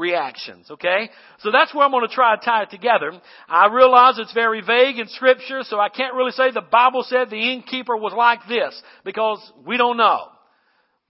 reactions, 0.01 0.71
okay? 0.71 1.11
So 1.41 1.51
that's 1.53 1.73
where 1.75 1.85
I'm 1.85 1.93
going 1.93 2.09
to 2.09 2.13
try 2.13 2.35
to 2.35 2.45
tie 2.45 2.63
it 2.63 2.71
together. 2.71 3.13
I 3.49 3.69
realize 3.73 4.19
it's 4.19 4.33
very 4.33 4.63
vague 4.63 4.99
in 4.99 5.07
scripture, 5.09 5.61
so 5.63 5.79
I 5.79 5.91
can't 5.91 6.15
really 6.15 6.33
say 6.33 6.51
the 6.51 6.63
Bible 6.63 7.05
said 7.07 7.31
the 7.31 7.53
innkeeper 7.53 7.97
was 7.97 8.15
like 8.17 8.41
this, 8.49 8.83
because 9.05 9.39
we 9.67 9.77
don't 9.77 9.97
know. 9.97 10.29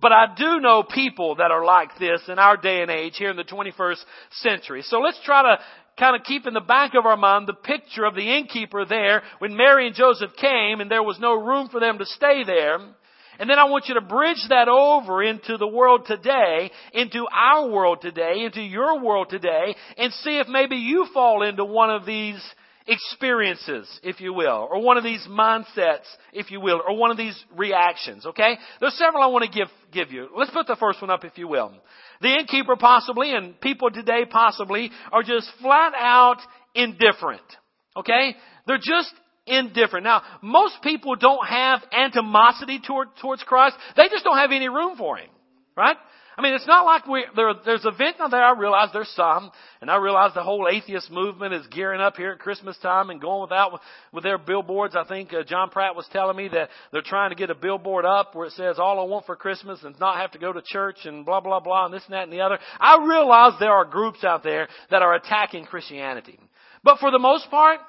But 0.00 0.12
I 0.12 0.26
do 0.36 0.60
know 0.60 0.82
people 0.82 1.36
that 1.36 1.50
are 1.50 1.64
like 1.64 1.98
this 1.98 2.22
in 2.28 2.38
our 2.38 2.56
day 2.56 2.82
and 2.82 2.90
age 2.90 3.14
here 3.16 3.30
in 3.30 3.36
the 3.36 3.44
21st 3.44 4.02
century. 4.32 4.82
So 4.82 4.98
let's 4.98 5.20
try 5.24 5.42
to 5.42 5.62
kind 5.98 6.16
of 6.16 6.24
keep 6.24 6.46
in 6.46 6.54
the 6.54 6.60
back 6.60 6.94
of 6.94 7.04
our 7.04 7.16
mind 7.16 7.46
the 7.46 7.52
picture 7.52 8.06
of 8.06 8.14
the 8.14 8.36
innkeeper 8.36 8.86
there 8.86 9.22
when 9.38 9.56
Mary 9.56 9.86
and 9.86 9.94
Joseph 9.94 10.30
came 10.40 10.80
and 10.80 10.90
there 10.90 11.02
was 11.02 11.18
no 11.20 11.34
room 11.34 11.68
for 11.68 11.80
them 11.80 11.98
to 11.98 12.06
stay 12.06 12.44
there. 12.44 12.78
And 13.40 13.48
then 13.48 13.58
I 13.58 13.64
want 13.64 13.86
you 13.88 13.94
to 13.94 14.02
bridge 14.02 14.44
that 14.50 14.68
over 14.68 15.22
into 15.22 15.56
the 15.56 15.66
world 15.66 16.04
today, 16.06 16.70
into 16.92 17.26
our 17.32 17.70
world 17.70 18.02
today, 18.02 18.44
into 18.44 18.60
your 18.60 19.02
world 19.02 19.28
today, 19.30 19.74
and 19.96 20.12
see 20.12 20.38
if 20.38 20.46
maybe 20.46 20.76
you 20.76 21.06
fall 21.14 21.42
into 21.42 21.64
one 21.64 21.88
of 21.90 22.04
these 22.04 22.38
experiences, 22.86 23.88
if 24.02 24.20
you 24.20 24.34
will, 24.34 24.68
or 24.70 24.82
one 24.82 24.98
of 24.98 25.04
these 25.04 25.26
mindsets, 25.26 26.04
if 26.34 26.50
you 26.50 26.60
will, 26.60 26.82
or 26.86 26.96
one 26.98 27.10
of 27.10 27.16
these 27.16 27.42
reactions, 27.56 28.26
okay? 28.26 28.58
There's 28.78 28.98
several 28.98 29.22
I 29.22 29.28
want 29.28 29.50
to 29.50 29.58
give, 29.58 29.68
give 29.90 30.12
you. 30.12 30.28
Let's 30.36 30.50
put 30.50 30.66
the 30.66 30.76
first 30.76 31.00
one 31.00 31.10
up, 31.10 31.24
if 31.24 31.38
you 31.38 31.48
will. 31.48 31.72
The 32.20 32.34
innkeeper 32.34 32.76
possibly, 32.76 33.34
and 33.34 33.58
people 33.58 33.90
today 33.90 34.26
possibly, 34.28 34.90
are 35.12 35.22
just 35.22 35.50
flat 35.62 35.94
out 35.96 36.38
indifferent. 36.74 37.40
Okay? 37.96 38.34
They're 38.66 38.78
just 38.78 39.12
indifferent. 39.46 40.04
Now, 40.04 40.22
most 40.42 40.76
people 40.82 41.16
don't 41.16 41.46
have 41.46 41.82
animosity 41.92 42.80
toward, 42.86 43.08
towards 43.20 43.42
Christ. 43.42 43.76
They 43.96 44.08
just 44.08 44.24
don't 44.24 44.38
have 44.38 44.52
any 44.52 44.68
room 44.68 44.96
for 44.96 45.16
Him. 45.16 45.28
Right? 45.76 45.96
I 46.40 46.42
mean, 46.42 46.54
it's 46.54 46.66
not 46.66 46.86
like 46.86 47.06
we, 47.06 47.26
there, 47.36 47.52
there's 47.66 47.84
a 47.84 47.90
vent 47.90 48.18
out 48.18 48.30
there. 48.30 48.42
I 48.42 48.58
realize 48.58 48.88
there's 48.94 49.12
some, 49.14 49.50
and 49.82 49.90
I 49.90 49.96
realize 49.96 50.32
the 50.32 50.42
whole 50.42 50.68
atheist 50.72 51.10
movement 51.10 51.52
is 51.52 51.66
gearing 51.66 52.00
up 52.00 52.16
here 52.16 52.30
at 52.30 52.38
Christmas 52.38 52.78
time 52.78 53.10
and 53.10 53.20
going 53.20 53.42
without 53.42 53.78
with, 54.10 54.22
their 54.22 54.38
billboards. 54.38 54.96
I 54.96 55.04
think 55.04 55.34
uh, 55.34 55.42
John 55.42 55.68
Pratt 55.68 55.94
was 55.94 56.08
telling 56.12 56.38
me 56.38 56.48
that 56.48 56.70
they're 56.92 57.02
trying 57.02 57.28
to 57.28 57.36
get 57.36 57.50
a 57.50 57.54
billboard 57.54 58.06
up 58.06 58.34
where 58.34 58.46
it 58.46 58.52
says 58.52 58.78
"All 58.78 59.00
I 59.00 59.04
want 59.04 59.26
for 59.26 59.36
Christmas 59.36 59.80
is 59.80 60.00
not 60.00 60.16
have 60.16 60.30
to 60.30 60.38
go 60.38 60.50
to 60.50 60.62
church" 60.64 61.04
and 61.04 61.26
blah 61.26 61.40
blah 61.40 61.60
blah 61.60 61.84
and 61.84 61.92
this 61.92 62.04
and 62.06 62.14
that 62.14 62.24
and 62.24 62.32
the 62.32 62.40
other. 62.40 62.58
I 62.78 63.04
realize 63.06 63.52
there 63.60 63.72
are 63.72 63.84
groups 63.84 64.24
out 64.24 64.42
there 64.42 64.68
that 64.90 65.02
are 65.02 65.14
attacking 65.14 65.66
Christianity, 65.66 66.38
but 66.82 67.00
for 67.00 67.10
the 67.10 67.18
most 67.18 67.50
part, 67.50 67.80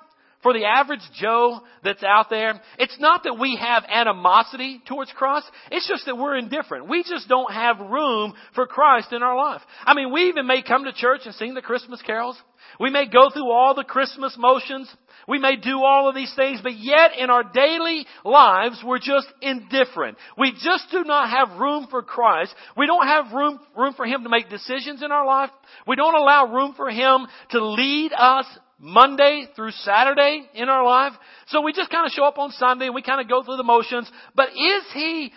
for 0.41 0.53
the 0.53 0.65
average 0.65 1.01
Joe 1.13 1.61
that's 1.83 2.03
out 2.03 2.29
there, 2.29 2.59
it's 2.79 2.99
not 2.99 3.23
that 3.23 3.37
we 3.39 3.57
have 3.61 3.83
animosity 3.87 4.81
towards 4.87 5.11
Christ. 5.11 5.45
It's 5.71 5.87
just 5.87 6.05
that 6.05 6.17
we're 6.17 6.37
indifferent. 6.37 6.89
We 6.89 7.03
just 7.03 7.27
don't 7.27 7.53
have 7.53 7.79
room 7.79 8.33
for 8.55 8.65
Christ 8.65 9.13
in 9.13 9.23
our 9.23 9.37
life. 9.37 9.61
I 9.85 9.93
mean, 9.93 10.11
we 10.11 10.29
even 10.29 10.47
may 10.47 10.63
come 10.63 10.85
to 10.85 10.93
church 10.93 11.21
and 11.25 11.35
sing 11.35 11.53
the 11.53 11.61
Christmas 11.61 12.01
carols. 12.01 12.37
We 12.79 12.89
may 12.89 13.07
go 13.07 13.29
through 13.29 13.51
all 13.51 13.75
the 13.75 13.83
Christmas 13.83 14.35
motions. 14.37 14.91
We 15.27 15.39
may 15.39 15.55
do 15.55 15.83
all 15.83 16.09
of 16.09 16.15
these 16.15 16.33
things, 16.35 16.61
but 16.63 16.77
yet 16.77 17.11
in 17.17 17.29
our 17.29 17.43
daily 17.43 18.05
lives, 18.25 18.81
we're 18.85 18.99
just 18.99 19.27
indifferent. 19.41 20.17
We 20.37 20.51
just 20.51 20.85
do 20.91 21.03
not 21.03 21.29
have 21.29 21.59
room 21.59 21.87
for 21.89 22.01
Christ. 22.01 22.53
We 22.75 22.87
don't 22.87 23.05
have 23.05 23.33
room, 23.33 23.59
room 23.77 23.93
for 23.93 24.05
Him 24.05 24.23
to 24.23 24.29
make 24.29 24.49
decisions 24.49 25.03
in 25.03 25.11
our 25.11 25.25
life. 25.25 25.51
We 25.87 25.95
don't 25.95 26.15
allow 26.15 26.53
room 26.53 26.73
for 26.75 26.89
Him 26.89 27.27
to 27.51 27.63
lead 27.63 28.11
us 28.17 28.45
Monday 28.81 29.45
through 29.55 29.71
Saturday 29.71 30.41
in 30.55 30.67
our 30.67 30.83
life. 30.83 31.13
So 31.47 31.61
we 31.61 31.71
just 31.71 31.91
kind 31.91 32.07
of 32.07 32.11
show 32.11 32.25
up 32.25 32.39
on 32.39 32.49
Sunday 32.51 32.87
and 32.87 32.95
we 32.95 33.03
kind 33.03 33.21
of 33.21 33.29
go 33.29 33.43
through 33.43 33.57
the 33.57 33.63
motions. 33.63 34.11
But 34.35 34.49
is 34.49 34.83
He, 34.93 35.31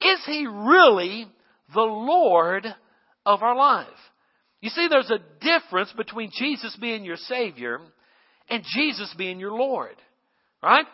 is 0.00 0.20
He 0.24 0.46
really 0.46 1.26
the 1.74 1.80
Lord 1.80 2.64
of 3.26 3.42
our 3.42 3.56
life? 3.56 3.88
You 4.60 4.70
see, 4.70 4.86
there's 4.88 5.10
a 5.10 5.18
difference 5.40 5.92
between 5.96 6.30
Jesus 6.32 6.76
being 6.80 7.04
your 7.04 7.16
Savior 7.16 7.80
and 8.48 8.64
Jesus 8.74 9.12
being 9.18 9.40
your 9.40 9.52
Lord. 9.52 9.96
Right? 10.62 10.86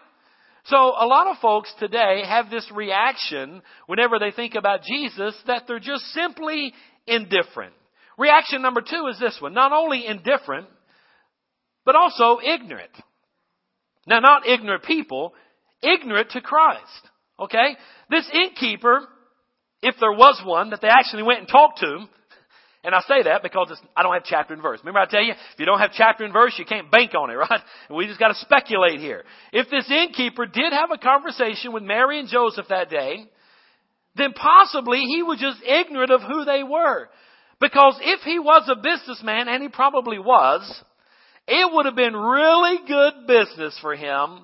So 0.65 0.77
a 0.77 1.07
lot 1.07 1.27
of 1.27 1.37
folks 1.43 1.73
today 1.79 2.23
have 2.27 2.49
this 2.49 2.71
reaction 2.75 3.63
whenever 3.87 4.19
they 4.19 4.31
think 4.31 4.55
about 4.55 4.81
Jesus 4.83 5.37
that 5.47 5.65
they're 5.67 5.79
just 5.79 6.05
simply 6.13 6.73
indifferent. 7.07 7.75
Reaction 8.17 8.63
number 8.63 8.81
two 8.81 9.09
is 9.11 9.19
this 9.19 9.37
one. 9.41 9.53
Not 9.53 9.73
only 9.73 10.07
indifferent, 10.07 10.69
but 11.85 11.97
also 11.97 12.39
ignorant. 12.43 12.91
Now, 14.07 14.21
not 14.21 14.47
ignorant 14.47 14.85
people, 14.85 15.35
ignorant 15.83 16.31
to 16.31 16.41
Christ. 16.41 17.09
Okay? 17.39 17.77
This 18.11 18.29
innkeeper, 18.33 19.01
if 19.83 19.95
there 20.01 20.13
was 20.13 20.41
one 20.45 20.71
that 20.71 20.81
they 20.81 20.89
actually 20.89 21.23
went 21.23 21.41
and 21.41 21.49
talked 21.49 21.81
to, 21.81 22.07
and 22.85 22.95
I 22.97 23.01
say 23.03 23.23
that 23.25 23.43
because 23.43 23.73
I 23.97 24.03
don't 24.03 24.13
have 24.13 24.25
chapter 24.25 24.55
and 24.55 24.63
verse. 24.63 24.81
Remember 24.81 24.99
I 24.99 25.07
tell 25.07 25.23
you, 25.23 25.33
if 25.33 25.59
you 25.59 25.67
don't 25.67 25.79
have 25.79 25.93
chapter 25.93 26.25
and 26.25 26.33
verse, 26.33 26.55
you 26.59 26.65
can't 26.65 26.91
bank 26.91 27.13
on 27.15 27.31
it, 27.31 27.35
right? 27.51 27.61
We 27.91 28.07
just 28.07 28.19
gotta 28.19 28.35
speculate 28.35 28.99
here. 28.99 29.23
If 29.53 29.71
this 29.71 29.89
innkeeper 29.89 30.47
did 30.47 30.73
have 30.73 30.91
a 30.91 30.99
conversation 30.99 31.73
with 31.73 31.85
Mary 31.85 32.19
and 32.19 32.29
Joseph 32.29 32.67
that 32.69 32.91
day, 32.91 33.27
then 34.17 34.33
possibly 34.33 34.99
he 35.01 35.23
was 35.23 35.39
just 35.39 35.63
ignorant 35.63 36.11
of 36.11 36.23
who 36.23 36.45
they 36.45 36.63
were. 36.65 37.09
Because 37.61 37.97
if 38.03 38.21
he 38.23 38.41
was 38.41 38.69
a 38.69 38.75
businessman, 38.75 39.47
and 39.47 39.63
he 39.63 39.69
probably 39.69 40.19
was, 40.19 40.83
it 41.47 41.73
would 41.73 41.87
have 41.87 41.97
been 41.97 42.17
really 42.17 42.79
good 42.87 43.27
business 43.27 43.79
for 43.81 43.95
him 43.95 44.41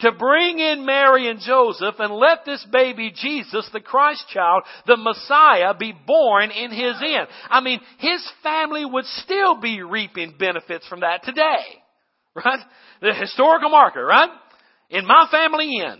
to 0.00 0.12
bring 0.12 0.58
in 0.58 0.86
Mary 0.86 1.28
and 1.28 1.40
Joseph 1.40 1.96
and 1.98 2.12
let 2.14 2.44
this 2.44 2.66
baby 2.72 3.12
Jesus, 3.14 3.68
the 3.72 3.80
Christ 3.80 4.24
child, 4.32 4.62
the 4.86 4.96
Messiah, 4.96 5.74
be 5.78 5.94
born 6.06 6.50
in 6.50 6.70
his 6.70 6.96
inn. 7.02 7.26
I 7.48 7.60
mean, 7.60 7.80
his 7.98 8.26
family 8.42 8.84
would 8.84 9.04
still 9.04 9.60
be 9.60 9.82
reaping 9.82 10.36
benefits 10.38 10.86
from 10.88 11.00
that 11.00 11.22
today. 11.24 11.42
Right? 12.32 12.60
The 13.02 13.12
historical 13.12 13.70
marker, 13.70 14.06
right? 14.06 14.30
In 14.88 15.04
my 15.04 15.26
family 15.32 15.78
inn. 15.78 15.98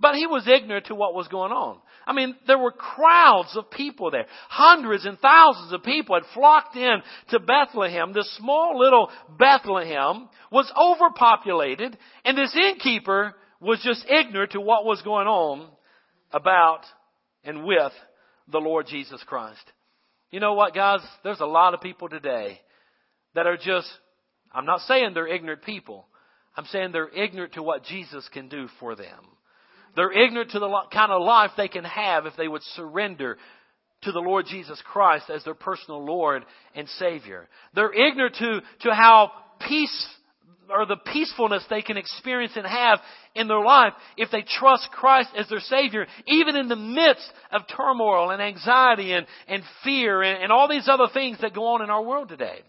But 0.00 0.14
he 0.14 0.26
was 0.26 0.48
ignorant 0.48 0.86
to 0.86 0.94
what 0.94 1.14
was 1.14 1.28
going 1.28 1.52
on. 1.52 1.78
I 2.08 2.14
mean, 2.14 2.34
there 2.46 2.58
were 2.58 2.72
crowds 2.72 3.54
of 3.54 3.70
people 3.70 4.10
there. 4.10 4.24
Hundreds 4.48 5.04
and 5.04 5.18
thousands 5.18 5.74
of 5.74 5.82
people 5.82 6.14
had 6.14 6.24
flocked 6.32 6.74
in 6.74 7.02
to 7.28 7.38
Bethlehem. 7.38 8.14
This 8.14 8.34
small 8.38 8.78
little 8.78 9.10
Bethlehem 9.38 10.30
was 10.50 10.72
overpopulated, 10.74 11.98
and 12.24 12.38
this 12.38 12.56
innkeeper 12.56 13.34
was 13.60 13.82
just 13.84 14.06
ignorant 14.08 14.52
to 14.52 14.60
what 14.60 14.86
was 14.86 15.02
going 15.02 15.26
on 15.26 15.68
about 16.32 16.80
and 17.44 17.64
with 17.64 17.92
the 18.50 18.58
Lord 18.58 18.86
Jesus 18.86 19.22
Christ. 19.26 19.60
You 20.30 20.40
know 20.40 20.54
what, 20.54 20.74
guys? 20.74 21.00
There's 21.22 21.40
a 21.40 21.46
lot 21.46 21.74
of 21.74 21.82
people 21.82 22.08
today 22.08 22.58
that 23.34 23.46
are 23.46 23.58
just, 23.58 23.88
I'm 24.50 24.64
not 24.64 24.80
saying 24.80 25.10
they're 25.12 25.28
ignorant 25.28 25.62
people. 25.62 26.06
I'm 26.56 26.64
saying 26.66 26.92
they're 26.92 27.10
ignorant 27.10 27.52
to 27.52 27.62
what 27.62 27.84
Jesus 27.84 28.26
can 28.32 28.48
do 28.48 28.66
for 28.80 28.96
them. 28.96 29.26
They're 29.98 30.12
ignorant 30.12 30.52
to 30.52 30.60
the 30.60 30.82
kind 30.92 31.10
of 31.10 31.22
life 31.22 31.50
they 31.56 31.66
can 31.66 31.82
have 31.82 32.24
if 32.24 32.36
they 32.36 32.46
would 32.46 32.62
surrender 32.76 33.36
to 34.02 34.12
the 34.12 34.20
Lord 34.20 34.46
Jesus 34.46 34.80
Christ 34.86 35.28
as 35.28 35.42
their 35.42 35.54
personal 35.54 36.04
Lord 36.04 36.44
and 36.76 36.88
Savior. 37.00 37.48
They're 37.74 37.92
ignorant 37.92 38.36
to, 38.36 38.60
to 38.82 38.94
how 38.94 39.32
peace 39.66 40.06
or 40.70 40.86
the 40.86 40.98
peacefulness 40.98 41.64
they 41.68 41.82
can 41.82 41.96
experience 41.96 42.52
and 42.54 42.64
have 42.64 43.00
in 43.34 43.48
their 43.48 43.60
life 43.60 43.92
if 44.16 44.30
they 44.30 44.44
trust 44.60 44.88
Christ 44.92 45.30
as 45.36 45.48
their 45.48 45.58
Savior, 45.58 46.06
even 46.28 46.54
in 46.54 46.68
the 46.68 46.76
midst 46.76 47.28
of 47.50 47.62
turmoil 47.76 48.30
and 48.30 48.40
anxiety 48.40 49.14
and, 49.14 49.26
and 49.48 49.64
fear 49.82 50.22
and, 50.22 50.44
and 50.44 50.52
all 50.52 50.68
these 50.68 50.88
other 50.88 51.08
things 51.12 51.38
that 51.40 51.54
go 51.54 51.74
on 51.74 51.82
in 51.82 51.90
our 51.90 52.04
world 52.04 52.28
today. 52.28 52.60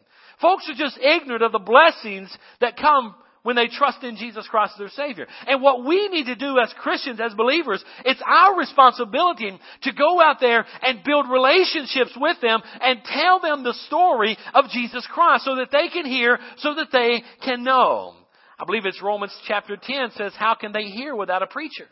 Folks 0.41 0.67
are 0.67 0.75
just 0.75 0.97
ignorant 0.97 1.43
of 1.43 1.51
the 1.51 1.59
blessings 1.59 2.35
that 2.59 2.75
come 2.75 3.13
when 3.43 3.55
they 3.55 3.67
trust 3.67 4.03
in 4.03 4.17
Jesus 4.17 4.47
Christ 4.49 4.73
as 4.75 4.79
their 4.79 5.07
Savior. 5.07 5.27
And 5.47 5.61
what 5.61 5.85
we 5.85 6.07
need 6.09 6.25
to 6.25 6.35
do 6.35 6.59
as 6.59 6.73
Christians, 6.79 7.19
as 7.19 7.33
believers, 7.33 7.83
it's 8.05 8.21
our 8.25 8.57
responsibility 8.57 9.57
to 9.83 9.93
go 9.93 10.21
out 10.21 10.37
there 10.39 10.65
and 10.81 11.03
build 11.03 11.29
relationships 11.29 12.11
with 12.19 12.39
them 12.41 12.61
and 12.81 12.99
tell 13.05 13.39
them 13.39 13.63
the 13.63 13.73
story 13.87 14.37
of 14.53 14.65
Jesus 14.71 15.07
Christ 15.11 15.45
so 15.45 15.55
that 15.55 15.69
they 15.71 15.87
can 15.89 16.05
hear, 16.05 16.39
so 16.57 16.75
that 16.75 16.87
they 16.91 17.23
can 17.43 17.63
know. 17.63 18.13
I 18.59 18.65
believe 18.65 18.85
it's 18.85 19.01
Romans 19.01 19.35
chapter 19.47 19.77
10 19.81 20.11
says, 20.15 20.33
how 20.37 20.55
can 20.55 20.73
they 20.73 20.83
hear 20.83 21.15
without 21.15 21.43
a 21.43 21.47
preacher? 21.47 21.85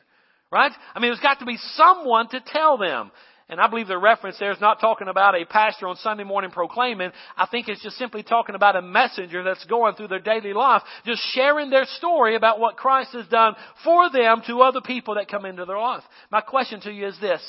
Right? 0.51 0.71
I 0.93 0.99
mean, 0.99 1.11
there's 1.11 1.21
got 1.21 1.39
to 1.39 1.45
be 1.45 1.57
someone 1.75 2.29
to 2.29 2.41
tell 2.45 2.77
them. 2.77 3.11
And 3.49 3.61
I 3.61 3.67
believe 3.67 3.87
the 3.87 3.97
reference 3.97 4.37
there 4.39 4.51
is 4.51 4.59
not 4.59 4.81
talking 4.81 5.07
about 5.07 5.33
a 5.33 5.45
pastor 5.45 5.87
on 5.87 5.95
Sunday 5.97 6.25
morning 6.25 6.51
proclaiming. 6.51 7.11
I 7.37 7.47
think 7.47 7.69
it's 7.69 7.81
just 7.81 7.97
simply 7.97 8.21
talking 8.21 8.55
about 8.55 8.75
a 8.75 8.81
messenger 8.81 9.41
that's 9.41 9.63
going 9.65 9.95
through 9.95 10.09
their 10.09 10.19
daily 10.19 10.53
life, 10.53 10.81
just 11.05 11.21
sharing 11.33 11.69
their 11.69 11.85
story 11.85 12.35
about 12.35 12.59
what 12.59 12.75
Christ 12.75 13.13
has 13.13 13.25
done 13.27 13.55
for 13.85 14.09
them 14.09 14.41
to 14.47 14.61
other 14.61 14.81
people 14.81 15.15
that 15.15 15.29
come 15.29 15.45
into 15.45 15.63
their 15.63 15.79
life. 15.79 16.03
My 16.29 16.41
question 16.41 16.81
to 16.81 16.91
you 16.91 17.07
is 17.07 17.17
this. 17.21 17.41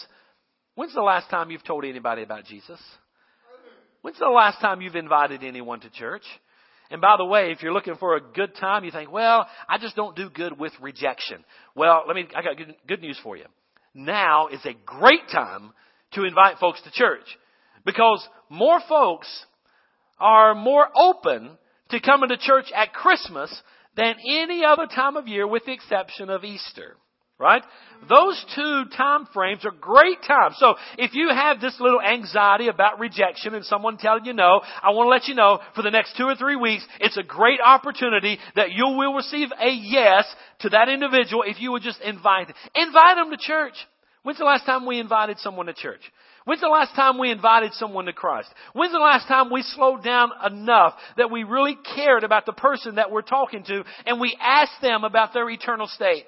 When's 0.76 0.94
the 0.94 1.02
last 1.02 1.30
time 1.30 1.50
you've 1.50 1.64
told 1.64 1.84
anybody 1.84 2.22
about 2.22 2.44
Jesus? 2.44 2.80
When's 4.02 4.20
the 4.20 4.28
last 4.28 4.60
time 4.60 4.80
you've 4.80 4.94
invited 4.94 5.42
anyone 5.42 5.80
to 5.80 5.90
church? 5.90 6.22
And 6.92 7.00
by 7.00 7.16
the 7.18 7.24
way, 7.24 7.50
if 7.50 7.60
you're 7.60 7.72
looking 7.72 7.96
for 7.96 8.14
a 8.14 8.20
good 8.20 8.54
time, 8.54 8.84
you 8.84 8.92
think, 8.92 9.10
well, 9.10 9.48
I 9.68 9.78
just 9.78 9.96
don't 9.96 10.14
do 10.14 10.30
good 10.30 10.58
with 10.60 10.72
rejection. 10.80 11.44
Well, 11.74 12.04
let 12.06 12.14
me, 12.14 12.28
I 12.36 12.42
got 12.42 12.56
good, 12.56 12.76
good 12.86 13.00
news 13.00 13.18
for 13.22 13.36
you. 13.36 13.46
Now 13.94 14.46
is 14.46 14.64
a 14.64 14.74
great 14.86 15.28
time 15.32 15.72
to 16.12 16.24
invite 16.24 16.58
folks 16.58 16.80
to 16.82 16.90
church. 16.90 17.24
Because 17.84 18.26
more 18.48 18.80
folks 18.88 19.28
are 20.18 20.54
more 20.54 20.88
open 20.96 21.56
to 21.90 22.00
coming 22.00 22.28
to 22.28 22.36
church 22.36 22.66
at 22.74 22.92
Christmas 22.92 23.62
than 23.96 24.16
any 24.28 24.64
other 24.64 24.86
time 24.86 25.16
of 25.16 25.26
year 25.26 25.46
with 25.46 25.64
the 25.64 25.72
exception 25.72 26.30
of 26.30 26.44
Easter. 26.44 26.96
Right? 27.40 27.62
Those 28.08 28.44
two 28.56 28.84
time 28.96 29.28
frames 29.32 29.64
are 29.64 29.70
great 29.70 30.18
times. 30.26 30.56
So 30.58 30.74
if 30.98 31.14
you 31.14 31.28
have 31.32 31.60
this 31.60 31.76
little 31.78 32.02
anxiety 32.02 32.66
about 32.66 32.98
rejection 32.98 33.54
and 33.54 33.64
someone 33.64 33.96
telling 33.96 34.24
you 34.24 34.32
no, 34.32 34.60
I 34.82 34.90
want 34.90 35.06
to 35.06 35.10
let 35.10 35.28
you 35.28 35.36
know 35.36 35.60
for 35.76 35.82
the 35.82 35.90
next 35.92 36.16
two 36.16 36.24
or 36.24 36.34
three 36.34 36.56
weeks, 36.56 36.84
it's 36.98 37.16
a 37.16 37.22
great 37.22 37.60
opportunity 37.64 38.40
that 38.56 38.72
you 38.72 38.86
will 38.86 39.14
receive 39.14 39.50
a 39.52 39.70
yes 39.70 40.24
to 40.60 40.70
that 40.70 40.88
individual 40.88 41.44
if 41.46 41.60
you 41.60 41.70
would 41.70 41.82
just 41.82 42.00
invite 42.00 42.48
them. 42.48 42.56
Invite 42.74 43.16
them 43.16 43.30
to 43.30 43.36
church. 43.36 43.74
When's 44.28 44.36
the 44.36 44.44
last 44.44 44.66
time 44.66 44.84
we 44.84 45.00
invited 45.00 45.38
someone 45.38 45.64
to 45.68 45.72
church? 45.72 46.02
When's 46.44 46.60
the 46.60 46.68
last 46.68 46.94
time 46.94 47.16
we 47.16 47.30
invited 47.30 47.72
someone 47.72 48.04
to 48.04 48.12
Christ? 48.12 48.50
When's 48.74 48.92
the 48.92 48.98
last 48.98 49.26
time 49.26 49.50
we 49.50 49.62
slowed 49.62 50.04
down 50.04 50.32
enough 50.44 50.92
that 51.16 51.30
we 51.30 51.44
really 51.44 51.78
cared 51.94 52.24
about 52.24 52.44
the 52.44 52.52
person 52.52 52.96
that 52.96 53.10
we're 53.10 53.22
talking 53.22 53.64
to 53.64 53.84
and 54.04 54.20
we 54.20 54.36
asked 54.38 54.82
them 54.82 55.04
about 55.04 55.32
their 55.32 55.48
eternal 55.48 55.86
state 55.86 56.26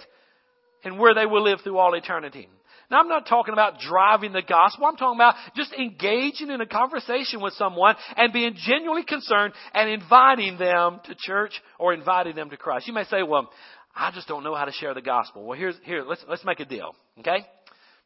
and 0.82 0.98
where 0.98 1.12
they 1.12 1.26
will 1.26 1.42
live 1.42 1.60
through 1.62 1.76
all 1.76 1.92
eternity? 1.92 2.48
Now 2.90 3.00
I'm 3.00 3.08
not 3.08 3.26
talking 3.26 3.52
about 3.52 3.80
driving 3.80 4.32
the 4.32 4.40
gospel. 4.40 4.86
I'm 4.86 4.96
talking 4.96 5.18
about 5.18 5.34
just 5.54 5.74
engaging 5.74 6.48
in 6.48 6.62
a 6.62 6.66
conversation 6.66 7.42
with 7.42 7.52
someone 7.52 7.96
and 8.16 8.32
being 8.32 8.54
genuinely 8.56 9.04
concerned 9.04 9.52
and 9.74 9.90
inviting 9.90 10.56
them 10.56 11.00
to 11.04 11.14
church 11.18 11.52
or 11.78 11.92
inviting 11.92 12.34
them 12.34 12.48
to 12.48 12.56
Christ. 12.56 12.88
You 12.88 12.94
may 12.94 13.04
say, 13.04 13.22
well, 13.22 13.50
I 13.94 14.10
just 14.10 14.26
don't 14.26 14.42
know 14.42 14.54
how 14.54 14.64
to 14.64 14.72
share 14.72 14.94
the 14.94 15.02
gospel. 15.02 15.44
Well, 15.44 15.58
here's, 15.58 15.74
here, 15.84 16.02
let's, 16.02 16.24
let's 16.26 16.46
make 16.46 16.60
a 16.60 16.64
deal. 16.64 16.94
Okay? 17.18 17.44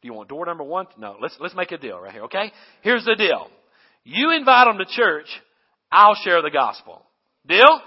You 0.05 0.13
want 0.13 0.29
door 0.29 0.45
number 0.45 0.63
one? 0.63 0.85
No, 0.99 1.15
let's, 1.19 1.35
let's 1.39 1.55
make 1.55 1.71
a 1.71 1.79
deal 1.79 1.99
right 1.99 2.13
here, 2.13 2.25
okay? 2.25 2.51
Here's 2.83 3.03
the 3.05 3.15
deal. 3.15 3.47
You 4.03 4.31
invite 4.37 4.67
them 4.67 4.77
to 4.77 4.85
church, 4.85 5.25
I'll 5.91 6.13
share 6.23 6.43
the 6.43 6.51
gospel. 6.51 7.01
Deal? 7.47 7.81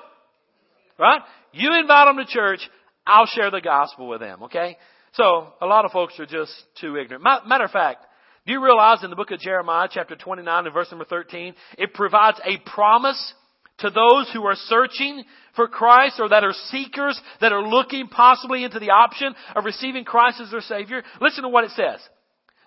Right? 0.99 1.21
You 1.53 1.79
invite 1.79 2.09
them 2.09 2.17
to 2.17 2.27
church, 2.27 2.59
I'll 3.07 3.27
share 3.27 3.53
the 3.53 3.61
gospel 3.61 4.09
with 4.09 4.19
them, 4.19 4.43
okay? 4.45 4.77
So, 5.13 5.47
a 5.61 5.67
lot 5.67 5.85
of 5.85 5.93
folks 5.93 6.19
are 6.19 6.27
just 6.27 6.53
too 6.81 6.97
ignorant. 6.97 7.23
Matter 7.23 7.65
of 7.65 7.71
fact, 7.71 8.05
do 8.47 8.53
you 8.53 8.65
realize 8.65 9.05
in 9.05 9.11
the 9.11 9.17
book 9.17 9.31
of 9.31 9.39
Jeremiah, 9.39 9.89
chapter 9.89 10.17
29 10.17 10.65
and 10.65 10.75
verse 10.75 10.89
number 10.91 11.05
13, 11.05 11.55
it 11.79 11.95
provides 11.95 12.41
a 12.45 12.59
promise 12.69 13.33
to 13.79 13.91
those 13.91 14.31
who 14.33 14.45
are 14.45 14.57
searching 14.57 15.25
for 15.55 15.69
Christ 15.69 16.17
or 16.19 16.29
that 16.29 16.45
are 16.45 16.55
seekers, 16.71 17.21
that 17.41 17.53
are 17.53 17.63
looking 17.63 18.09
possibly 18.09 18.65
into 18.65 18.79
the 18.79 18.91
option 18.91 19.35
of 19.55 19.65
receiving 19.65 20.05
Christ 20.05 20.41
as 20.41 20.51
their 20.51 20.61
Savior. 20.61 21.03
Listen 21.21 21.43
to 21.43 21.49
what 21.49 21.65
it 21.65 21.71
says. 21.71 22.01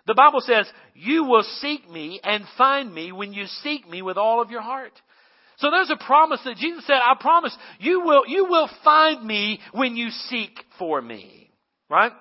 The 0.08 0.15
Bible 0.15 0.41
says, 0.41 0.71
you 0.95 1.26
will 1.26 1.43
seek 1.43 1.89
me 1.89 2.19
and 2.24 2.43
find 2.58 2.93
me 2.93 3.12
when 3.12 3.34
you 3.34 3.45
seek 3.62 3.88
me 3.88 4.02
with 4.02 4.17
all 4.17 4.41
of 4.41 4.50
your 4.50 4.62
heart. 4.62 4.93
So 5.58 5.69
there's 5.69 5.91
a 5.91 6.04
promise 6.04 6.39
that 6.43 6.58
Jesus 6.58 6.88
said, 6.88 6.95
I 6.95 7.13
promise 7.19 7.56
you 7.80 8.02
will, 8.02 8.24
you 8.28 8.45
will 8.45 8.69
find 8.84 9.24
me 9.24 9.60
when 9.74 9.95
you 9.95 10.10
seek 10.10 10.58
for 10.80 11.00
me. 11.02 11.52
Right? 11.88 12.12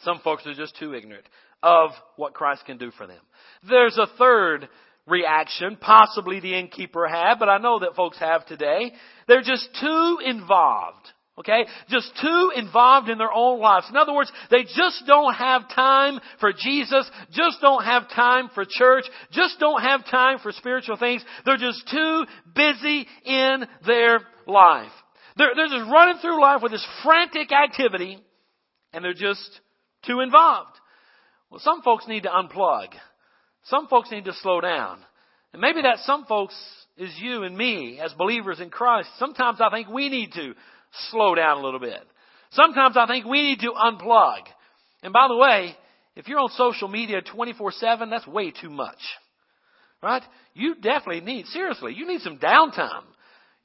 Some 0.00 0.20
folks 0.22 0.46
are 0.46 0.54
just 0.54 0.76
too 0.78 0.94
ignorant 0.94 1.24
of 1.62 1.90
what 2.16 2.34
Christ 2.34 2.64
can 2.66 2.76
do 2.76 2.90
for 2.90 3.06
them. 3.06 3.20
There's 3.68 3.96
a 3.96 4.06
third 4.18 4.68
reaction 5.06 5.76
possibly 5.80 6.40
the 6.40 6.58
innkeeper 6.58 7.06
had, 7.06 7.38
but 7.38 7.48
I 7.48 7.58
know 7.58 7.80
that 7.80 7.96
folks 7.96 8.18
have 8.18 8.46
today. 8.46 8.92
They're 9.26 9.42
just 9.42 9.68
too 9.80 10.18
involved. 10.24 11.06
Okay? 11.38 11.64
Just 11.88 12.12
too 12.20 12.52
involved 12.54 13.08
in 13.08 13.16
their 13.16 13.32
own 13.32 13.60
lives. 13.60 13.86
In 13.88 13.96
other 13.96 14.12
words, 14.12 14.30
they 14.50 14.64
just 14.64 15.04
don't 15.06 15.32
have 15.34 15.70
time 15.74 16.20
for 16.38 16.52
Jesus, 16.52 17.10
just 17.32 17.60
don't 17.62 17.82
have 17.82 18.10
time 18.10 18.50
for 18.54 18.64
church, 18.68 19.04
just 19.32 19.58
don't 19.58 19.80
have 19.80 20.04
time 20.06 20.38
for 20.38 20.52
spiritual 20.52 20.98
things. 20.98 21.24
They're 21.46 21.56
just 21.56 21.88
too 21.90 22.24
busy 22.54 23.06
in 23.24 23.64
their 23.86 24.20
life. 24.46 24.92
They're, 25.36 25.52
they're 25.56 25.78
just 25.78 25.90
running 25.90 26.18
through 26.20 26.40
life 26.40 26.60
with 26.62 26.72
this 26.72 26.86
frantic 27.02 27.52
activity, 27.52 28.18
and 28.92 29.02
they're 29.02 29.14
just 29.14 29.60
too 30.04 30.20
involved. 30.20 30.76
Well, 31.48 31.60
some 31.60 31.80
folks 31.82 32.06
need 32.06 32.24
to 32.24 32.28
unplug. 32.28 32.88
Some 33.64 33.88
folks 33.88 34.10
need 34.10 34.24
to 34.24 34.32
slow 34.34 34.60
down. 34.60 34.98
And 35.52 35.60
maybe 35.60 35.82
that 35.82 35.98
some 36.04 36.24
folks 36.26 36.54
is 36.96 37.10
you 37.20 37.42
and 37.42 37.56
me 37.56 38.00
as 38.02 38.12
believers 38.12 38.60
in 38.60 38.70
Christ. 38.70 39.08
Sometimes 39.18 39.60
I 39.60 39.70
think 39.70 39.88
we 39.88 40.08
need 40.08 40.32
to 40.32 40.54
slow 41.10 41.34
down 41.34 41.58
a 41.58 41.62
little 41.62 41.80
bit. 41.80 42.02
Sometimes 42.52 42.96
I 42.96 43.06
think 43.06 43.26
we 43.26 43.42
need 43.42 43.60
to 43.60 43.72
unplug. 43.72 44.42
And 45.02 45.12
by 45.12 45.28
the 45.28 45.36
way, 45.36 45.74
if 46.16 46.28
you're 46.28 46.40
on 46.40 46.50
social 46.50 46.88
media 46.88 47.22
24-7, 47.22 48.10
that's 48.10 48.26
way 48.26 48.50
too 48.50 48.70
much. 48.70 48.98
Right? 50.02 50.22
You 50.54 50.74
definitely 50.74 51.20
need, 51.20 51.46
seriously, 51.46 51.94
you 51.94 52.06
need 52.06 52.20
some 52.22 52.38
downtime. 52.38 53.04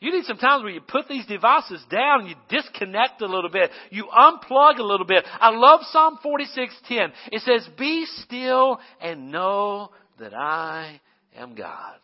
You 0.05 0.11
need 0.11 0.25
some 0.25 0.37
times 0.37 0.61
where 0.61 0.71
you 0.71 0.81
put 0.81 1.07
these 1.07 1.25
devices 1.25 1.83
down 1.89 2.19
and 2.19 2.29
you 2.29 2.35
disconnect 2.47 3.23
a 3.23 3.25
little 3.25 3.49
bit. 3.49 3.71
You 3.89 4.05
unplug 4.05 4.77
a 4.77 4.83
little 4.83 5.07
bit. 5.07 5.25
I 5.39 5.49
love 5.49 5.79
Psalm 5.85 6.19
46:10. 6.23 7.11
It 7.31 7.41
says, 7.41 7.67
"Be 7.69 8.05
still 8.05 8.79
and 9.01 9.31
know 9.31 9.89
that 10.19 10.35
I 10.35 11.01
am 11.35 11.55
God." 11.55 11.99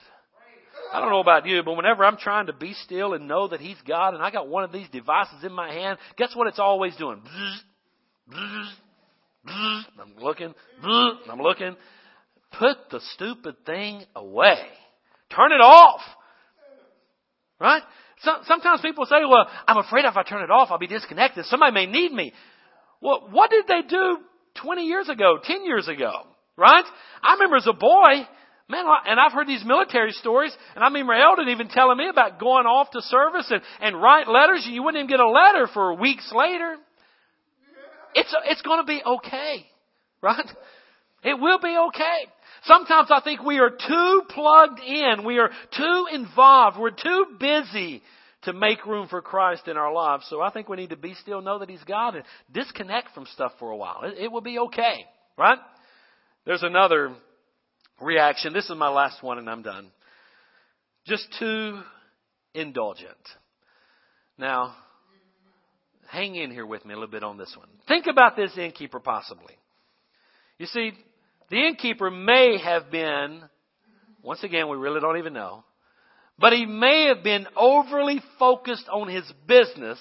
I 0.91 0.99
don't 0.99 1.11
know 1.11 1.19
about 1.19 1.45
you, 1.45 1.61
but 1.61 1.73
whenever 1.73 2.03
I'm 2.03 2.17
trying 2.17 2.47
to 2.47 2.53
be 2.53 2.73
still 2.73 3.13
and 3.13 3.27
know 3.27 3.47
that 3.49 3.59
He's 3.61 3.79
God 3.83 4.15
and 4.15 4.23
I 4.23 4.31
got 4.31 4.47
one 4.47 4.63
of 4.63 4.71
these 4.71 4.89
devices 4.89 5.43
in 5.43 5.53
my 5.53 5.71
hand, 5.71 5.99
guess 6.17 6.35
what 6.35 6.47
it's 6.47 6.57
always 6.57 6.95
doing? 6.95 7.21
I'm 8.33 10.15
looking, 10.17 10.55
I'm 10.81 11.39
looking. 11.39 11.75
Put 12.57 12.77
the 12.89 12.99
stupid 13.13 13.63
thing 13.63 14.03
away. 14.15 14.67
Turn 15.29 15.51
it 15.51 15.61
off. 15.61 16.01
Right? 17.61 17.83
So, 18.23 18.31
sometimes 18.45 18.81
people 18.81 19.05
say, 19.05 19.17
well, 19.29 19.47
I'm 19.67 19.77
afraid 19.77 20.05
if 20.05 20.17
I 20.17 20.23
turn 20.23 20.43
it 20.43 20.49
off, 20.49 20.69
I'll 20.71 20.79
be 20.79 20.87
disconnected. 20.87 21.45
Somebody 21.45 21.73
may 21.73 21.85
need 21.85 22.11
me. 22.11 22.33
Well, 23.01 23.27
what 23.29 23.51
did 23.51 23.65
they 23.67 23.87
do 23.87 24.17
20 24.63 24.83
years 24.83 25.09
ago, 25.09 25.37
10 25.43 25.63
years 25.63 25.87
ago? 25.87 26.11
Right? 26.57 26.83
I 27.23 27.33
remember 27.33 27.57
as 27.57 27.67
a 27.67 27.73
boy, 27.73 28.27
man, 28.67 28.85
and 29.05 29.19
I've 29.19 29.31
heard 29.31 29.47
these 29.47 29.63
military 29.63 30.11
stories, 30.11 30.55
and 30.75 30.83
I 30.83 30.87
remember 30.87 31.13
Eldon 31.13 31.49
even 31.49 31.69
telling 31.69 31.97
me 31.97 32.09
about 32.09 32.39
going 32.39 32.65
off 32.65 32.89
to 32.91 33.01
service 33.01 33.45
and, 33.51 33.61
and 33.79 34.01
write 34.01 34.27
letters, 34.27 34.63
and 34.65 34.73
you 34.73 34.81
wouldn't 34.81 35.03
even 35.03 35.09
get 35.09 35.19
a 35.19 35.29
letter 35.29 35.67
for 35.71 35.93
weeks 35.93 36.31
later. 36.35 36.77
It's, 38.15 38.35
it's 38.45 38.61
gonna 38.63 38.85
be 38.85 39.01
okay. 39.05 39.67
Right? 40.21 40.49
It 41.23 41.39
will 41.39 41.59
be 41.59 41.77
okay. 41.89 42.31
Sometimes 42.65 43.09
I 43.11 43.21
think 43.21 43.41
we 43.43 43.59
are 43.59 43.71
too 43.71 44.21
plugged 44.29 44.79
in. 44.79 45.25
We 45.25 45.39
are 45.39 45.49
too 45.75 46.05
involved. 46.11 46.77
We're 46.79 46.91
too 46.91 47.25
busy 47.39 48.03
to 48.43 48.53
make 48.53 48.85
room 48.85 49.07
for 49.07 49.21
Christ 49.21 49.67
in 49.67 49.77
our 49.77 49.91
lives. 49.91 50.25
So 50.29 50.41
I 50.41 50.51
think 50.51 50.69
we 50.69 50.77
need 50.77 50.91
to 50.91 50.97
be 50.97 51.15
still, 51.15 51.41
know 51.41 51.59
that 51.59 51.69
He's 51.69 51.83
God, 51.83 52.15
and 52.15 52.23
disconnect 52.51 53.13
from 53.13 53.25
stuff 53.27 53.53
for 53.59 53.71
a 53.71 53.77
while. 53.77 54.01
It, 54.03 54.25
it 54.25 54.31
will 54.31 54.41
be 54.41 54.59
okay, 54.59 55.05
right? 55.37 55.59
There's 56.45 56.63
another 56.63 57.15
reaction. 57.99 58.53
This 58.53 58.69
is 58.69 58.75
my 58.75 58.89
last 58.89 59.21
one, 59.23 59.37
and 59.37 59.49
I'm 59.49 59.61
done. 59.61 59.91
Just 61.05 61.27
too 61.39 61.79
indulgent. 62.53 63.17
Now, 64.37 64.75
hang 66.09 66.35
in 66.35 66.51
here 66.51 66.65
with 66.65 66.83
me 66.85 66.93
a 66.93 66.97
little 66.97 67.11
bit 67.11 67.23
on 67.23 67.37
this 67.37 67.53
one. 67.57 67.69
Think 67.87 68.07
about 68.07 68.35
this 68.35 68.51
innkeeper 68.57 68.99
possibly. 68.99 69.53
You 70.57 70.65
see, 70.67 70.91
the 71.51 71.67
innkeeper 71.67 72.09
may 72.09 72.57
have 72.57 72.89
been, 72.89 73.41
once 74.23 74.41
again, 74.41 74.69
we 74.69 74.77
really 74.77 75.01
don't 75.01 75.17
even 75.17 75.33
know, 75.33 75.63
but 76.39 76.53
he 76.53 76.65
may 76.65 77.07
have 77.13 77.23
been 77.23 77.45
overly 77.55 78.21
focused 78.39 78.87
on 78.91 79.09
his 79.09 79.29
business 79.47 79.99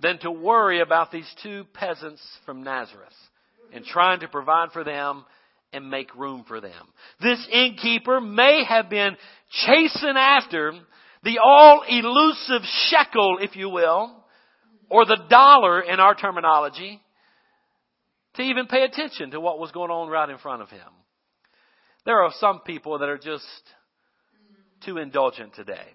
than 0.00 0.18
to 0.20 0.30
worry 0.30 0.80
about 0.80 1.12
these 1.12 1.30
two 1.42 1.64
peasants 1.74 2.22
from 2.46 2.64
Nazareth 2.64 3.12
and 3.72 3.84
trying 3.84 4.20
to 4.20 4.28
provide 4.28 4.72
for 4.72 4.82
them 4.82 5.24
and 5.74 5.90
make 5.90 6.12
room 6.16 6.44
for 6.48 6.60
them. 6.60 6.88
This 7.20 7.46
innkeeper 7.52 8.20
may 8.20 8.64
have 8.66 8.88
been 8.88 9.16
chasing 9.50 10.16
after 10.16 10.72
the 11.22 11.38
all 11.44 11.84
elusive 11.86 12.62
shekel, 12.88 13.38
if 13.40 13.56
you 13.56 13.68
will, 13.68 14.24
or 14.88 15.04
the 15.04 15.18
dollar 15.28 15.82
in 15.82 16.00
our 16.00 16.14
terminology, 16.14 17.00
to 18.34 18.42
even 18.42 18.66
pay 18.66 18.82
attention 18.82 19.32
to 19.32 19.40
what 19.40 19.58
was 19.58 19.72
going 19.72 19.90
on 19.90 20.08
right 20.08 20.28
in 20.28 20.38
front 20.38 20.62
of 20.62 20.70
him. 20.70 20.88
There 22.04 22.22
are 22.22 22.32
some 22.38 22.60
people 22.60 22.98
that 22.98 23.08
are 23.08 23.18
just 23.18 23.44
too 24.84 24.98
indulgent 24.98 25.54
today. 25.54 25.86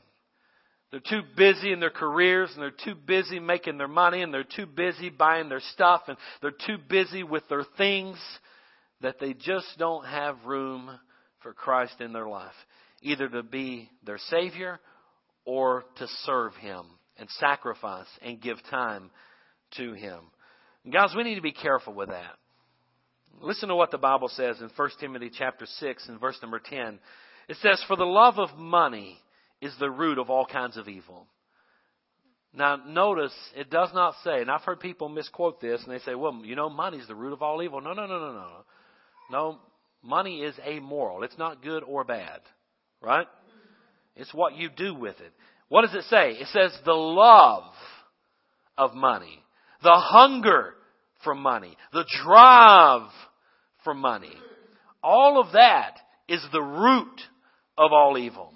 They're 0.92 1.00
too 1.00 1.24
busy 1.36 1.72
in 1.72 1.80
their 1.80 1.90
careers 1.90 2.52
and 2.54 2.62
they're 2.62 2.72
too 2.72 2.96
busy 2.96 3.40
making 3.40 3.78
their 3.78 3.88
money 3.88 4.22
and 4.22 4.34
they're 4.34 4.44
too 4.44 4.66
busy 4.66 5.10
buying 5.10 5.50
their 5.50 5.62
stuff 5.74 6.04
and 6.08 6.18
they're 6.42 6.52
too 6.52 6.78
busy 6.78 7.24
with 7.24 7.44
their 7.50 7.66
things 7.78 8.18
that 9.02 9.20
they 9.20 9.34
just 9.34 9.68
don't 9.78 10.06
have 10.06 10.38
room 10.46 10.90
for 11.42 11.54
Christ 11.54 12.00
in 12.00 12.14
their 12.14 12.28
life. 12.28 12.54
Either 13.02 13.28
to 13.28 13.44
be 13.44 13.90
their 14.06 14.20
Savior 14.30 14.80
or 15.44 15.86
to 15.98 16.08
serve 16.24 16.56
Him 16.56 16.86
and 17.18 17.30
sacrifice 17.40 18.08
and 18.22 18.42
give 18.42 18.58
time 18.70 19.12
to 19.78 19.94
Him. 19.94 20.20
And 20.86 20.94
guys, 20.94 21.14
we 21.16 21.24
need 21.24 21.36
to 21.36 21.42
be 21.42 21.52
careful 21.52 21.94
with 21.94 22.10
that. 22.10 22.38
Listen 23.42 23.68
to 23.70 23.76
what 23.76 23.92
the 23.92 23.98
Bible 23.98 24.30
says 24.30 24.62
in 24.62 24.70
1 24.74 24.90
Timothy 25.00 25.30
chapter 25.38 25.66
6 25.66 26.08
and 26.08 26.22
verse 26.22 26.38
number 26.42 26.60
10. 26.60 27.00
It 27.50 27.58
says, 27.62 27.84
For 27.88 27.98
the 27.98 28.06
love 28.06 28.40
of 28.40 28.58
money 28.58 29.18
is 29.62 29.76
the 29.80 29.90
root 29.90 30.18
of 30.18 30.30
all 30.30 30.46
kinds 30.46 30.78
of 30.78 30.88
evil. 30.88 31.28
Now, 32.54 32.78
notice 32.78 33.34
it 33.56 33.70
does 33.70 33.90
not 33.94 34.16
say, 34.24 34.42
and 34.42 34.50
I've 34.50 34.62
heard 34.62 34.80
people 34.80 35.10
misquote 35.10 35.60
this, 35.60 35.84
and 35.84 35.92
they 35.92 36.00
say, 36.00 36.16
well, 36.16 36.42
you 36.44 36.56
know, 36.56 36.70
money's 36.70 37.08
the 37.08 37.16
root 37.16 37.34
of 37.34 37.42
all 37.42 37.62
evil. 37.62 37.82
No, 37.82 37.92
no, 37.92 38.06
no, 38.06 38.18
no, 38.18 38.32
no. 38.32 38.48
No, 39.30 39.58
money 40.02 40.42
is 40.42 40.56
amoral. 40.66 41.24
It's 41.24 41.38
not 41.38 41.62
good 41.62 41.84
or 41.84 42.06
bad, 42.06 42.40
right? 43.02 43.28
It's 44.16 44.34
what 44.34 44.56
you 44.56 44.70
do 44.70 44.96
with 44.96 45.20
it. 45.20 45.34
What 45.68 45.82
does 45.82 45.96
it 45.96 46.06
say? 46.10 46.32
It 46.32 46.48
says 46.48 46.78
the 46.86 46.94
love 46.94 47.64
of 48.78 48.94
money, 48.94 49.44
the 49.86 49.96
hunger 49.96 50.74
for 51.24 51.34
money, 51.36 51.78
the 51.94 52.06
drive 52.24 53.10
for 53.84 53.94
money. 53.94 54.34
All 55.02 55.40
of 55.40 55.54
that 55.54 55.98
is 56.28 56.44
the 56.52 56.62
root 56.62 57.22
of 57.78 57.92
all 57.94 58.18
evil. 58.18 58.52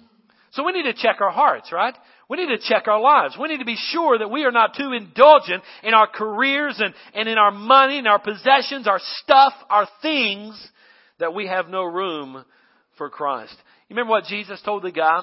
So 0.52 0.64
we 0.64 0.72
need 0.72 0.92
to 0.92 0.92
check 0.92 1.20
our 1.20 1.30
hearts, 1.30 1.70
right? 1.72 1.94
We 2.28 2.36
need 2.36 2.48
to 2.48 2.68
check 2.68 2.88
our 2.88 3.00
lives. 3.00 3.36
We 3.40 3.48
need 3.48 3.58
to 3.58 3.64
be 3.64 3.76
sure 3.76 4.18
that 4.18 4.30
we 4.30 4.44
are 4.44 4.50
not 4.50 4.74
too 4.76 4.92
indulgent 4.92 5.62
in 5.84 5.94
our 5.94 6.08
careers 6.08 6.80
and, 6.80 6.94
and 7.14 7.28
in 7.28 7.38
our 7.38 7.52
money 7.52 7.98
and 7.98 8.08
our 8.08 8.18
possessions, 8.18 8.88
our 8.88 9.00
stuff, 9.22 9.52
our 9.68 9.88
things, 10.02 10.60
that 11.20 11.34
we 11.34 11.46
have 11.46 11.68
no 11.68 11.84
room 11.84 12.44
for 12.98 13.08
Christ. 13.08 13.54
You 13.88 13.94
remember 13.94 14.10
what 14.10 14.24
Jesus 14.24 14.60
told 14.64 14.82
the 14.82 14.90
guy? 14.90 15.22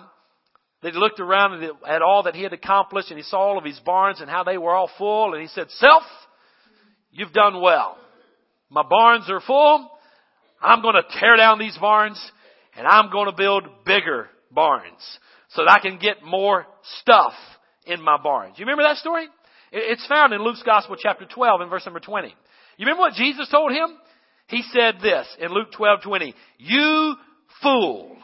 He 0.93 0.99
looked 0.99 1.19
around 1.19 1.63
at 1.87 2.01
all 2.01 2.23
that 2.23 2.35
he 2.35 2.43
had 2.43 2.53
accomplished 2.53 3.09
and 3.09 3.17
he 3.17 3.23
saw 3.23 3.39
all 3.39 3.57
of 3.57 3.63
his 3.63 3.79
barns 3.79 4.21
and 4.21 4.29
how 4.29 4.43
they 4.43 4.57
were 4.57 4.73
all 4.73 4.89
full 4.97 5.33
and 5.33 5.41
he 5.41 5.47
said, 5.49 5.69
Self, 5.71 6.03
you've 7.11 7.33
done 7.33 7.61
well. 7.61 7.97
My 8.69 8.83
barns 8.87 9.29
are 9.29 9.41
full. 9.41 9.89
I'm 10.61 10.81
going 10.81 10.95
to 10.95 11.19
tear 11.19 11.37
down 11.37 11.59
these 11.59 11.77
barns 11.77 12.19
and 12.77 12.87
I'm 12.87 13.11
going 13.11 13.29
to 13.29 13.35
build 13.35 13.63
bigger 13.85 14.27
barns 14.51 15.19
so 15.49 15.63
that 15.63 15.71
I 15.71 15.79
can 15.79 15.97
get 15.99 16.23
more 16.23 16.65
stuff 17.01 17.33
in 17.85 18.01
my 18.01 18.17
barns. 18.21 18.55
You 18.57 18.65
remember 18.65 18.83
that 18.83 18.97
story? 18.97 19.27
It's 19.71 20.05
found 20.07 20.33
in 20.33 20.41
Luke's 20.41 20.63
Gospel 20.63 20.95
chapter 20.99 21.25
12 21.25 21.61
and 21.61 21.69
verse 21.69 21.85
number 21.85 21.99
20. 21.99 22.27
You 22.27 22.85
remember 22.85 23.01
what 23.01 23.13
Jesus 23.13 23.49
told 23.49 23.71
him? 23.71 23.97
He 24.47 24.63
said 24.73 24.95
this 25.01 25.27
in 25.39 25.51
Luke 25.51 25.71
12:20, 25.73 26.33
"You 26.57 27.17
fool, 27.61 28.17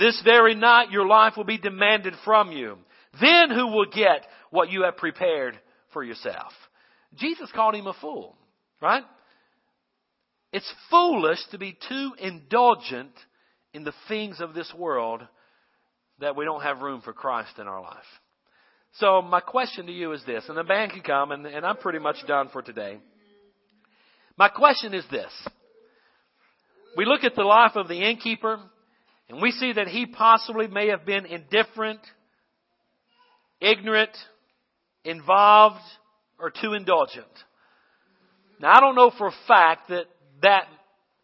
this 0.00 0.20
very 0.24 0.56
night 0.56 0.90
your 0.90 1.06
life 1.06 1.36
will 1.36 1.44
be 1.44 1.58
demanded 1.58 2.14
from 2.24 2.50
you. 2.50 2.78
Then 3.20 3.50
who 3.50 3.68
will 3.68 3.86
get 3.86 4.26
what 4.50 4.70
you 4.70 4.82
have 4.82 4.96
prepared 4.96 5.56
for 5.92 6.02
yourself?" 6.02 6.52
Jesus 7.14 7.50
called 7.52 7.76
him 7.76 7.86
a 7.86 7.92
fool, 7.94 8.36
right? 8.80 9.04
It's 10.52 10.74
foolish 10.90 11.38
to 11.52 11.58
be 11.58 11.78
too 11.88 12.12
indulgent 12.18 13.12
in 13.72 13.84
the 13.84 13.94
things 14.08 14.40
of 14.40 14.54
this 14.54 14.72
world 14.74 15.22
that 16.18 16.36
we 16.36 16.44
don't 16.44 16.62
have 16.62 16.82
room 16.82 17.00
for 17.02 17.12
Christ 17.12 17.58
in 17.58 17.68
our 17.68 17.80
life. 17.80 18.20
So 18.94 19.22
my 19.22 19.40
question 19.40 19.86
to 19.86 19.92
you 19.92 20.12
is 20.12 20.24
this, 20.24 20.48
and 20.48 20.58
the 20.58 20.64
band 20.64 20.92
can 20.92 21.02
come, 21.02 21.30
and, 21.30 21.46
and 21.46 21.64
I'm 21.64 21.76
pretty 21.76 22.00
much 22.00 22.16
done 22.26 22.48
for 22.48 22.62
today. 22.62 22.98
My 24.36 24.48
question 24.48 24.94
is 24.94 25.04
this. 25.10 25.32
We 26.96 27.04
look 27.04 27.22
at 27.22 27.36
the 27.36 27.44
life 27.44 27.76
of 27.76 27.86
the 27.86 28.02
innkeeper, 28.02 28.58
and 29.30 29.40
we 29.40 29.52
see 29.52 29.72
that 29.72 29.86
he 29.86 30.06
possibly 30.06 30.66
may 30.66 30.88
have 30.88 31.06
been 31.06 31.24
indifferent, 31.24 32.00
ignorant, 33.60 34.10
involved, 35.04 35.80
or 36.38 36.50
too 36.50 36.72
indulgent. 36.74 37.26
Now, 38.60 38.72
I 38.72 38.80
don't 38.80 38.96
know 38.96 39.12
for 39.16 39.28
a 39.28 39.34
fact 39.46 39.88
that 39.88 40.06
that 40.42 40.64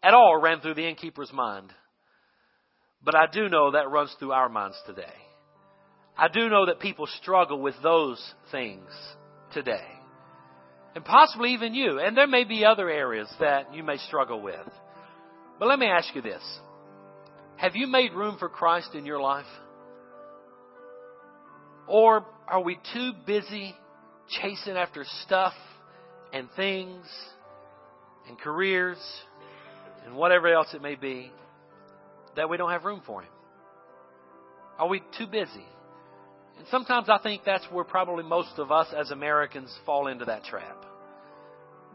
at 0.01 0.13
all 0.13 0.39
ran 0.41 0.61
through 0.61 0.75
the 0.75 0.87
innkeeper's 0.87 1.31
mind. 1.33 1.71
But 3.03 3.15
I 3.15 3.25
do 3.31 3.49
know 3.49 3.71
that 3.71 3.89
runs 3.89 4.15
through 4.19 4.31
our 4.31 4.49
minds 4.49 4.77
today. 4.85 5.03
I 6.17 6.29
do 6.29 6.49
know 6.49 6.67
that 6.67 6.79
people 6.79 7.07
struggle 7.21 7.61
with 7.61 7.75
those 7.83 8.23
things 8.51 8.89
today. 9.53 9.85
And 10.95 11.03
possibly 11.03 11.53
even 11.53 11.73
you. 11.73 11.99
And 11.99 12.17
there 12.17 12.27
may 12.27 12.43
be 12.43 12.65
other 12.65 12.89
areas 12.89 13.27
that 13.39 13.73
you 13.73 13.83
may 13.83 13.97
struggle 13.97 14.41
with. 14.41 14.67
But 15.59 15.67
let 15.67 15.77
me 15.77 15.87
ask 15.87 16.13
you 16.15 16.21
this. 16.21 16.41
Have 17.57 17.75
you 17.75 17.87
made 17.87 18.13
room 18.13 18.37
for 18.37 18.49
Christ 18.49 18.93
in 18.93 19.05
your 19.05 19.19
life? 19.19 19.45
Or 21.87 22.25
are 22.47 22.61
we 22.61 22.79
too 22.93 23.13
busy 23.25 23.75
chasing 24.41 24.75
after 24.75 25.03
stuff 25.23 25.53
and 26.31 26.47
things 26.55 27.05
and 28.27 28.37
careers 28.37 28.97
and 30.05 30.15
whatever 30.15 30.53
else 30.53 30.67
it 30.73 30.81
may 30.81 30.95
be 30.95 31.31
that 32.35 32.47
we 32.47 32.57
don't 32.57 32.69
have 32.69 32.85
room 32.85 33.01
for 33.05 33.23
Him? 33.23 33.31
Are 34.77 34.87
we 34.87 35.01
too 35.17 35.25
busy? 35.25 35.65
And 36.59 36.67
sometimes 36.69 37.09
I 37.09 37.17
think 37.17 37.41
that's 37.43 37.65
where 37.71 37.83
probably 37.83 38.23
most 38.23 38.59
of 38.59 38.71
us 38.71 38.87
as 38.95 39.09
Americans 39.09 39.75
fall 39.83 40.07
into 40.07 40.25
that 40.25 40.43
trap. 40.43 40.85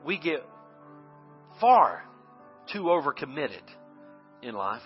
We 0.04 0.18
get 0.18 0.44
far 1.60 2.02
too 2.72 2.84
overcommitted 2.84 3.62
in 4.42 4.54
life. 4.54 4.82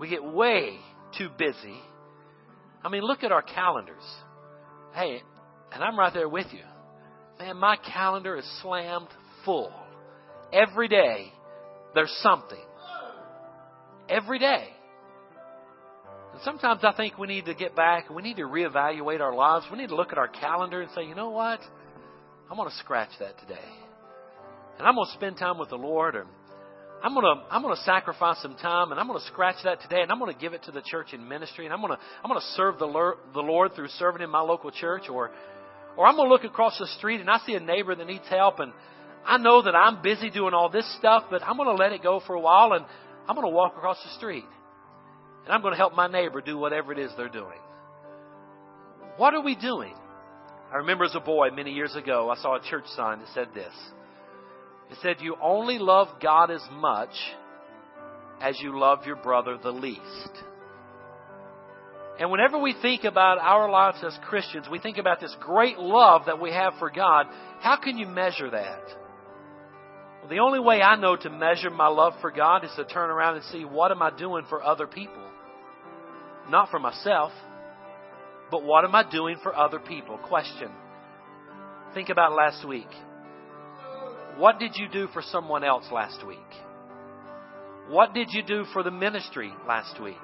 We 0.00 0.08
get 0.08 0.24
way 0.24 0.78
too 1.18 1.28
busy. 1.38 1.78
I 2.82 2.88
mean, 2.88 3.02
look 3.02 3.22
at 3.22 3.32
our 3.32 3.42
calendars. 3.42 4.02
Hey, 4.94 5.20
and 5.72 5.84
I'm 5.84 5.98
right 5.98 6.12
there 6.12 6.28
with 6.28 6.46
you. 6.52 6.64
Man, 7.38 7.58
my 7.58 7.76
calendar 7.76 8.36
is 8.36 8.60
slammed 8.62 9.08
full. 9.44 9.72
Every 10.52 10.88
day, 10.88 11.30
there's 11.94 12.14
something. 12.22 12.58
Every 14.08 14.38
day. 14.38 14.68
And 16.32 16.42
sometimes 16.44 16.80
I 16.82 16.92
think 16.92 17.18
we 17.18 17.26
need 17.26 17.44
to 17.44 17.54
get 17.54 17.76
back 17.76 18.06
and 18.06 18.16
we 18.16 18.22
need 18.22 18.36
to 18.36 18.44
reevaluate 18.44 19.20
our 19.20 19.34
lives. 19.34 19.66
We 19.70 19.76
need 19.76 19.90
to 19.90 19.96
look 19.96 20.12
at 20.12 20.18
our 20.18 20.28
calendar 20.28 20.80
and 20.80 20.90
say, 20.94 21.04
you 21.04 21.14
know 21.14 21.30
what? 21.30 21.60
I'm 22.50 22.56
going 22.56 22.70
to 22.70 22.76
scratch 22.76 23.10
that 23.20 23.38
today. 23.38 23.68
And 24.78 24.88
I'm 24.88 24.94
going 24.94 25.06
to 25.08 25.12
spend 25.12 25.36
time 25.36 25.58
with 25.58 25.68
the 25.68 25.76
Lord 25.76 26.16
and 26.16 26.26
I'm 27.02 27.14
to 27.14 27.34
I'm 27.50 27.62
to 27.62 27.76
sacrifice 27.84 28.42
some 28.42 28.56
time 28.56 28.90
and 28.90 29.00
I'm 29.00 29.08
to 29.08 29.20
scratch 29.26 29.56
that 29.64 29.80
today 29.80 30.02
and 30.02 30.12
I'm 30.12 30.18
to 30.20 30.34
give 30.34 30.52
it 30.52 30.64
to 30.64 30.70
the 30.70 30.82
church 30.82 31.12
in 31.12 31.26
ministry 31.26 31.64
and 31.64 31.72
I'm 31.72 31.80
to 31.80 31.96
I'm 32.22 32.30
to 32.30 32.46
serve 32.56 32.78
the 32.78 32.86
Lord, 32.86 33.16
the 33.32 33.40
Lord 33.40 33.74
through 33.74 33.88
serving 33.88 34.22
in 34.22 34.30
my 34.30 34.40
local 34.40 34.70
church 34.70 35.08
or 35.08 35.30
or 35.96 36.06
I'm 36.06 36.16
to 36.16 36.24
look 36.24 36.44
across 36.44 36.78
the 36.78 36.86
street 36.98 37.20
and 37.20 37.30
I 37.30 37.38
see 37.46 37.54
a 37.54 37.60
neighbor 37.60 37.94
that 37.94 38.06
needs 38.06 38.28
help 38.28 38.60
and 38.60 38.72
I 39.24 39.38
know 39.38 39.62
that 39.62 39.74
I'm 39.74 40.02
busy 40.02 40.30
doing 40.30 40.54
all 40.54 40.68
this 40.68 40.86
stuff, 40.98 41.24
but 41.30 41.42
I'm 41.42 41.56
to 41.56 41.72
let 41.72 41.92
it 41.92 42.02
go 42.02 42.20
for 42.26 42.34
a 42.34 42.40
while 42.40 42.72
and 42.72 42.84
I'm 43.28 43.36
to 43.36 43.48
walk 43.48 43.76
across 43.76 44.02
the 44.02 44.10
street. 44.16 44.46
And 45.44 45.52
I'm 45.52 45.62
to 45.62 45.76
help 45.76 45.94
my 45.94 46.06
neighbor 46.06 46.40
do 46.40 46.58
whatever 46.58 46.92
it 46.92 46.98
is 46.98 47.10
they're 47.16 47.28
doing. 47.28 47.58
What 49.16 49.34
are 49.34 49.42
we 49.42 49.54
doing? 49.54 49.94
I 50.72 50.76
remember 50.76 51.04
as 51.04 51.14
a 51.14 51.20
boy 51.20 51.50
many 51.50 51.72
years 51.72 51.96
ago, 51.96 52.30
I 52.30 52.40
saw 52.40 52.56
a 52.56 52.62
church 52.62 52.84
sign 52.96 53.18
that 53.18 53.28
said 53.34 53.48
this. 53.54 53.72
It 54.90 54.98
said, 55.02 55.16
You 55.20 55.36
only 55.40 55.78
love 55.78 56.08
God 56.20 56.50
as 56.50 56.62
much 56.72 57.14
as 58.40 58.58
you 58.60 58.78
love 58.78 59.06
your 59.06 59.16
brother 59.16 59.56
the 59.62 59.70
least. 59.70 60.30
And 62.18 62.30
whenever 62.30 62.58
we 62.58 62.74
think 62.82 63.04
about 63.04 63.38
our 63.38 63.70
lives 63.70 63.98
as 64.04 64.18
Christians, 64.28 64.66
we 64.70 64.78
think 64.78 64.98
about 64.98 65.20
this 65.20 65.34
great 65.40 65.78
love 65.78 66.22
that 66.26 66.40
we 66.40 66.50
have 66.50 66.74
for 66.78 66.90
God. 66.90 67.26
How 67.60 67.76
can 67.76 67.96
you 67.96 68.06
measure 68.06 68.50
that? 68.50 68.82
Well, 70.20 70.28
the 70.28 70.40
only 70.40 70.60
way 70.60 70.82
I 70.82 70.96
know 70.96 71.16
to 71.16 71.30
measure 71.30 71.70
my 71.70 71.88
love 71.88 72.12
for 72.20 72.30
God 72.30 72.64
is 72.64 72.70
to 72.76 72.84
turn 72.84 73.08
around 73.08 73.36
and 73.36 73.44
see 73.46 73.64
what 73.64 73.90
am 73.90 74.02
I 74.02 74.10
doing 74.10 74.44
for 74.50 74.62
other 74.62 74.86
people? 74.86 75.22
Not 76.50 76.70
for 76.70 76.78
myself, 76.78 77.32
but 78.50 78.64
what 78.64 78.84
am 78.84 78.94
I 78.94 79.08
doing 79.10 79.38
for 79.42 79.56
other 79.56 79.78
people? 79.78 80.18
Question. 80.18 80.70
Think 81.94 82.10
about 82.10 82.32
last 82.32 82.68
week. 82.68 82.88
What 84.40 84.58
did 84.58 84.74
you 84.74 84.88
do 84.88 85.06
for 85.12 85.20
someone 85.20 85.64
else 85.64 85.84
last 85.92 86.26
week? 86.26 86.38
What 87.90 88.14
did 88.14 88.28
you 88.30 88.42
do 88.42 88.64
for 88.72 88.82
the 88.82 88.90
ministry 88.90 89.52
last 89.68 90.00
week? 90.02 90.16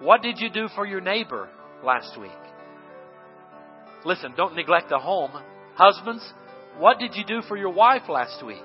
What 0.00 0.20
did 0.20 0.40
you 0.40 0.50
do 0.50 0.66
for 0.74 0.84
your 0.84 1.00
neighbor 1.00 1.48
last 1.84 2.20
week? 2.20 2.32
Listen, 4.04 4.34
don't 4.36 4.56
neglect 4.56 4.88
the 4.88 4.98
home. 4.98 5.30
Husbands, 5.76 6.28
what 6.78 6.98
did 6.98 7.14
you 7.14 7.24
do 7.24 7.40
for 7.42 7.56
your 7.56 7.70
wife 7.70 8.08
last 8.08 8.44
week? 8.44 8.58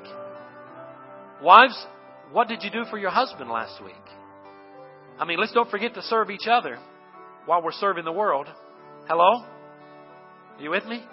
Wives, 1.43 1.86
what 2.32 2.47
did 2.47 2.64
you 2.64 2.72
do 2.72 2.86
for 2.89 2.97
your 2.97 3.12
husband 3.12 3.52
last 3.52 3.84
week? 3.84 3.93
I 5.20 5.26
mean, 5.26 5.39
let's 5.39 5.54
don't 5.54 5.70
forget 5.70 5.93
to 5.93 6.02
serve 6.02 6.32
each 6.32 6.47
other 6.50 6.80
while 7.45 7.62
we're 7.62 7.72
serving 7.74 8.04
the 8.04 8.12
world. 8.12 8.47
Hello? 9.08 9.45
Are 10.58 10.60
you 10.60 10.72
with 10.72 10.88
me? 10.88 11.04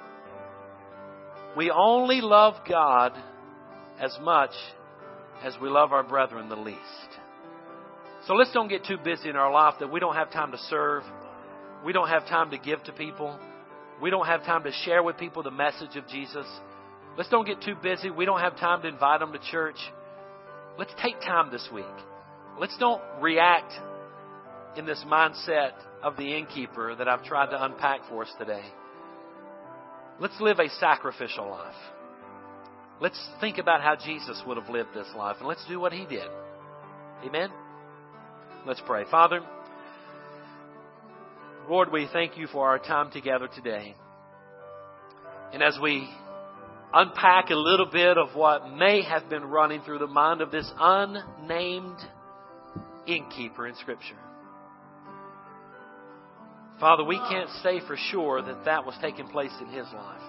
We 1.56 1.70
only 1.70 2.20
love 2.20 2.54
God 2.68 3.12
as 3.98 4.16
much 4.20 4.50
as 5.42 5.54
we 5.60 5.70
love 5.70 5.92
our 5.92 6.02
brethren 6.02 6.48
the 6.48 6.56
least. 6.56 6.78
So 8.26 8.34
let's 8.34 8.52
don't 8.52 8.68
get 8.68 8.84
too 8.84 8.98
busy 9.02 9.30
in 9.30 9.36
our 9.36 9.50
life 9.50 9.74
that 9.80 9.90
we 9.90 10.00
don't 10.00 10.16
have 10.16 10.30
time 10.30 10.52
to 10.52 10.58
serve. 10.58 11.02
We 11.84 11.92
don't 11.92 12.08
have 12.08 12.26
time 12.26 12.50
to 12.50 12.58
give 12.58 12.82
to 12.84 12.92
people. 12.92 13.38
We 14.02 14.10
don't 14.10 14.26
have 14.26 14.44
time 14.44 14.64
to 14.64 14.72
share 14.84 15.02
with 15.02 15.16
people 15.16 15.42
the 15.42 15.50
message 15.50 15.96
of 15.96 16.06
Jesus. 16.08 16.46
Let's 17.16 17.30
don't 17.30 17.46
get 17.46 17.62
too 17.62 17.76
busy. 17.82 18.10
We 18.10 18.26
don't 18.26 18.40
have 18.40 18.58
time 18.58 18.82
to 18.82 18.88
invite 18.88 19.20
them 19.20 19.32
to 19.32 19.38
church. 19.50 19.78
Let's 20.78 20.92
take 21.02 21.20
time 21.20 21.50
this 21.50 21.66
week. 21.72 21.84
Let's 22.60 22.76
don't 22.78 23.00
react 23.22 23.72
in 24.76 24.84
this 24.84 25.02
mindset 25.06 25.72
of 26.02 26.18
the 26.18 26.36
innkeeper 26.36 26.94
that 26.96 27.08
I've 27.08 27.24
tried 27.24 27.50
to 27.50 27.64
unpack 27.64 28.00
for 28.10 28.24
us 28.24 28.30
today. 28.38 28.64
Let's 30.18 30.40
live 30.40 30.58
a 30.58 30.68
sacrificial 30.80 31.48
life. 31.50 31.74
Let's 33.00 33.20
think 33.40 33.58
about 33.58 33.82
how 33.82 33.96
Jesus 33.96 34.42
would 34.46 34.56
have 34.56 34.70
lived 34.70 34.90
this 34.94 35.08
life 35.16 35.36
and 35.38 35.48
let's 35.48 35.64
do 35.68 35.78
what 35.78 35.92
he 35.92 36.06
did. 36.06 36.28
Amen. 37.24 37.50
Let's 38.66 38.80
pray. 38.86 39.04
Father, 39.10 39.40
Lord, 41.68 41.92
we 41.92 42.08
thank 42.12 42.38
you 42.38 42.46
for 42.46 42.66
our 42.66 42.78
time 42.78 43.10
together 43.10 43.48
today. 43.54 43.94
And 45.52 45.62
as 45.62 45.78
we 45.80 46.08
unpack 46.92 47.50
a 47.50 47.54
little 47.54 47.86
bit 47.86 48.16
of 48.16 48.34
what 48.34 48.72
may 48.72 49.02
have 49.02 49.28
been 49.28 49.44
running 49.44 49.82
through 49.82 49.98
the 49.98 50.06
mind 50.06 50.40
of 50.40 50.50
this 50.50 50.70
unnamed 50.78 51.98
innkeeper 53.06 53.66
in 53.66 53.74
Scripture. 53.76 54.16
Father, 56.78 57.04
we 57.04 57.18
can't 57.18 57.50
say 57.62 57.80
for 57.86 57.96
sure 58.10 58.42
that 58.42 58.64
that 58.66 58.84
was 58.84 58.94
taking 59.00 59.28
place 59.28 59.52
in 59.60 59.68
his 59.68 59.86
life. 59.94 60.20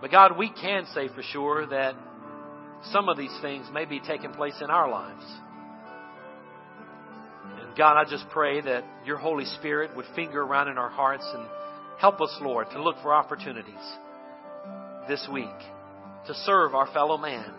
But 0.00 0.10
God, 0.10 0.38
we 0.38 0.50
can 0.50 0.86
say 0.94 1.08
for 1.08 1.22
sure 1.22 1.66
that 1.66 1.94
some 2.90 3.08
of 3.08 3.18
these 3.18 3.36
things 3.42 3.66
may 3.72 3.84
be 3.84 4.00
taking 4.00 4.32
place 4.32 4.54
in 4.62 4.70
our 4.70 4.90
lives. 4.90 5.24
And 7.60 7.76
God, 7.76 7.98
I 7.98 8.08
just 8.08 8.28
pray 8.30 8.62
that 8.62 8.84
your 9.04 9.18
Holy 9.18 9.44
Spirit 9.44 9.94
would 9.94 10.06
finger 10.14 10.42
around 10.42 10.68
in 10.68 10.78
our 10.78 10.88
hearts 10.88 11.28
and 11.34 11.46
help 11.98 12.20
us, 12.22 12.34
Lord, 12.40 12.70
to 12.70 12.82
look 12.82 12.96
for 13.02 13.12
opportunities 13.12 13.74
this 15.06 15.28
week 15.30 15.48
to 16.26 16.34
serve 16.34 16.74
our 16.74 16.86
fellow 16.92 17.16
man, 17.16 17.52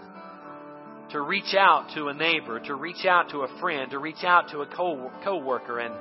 to 1.11 1.21
reach 1.21 1.55
out 1.57 1.91
to 1.95 2.07
a 2.07 2.13
neighbor, 2.13 2.59
to 2.59 2.75
reach 2.75 3.05
out 3.05 3.29
to 3.31 3.39
a 3.39 3.59
friend, 3.59 3.91
to 3.91 3.99
reach 3.99 4.23
out 4.23 4.49
to 4.51 4.61
a 4.61 4.65
co 4.67 5.37
worker 5.43 5.79
and, 5.79 5.93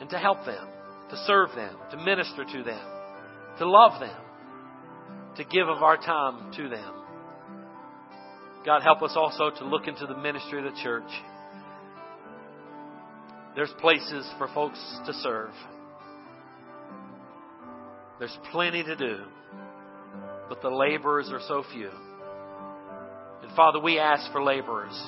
and 0.00 0.10
to 0.10 0.18
help 0.18 0.44
them, 0.44 0.68
to 1.14 1.24
serve 1.26 1.50
them, 1.54 1.76
to 1.92 1.96
minister 1.98 2.44
to 2.44 2.62
them, 2.64 2.86
to 3.58 3.68
love 3.68 4.00
them, 4.00 4.20
to 5.36 5.44
give 5.44 5.68
of 5.68 5.82
our 5.82 5.96
time 5.96 6.52
to 6.56 6.68
them. 6.68 6.94
God, 8.66 8.82
help 8.82 9.02
us 9.02 9.12
also 9.14 9.50
to 9.50 9.64
look 9.64 9.86
into 9.86 10.06
the 10.06 10.16
ministry 10.16 10.58
of 10.66 10.72
the 10.72 10.80
church. 10.82 11.10
There's 13.54 13.72
places 13.80 14.28
for 14.38 14.48
folks 14.48 14.78
to 15.06 15.12
serve. 15.12 15.52
There's 18.18 18.36
plenty 18.50 18.82
to 18.82 18.96
do, 18.96 19.18
but 20.48 20.62
the 20.62 20.70
laborers 20.70 21.30
are 21.30 21.40
so 21.46 21.62
few. 21.72 21.90
And 23.42 23.54
Father, 23.54 23.78
we 23.78 24.00
ask 24.00 24.32
for 24.32 24.42
laborers. 24.42 24.98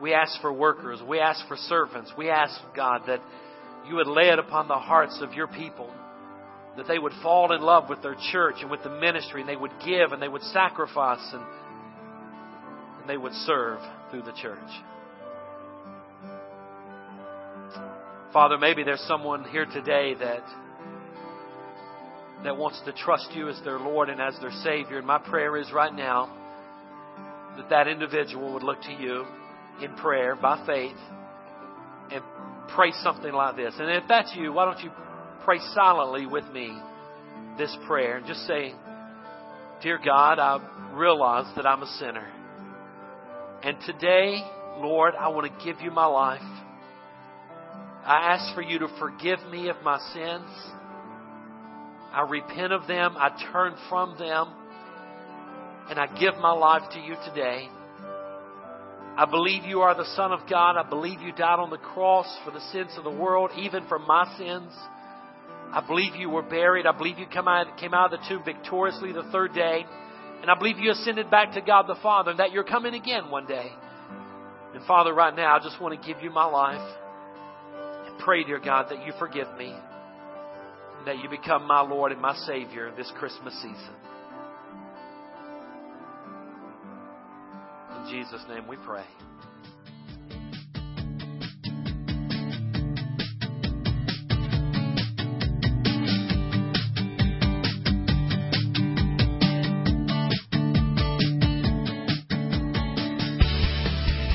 We 0.00 0.12
ask 0.12 0.40
for 0.40 0.52
workers. 0.52 1.00
We 1.06 1.20
ask 1.20 1.46
for 1.46 1.56
servants. 1.56 2.12
We 2.16 2.30
ask, 2.30 2.58
God, 2.74 3.02
that 3.06 3.20
you 3.88 3.96
would 3.96 4.06
lay 4.06 4.28
it 4.28 4.38
upon 4.38 4.68
the 4.68 4.78
hearts 4.78 5.20
of 5.22 5.32
your 5.34 5.46
people, 5.46 5.90
that 6.76 6.86
they 6.86 6.98
would 6.98 7.12
fall 7.22 7.52
in 7.52 7.60
love 7.60 7.88
with 7.88 8.02
their 8.02 8.16
church 8.32 8.56
and 8.60 8.70
with 8.70 8.82
the 8.82 8.90
ministry, 8.90 9.40
and 9.40 9.48
they 9.48 9.56
would 9.56 9.72
give 9.84 10.12
and 10.12 10.22
they 10.22 10.28
would 10.28 10.42
sacrifice 10.42 11.26
and, 11.32 11.42
and 13.00 13.08
they 13.08 13.16
would 13.16 13.32
serve 13.32 13.80
through 14.10 14.22
the 14.22 14.32
church. 14.32 14.58
Father, 18.32 18.58
maybe 18.58 18.84
there's 18.84 19.04
someone 19.08 19.44
here 19.44 19.66
today 19.66 20.14
that 20.14 20.44
that 22.44 22.56
wants 22.56 22.80
to 22.86 22.92
trust 22.92 23.28
you 23.34 23.48
as 23.48 23.60
their 23.64 23.78
Lord 23.78 24.08
and 24.08 24.20
as 24.20 24.34
their 24.40 24.52
Savior. 24.62 24.98
And 24.98 25.06
my 25.06 25.18
prayer 25.18 25.56
is 25.56 25.70
right 25.72 25.92
now 25.92 26.34
that 27.56 27.68
that 27.68 27.88
individual 27.88 28.54
would 28.54 28.62
look 28.62 28.80
to 28.82 28.92
you 28.92 29.26
in 29.82 29.94
prayer 29.96 30.36
by 30.36 30.64
faith 30.64 30.96
pray 32.74 32.92
something 33.02 33.32
like 33.32 33.56
this. 33.56 33.74
And 33.78 33.90
if 33.90 34.04
that's 34.08 34.34
you, 34.36 34.52
why 34.52 34.64
don't 34.64 34.82
you 34.82 34.90
pray 35.44 35.58
silently 35.74 36.26
with 36.26 36.44
me 36.52 36.78
this 37.58 37.76
prayer 37.86 38.18
and 38.18 38.26
just 38.26 38.46
say, 38.46 38.74
Dear 39.82 39.98
God, 40.04 40.38
I 40.38 40.58
realize 40.94 41.50
that 41.56 41.66
I'm 41.66 41.82
a 41.82 41.86
sinner. 41.98 42.28
And 43.62 43.76
today, 43.86 44.42
Lord, 44.78 45.14
I 45.14 45.28
want 45.28 45.50
to 45.50 45.64
give 45.64 45.80
you 45.80 45.90
my 45.90 46.06
life. 46.06 46.40
I 48.04 48.34
ask 48.34 48.54
for 48.54 48.62
you 48.62 48.78
to 48.80 48.88
forgive 48.98 49.38
me 49.50 49.68
of 49.68 49.76
my 49.82 49.98
sins. 50.12 50.50
I 52.12 52.26
repent 52.28 52.72
of 52.72 52.86
them. 52.86 53.14
I 53.16 53.30
turn 53.52 53.74
from 53.88 54.18
them. 54.18 54.48
And 55.88 55.98
I 55.98 56.06
give 56.18 56.34
my 56.40 56.52
life 56.52 56.90
to 56.92 56.98
you 56.98 57.16
today. 57.26 57.68
I 59.20 59.26
believe 59.26 59.64
you 59.64 59.82
are 59.82 59.94
the 59.94 60.06
Son 60.16 60.32
of 60.32 60.48
God. 60.48 60.78
I 60.78 60.88
believe 60.88 61.20
you 61.20 61.30
died 61.32 61.58
on 61.58 61.68
the 61.68 61.76
cross 61.76 62.26
for 62.42 62.52
the 62.52 62.60
sins 62.72 62.92
of 62.96 63.04
the 63.04 63.10
world, 63.10 63.50
even 63.58 63.86
for 63.86 63.98
my 63.98 64.24
sins. 64.38 64.72
I 65.74 65.84
believe 65.86 66.16
you 66.16 66.30
were 66.30 66.40
buried. 66.40 66.86
I 66.86 66.96
believe 66.96 67.18
you 67.18 67.26
come 67.26 67.46
out, 67.46 67.76
came 67.76 67.92
out 67.92 68.14
of 68.14 68.18
the 68.18 68.26
tomb 68.30 68.42
victoriously 68.46 69.12
the 69.12 69.28
third 69.30 69.52
day. 69.52 69.84
And 70.40 70.50
I 70.50 70.58
believe 70.58 70.78
you 70.78 70.90
ascended 70.90 71.30
back 71.30 71.52
to 71.52 71.60
God 71.60 71.82
the 71.86 72.00
Father 72.02 72.30
and 72.30 72.40
that 72.40 72.52
you're 72.52 72.64
coming 72.64 72.94
again 72.94 73.30
one 73.30 73.46
day. 73.46 73.70
And 74.72 74.82
Father, 74.86 75.12
right 75.12 75.36
now, 75.36 75.54
I 75.54 75.58
just 75.62 75.78
want 75.82 76.00
to 76.00 76.08
give 76.08 76.22
you 76.22 76.30
my 76.30 76.46
life 76.46 76.96
and 78.06 78.18
pray, 78.20 78.42
dear 78.42 78.58
God, 78.58 78.86
that 78.88 79.04
you 79.04 79.12
forgive 79.18 79.48
me 79.58 79.76
and 80.98 81.06
that 81.06 81.22
you 81.22 81.28
become 81.28 81.66
my 81.66 81.82
Lord 81.82 82.12
and 82.12 82.22
my 82.22 82.34
Savior 82.46 82.90
this 82.96 83.12
Christmas 83.18 83.52
season. 83.56 83.94
Jesus' 88.10 88.42
name 88.48 88.66
we 88.66 88.76
pray. 88.76 89.04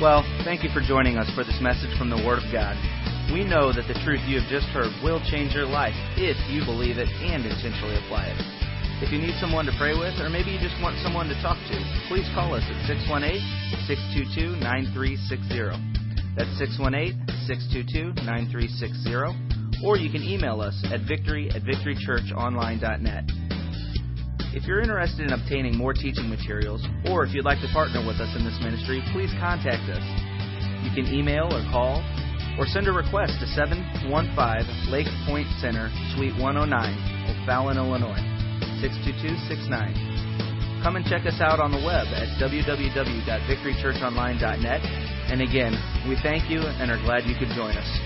Well, 0.02 0.24
thank 0.46 0.64
you 0.64 0.70
for 0.70 0.80
joining 0.88 1.18
us 1.18 1.30
for 1.36 1.44
this 1.44 1.60
message 1.60 1.98
from 1.98 2.10
the 2.10 2.16
Word 2.26 2.38
of 2.38 2.54
God. 2.54 2.78
We 3.34 3.44
know 3.44 3.74
that 3.74 3.88
the 3.90 4.00
truth 4.06 4.22
you 4.26 4.40
have 4.40 4.50
just 4.50 4.68
heard 4.68 4.94
will 5.04 5.20
change 5.30 5.54
your 5.54 5.66
life 5.66 5.96
if 6.16 6.38
you 6.50 6.64
believe 6.64 6.98
it 6.98 7.10
and 7.10 7.46
intentionally 7.46 7.98
apply 8.06 8.28
it. 8.28 8.65
If 9.04 9.12
you 9.12 9.20
need 9.20 9.36
someone 9.44 9.66
to 9.68 9.76
pray 9.76 9.92
with, 9.92 10.16
or 10.24 10.30
maybe 10.30 10.56
you 10.56 10.60
just 10.60 10.80
want 10.80 10.96
someone 11.04 11.28
to 11.28 11.36
talk 11.44 11.60
to, 11.68 11.76
please 12.08 12.24
call 12.32 12.56
us 12.56 12.64
at 12.64 12.80
618 12.88 13.44
622 13.92 14.56
9360. 14.64 16.40
That's 16.40 16.52
618 16.56 17.20
622 17.48 18.24
9360 18.24 19.56
or 19.84 19.98
you 19.98 20.10
can 20.10 20.24
email 20.24 20.62
us 20.62 20.76
at 20.92 21.02
victory 21.08 21.52
at 21.52 21.62
victorychurchonline.net. 21.64 23.24
If 24.56 24.64
you're 24.64 24.80
interested 24.80 25.28
in 25.28 25.34
obtaining 25.34 25.76
more 25.76 25.94
teaching 25.94 26.30
materials, 26.30 26.80
or 27.12 27.26
if 27.26 27.36
you'd 27.36 27.44
like 27.44 27.60
to 27.60 27.68
partner 27.74 28.00
with 28.00 28.24
us 28.24 28.32
in 28.36 28.46
this 28.46 28.58
ministry, 28.64 29.04
please 29.12 29.30
contact 29.40 29.84
us. 29.92 30.04
You 30.88 30.96
can 30.96 31.12
email 31.12 31.52
or 31.52 31.60
call, 31.68 32.00
or 32.58 32.66
send 32.66 32.88
a 32.88 32.94
request 32.94 33.36
to 33.44 33.48
715 33.52 34.08
Lake 34.88 35.12
Point 35.28 35.48
Center, 35.60 35.92
Suite 36.16 36.40
109, 36.40 36.72
O'Fallon, 37.28 37.76
Illinois, 37.78 38.35
62269. 38.82 40.84
Come 40.84 40.98
and 40.98 41.06
check 41.06 41.26
us 41.26 41.42
out 41.42 41.60
on 41.60 41.72
the 41.72 41.82
web 41.82 42.06
at 42.14 42.28
www.victorychurchonline.net. 42.38 44.82
And 45.32 45.42
again, 45.42 45.74
we 46.08 46.16
thank 46.22 46.48
you 46.50 46.62
and 46.62 46.92
are 46.92 47.02
glad 47.02 47.26
you 47.26 47.34
could 47.36 47.50
join 47.56 47.76
us. 47.76 48.05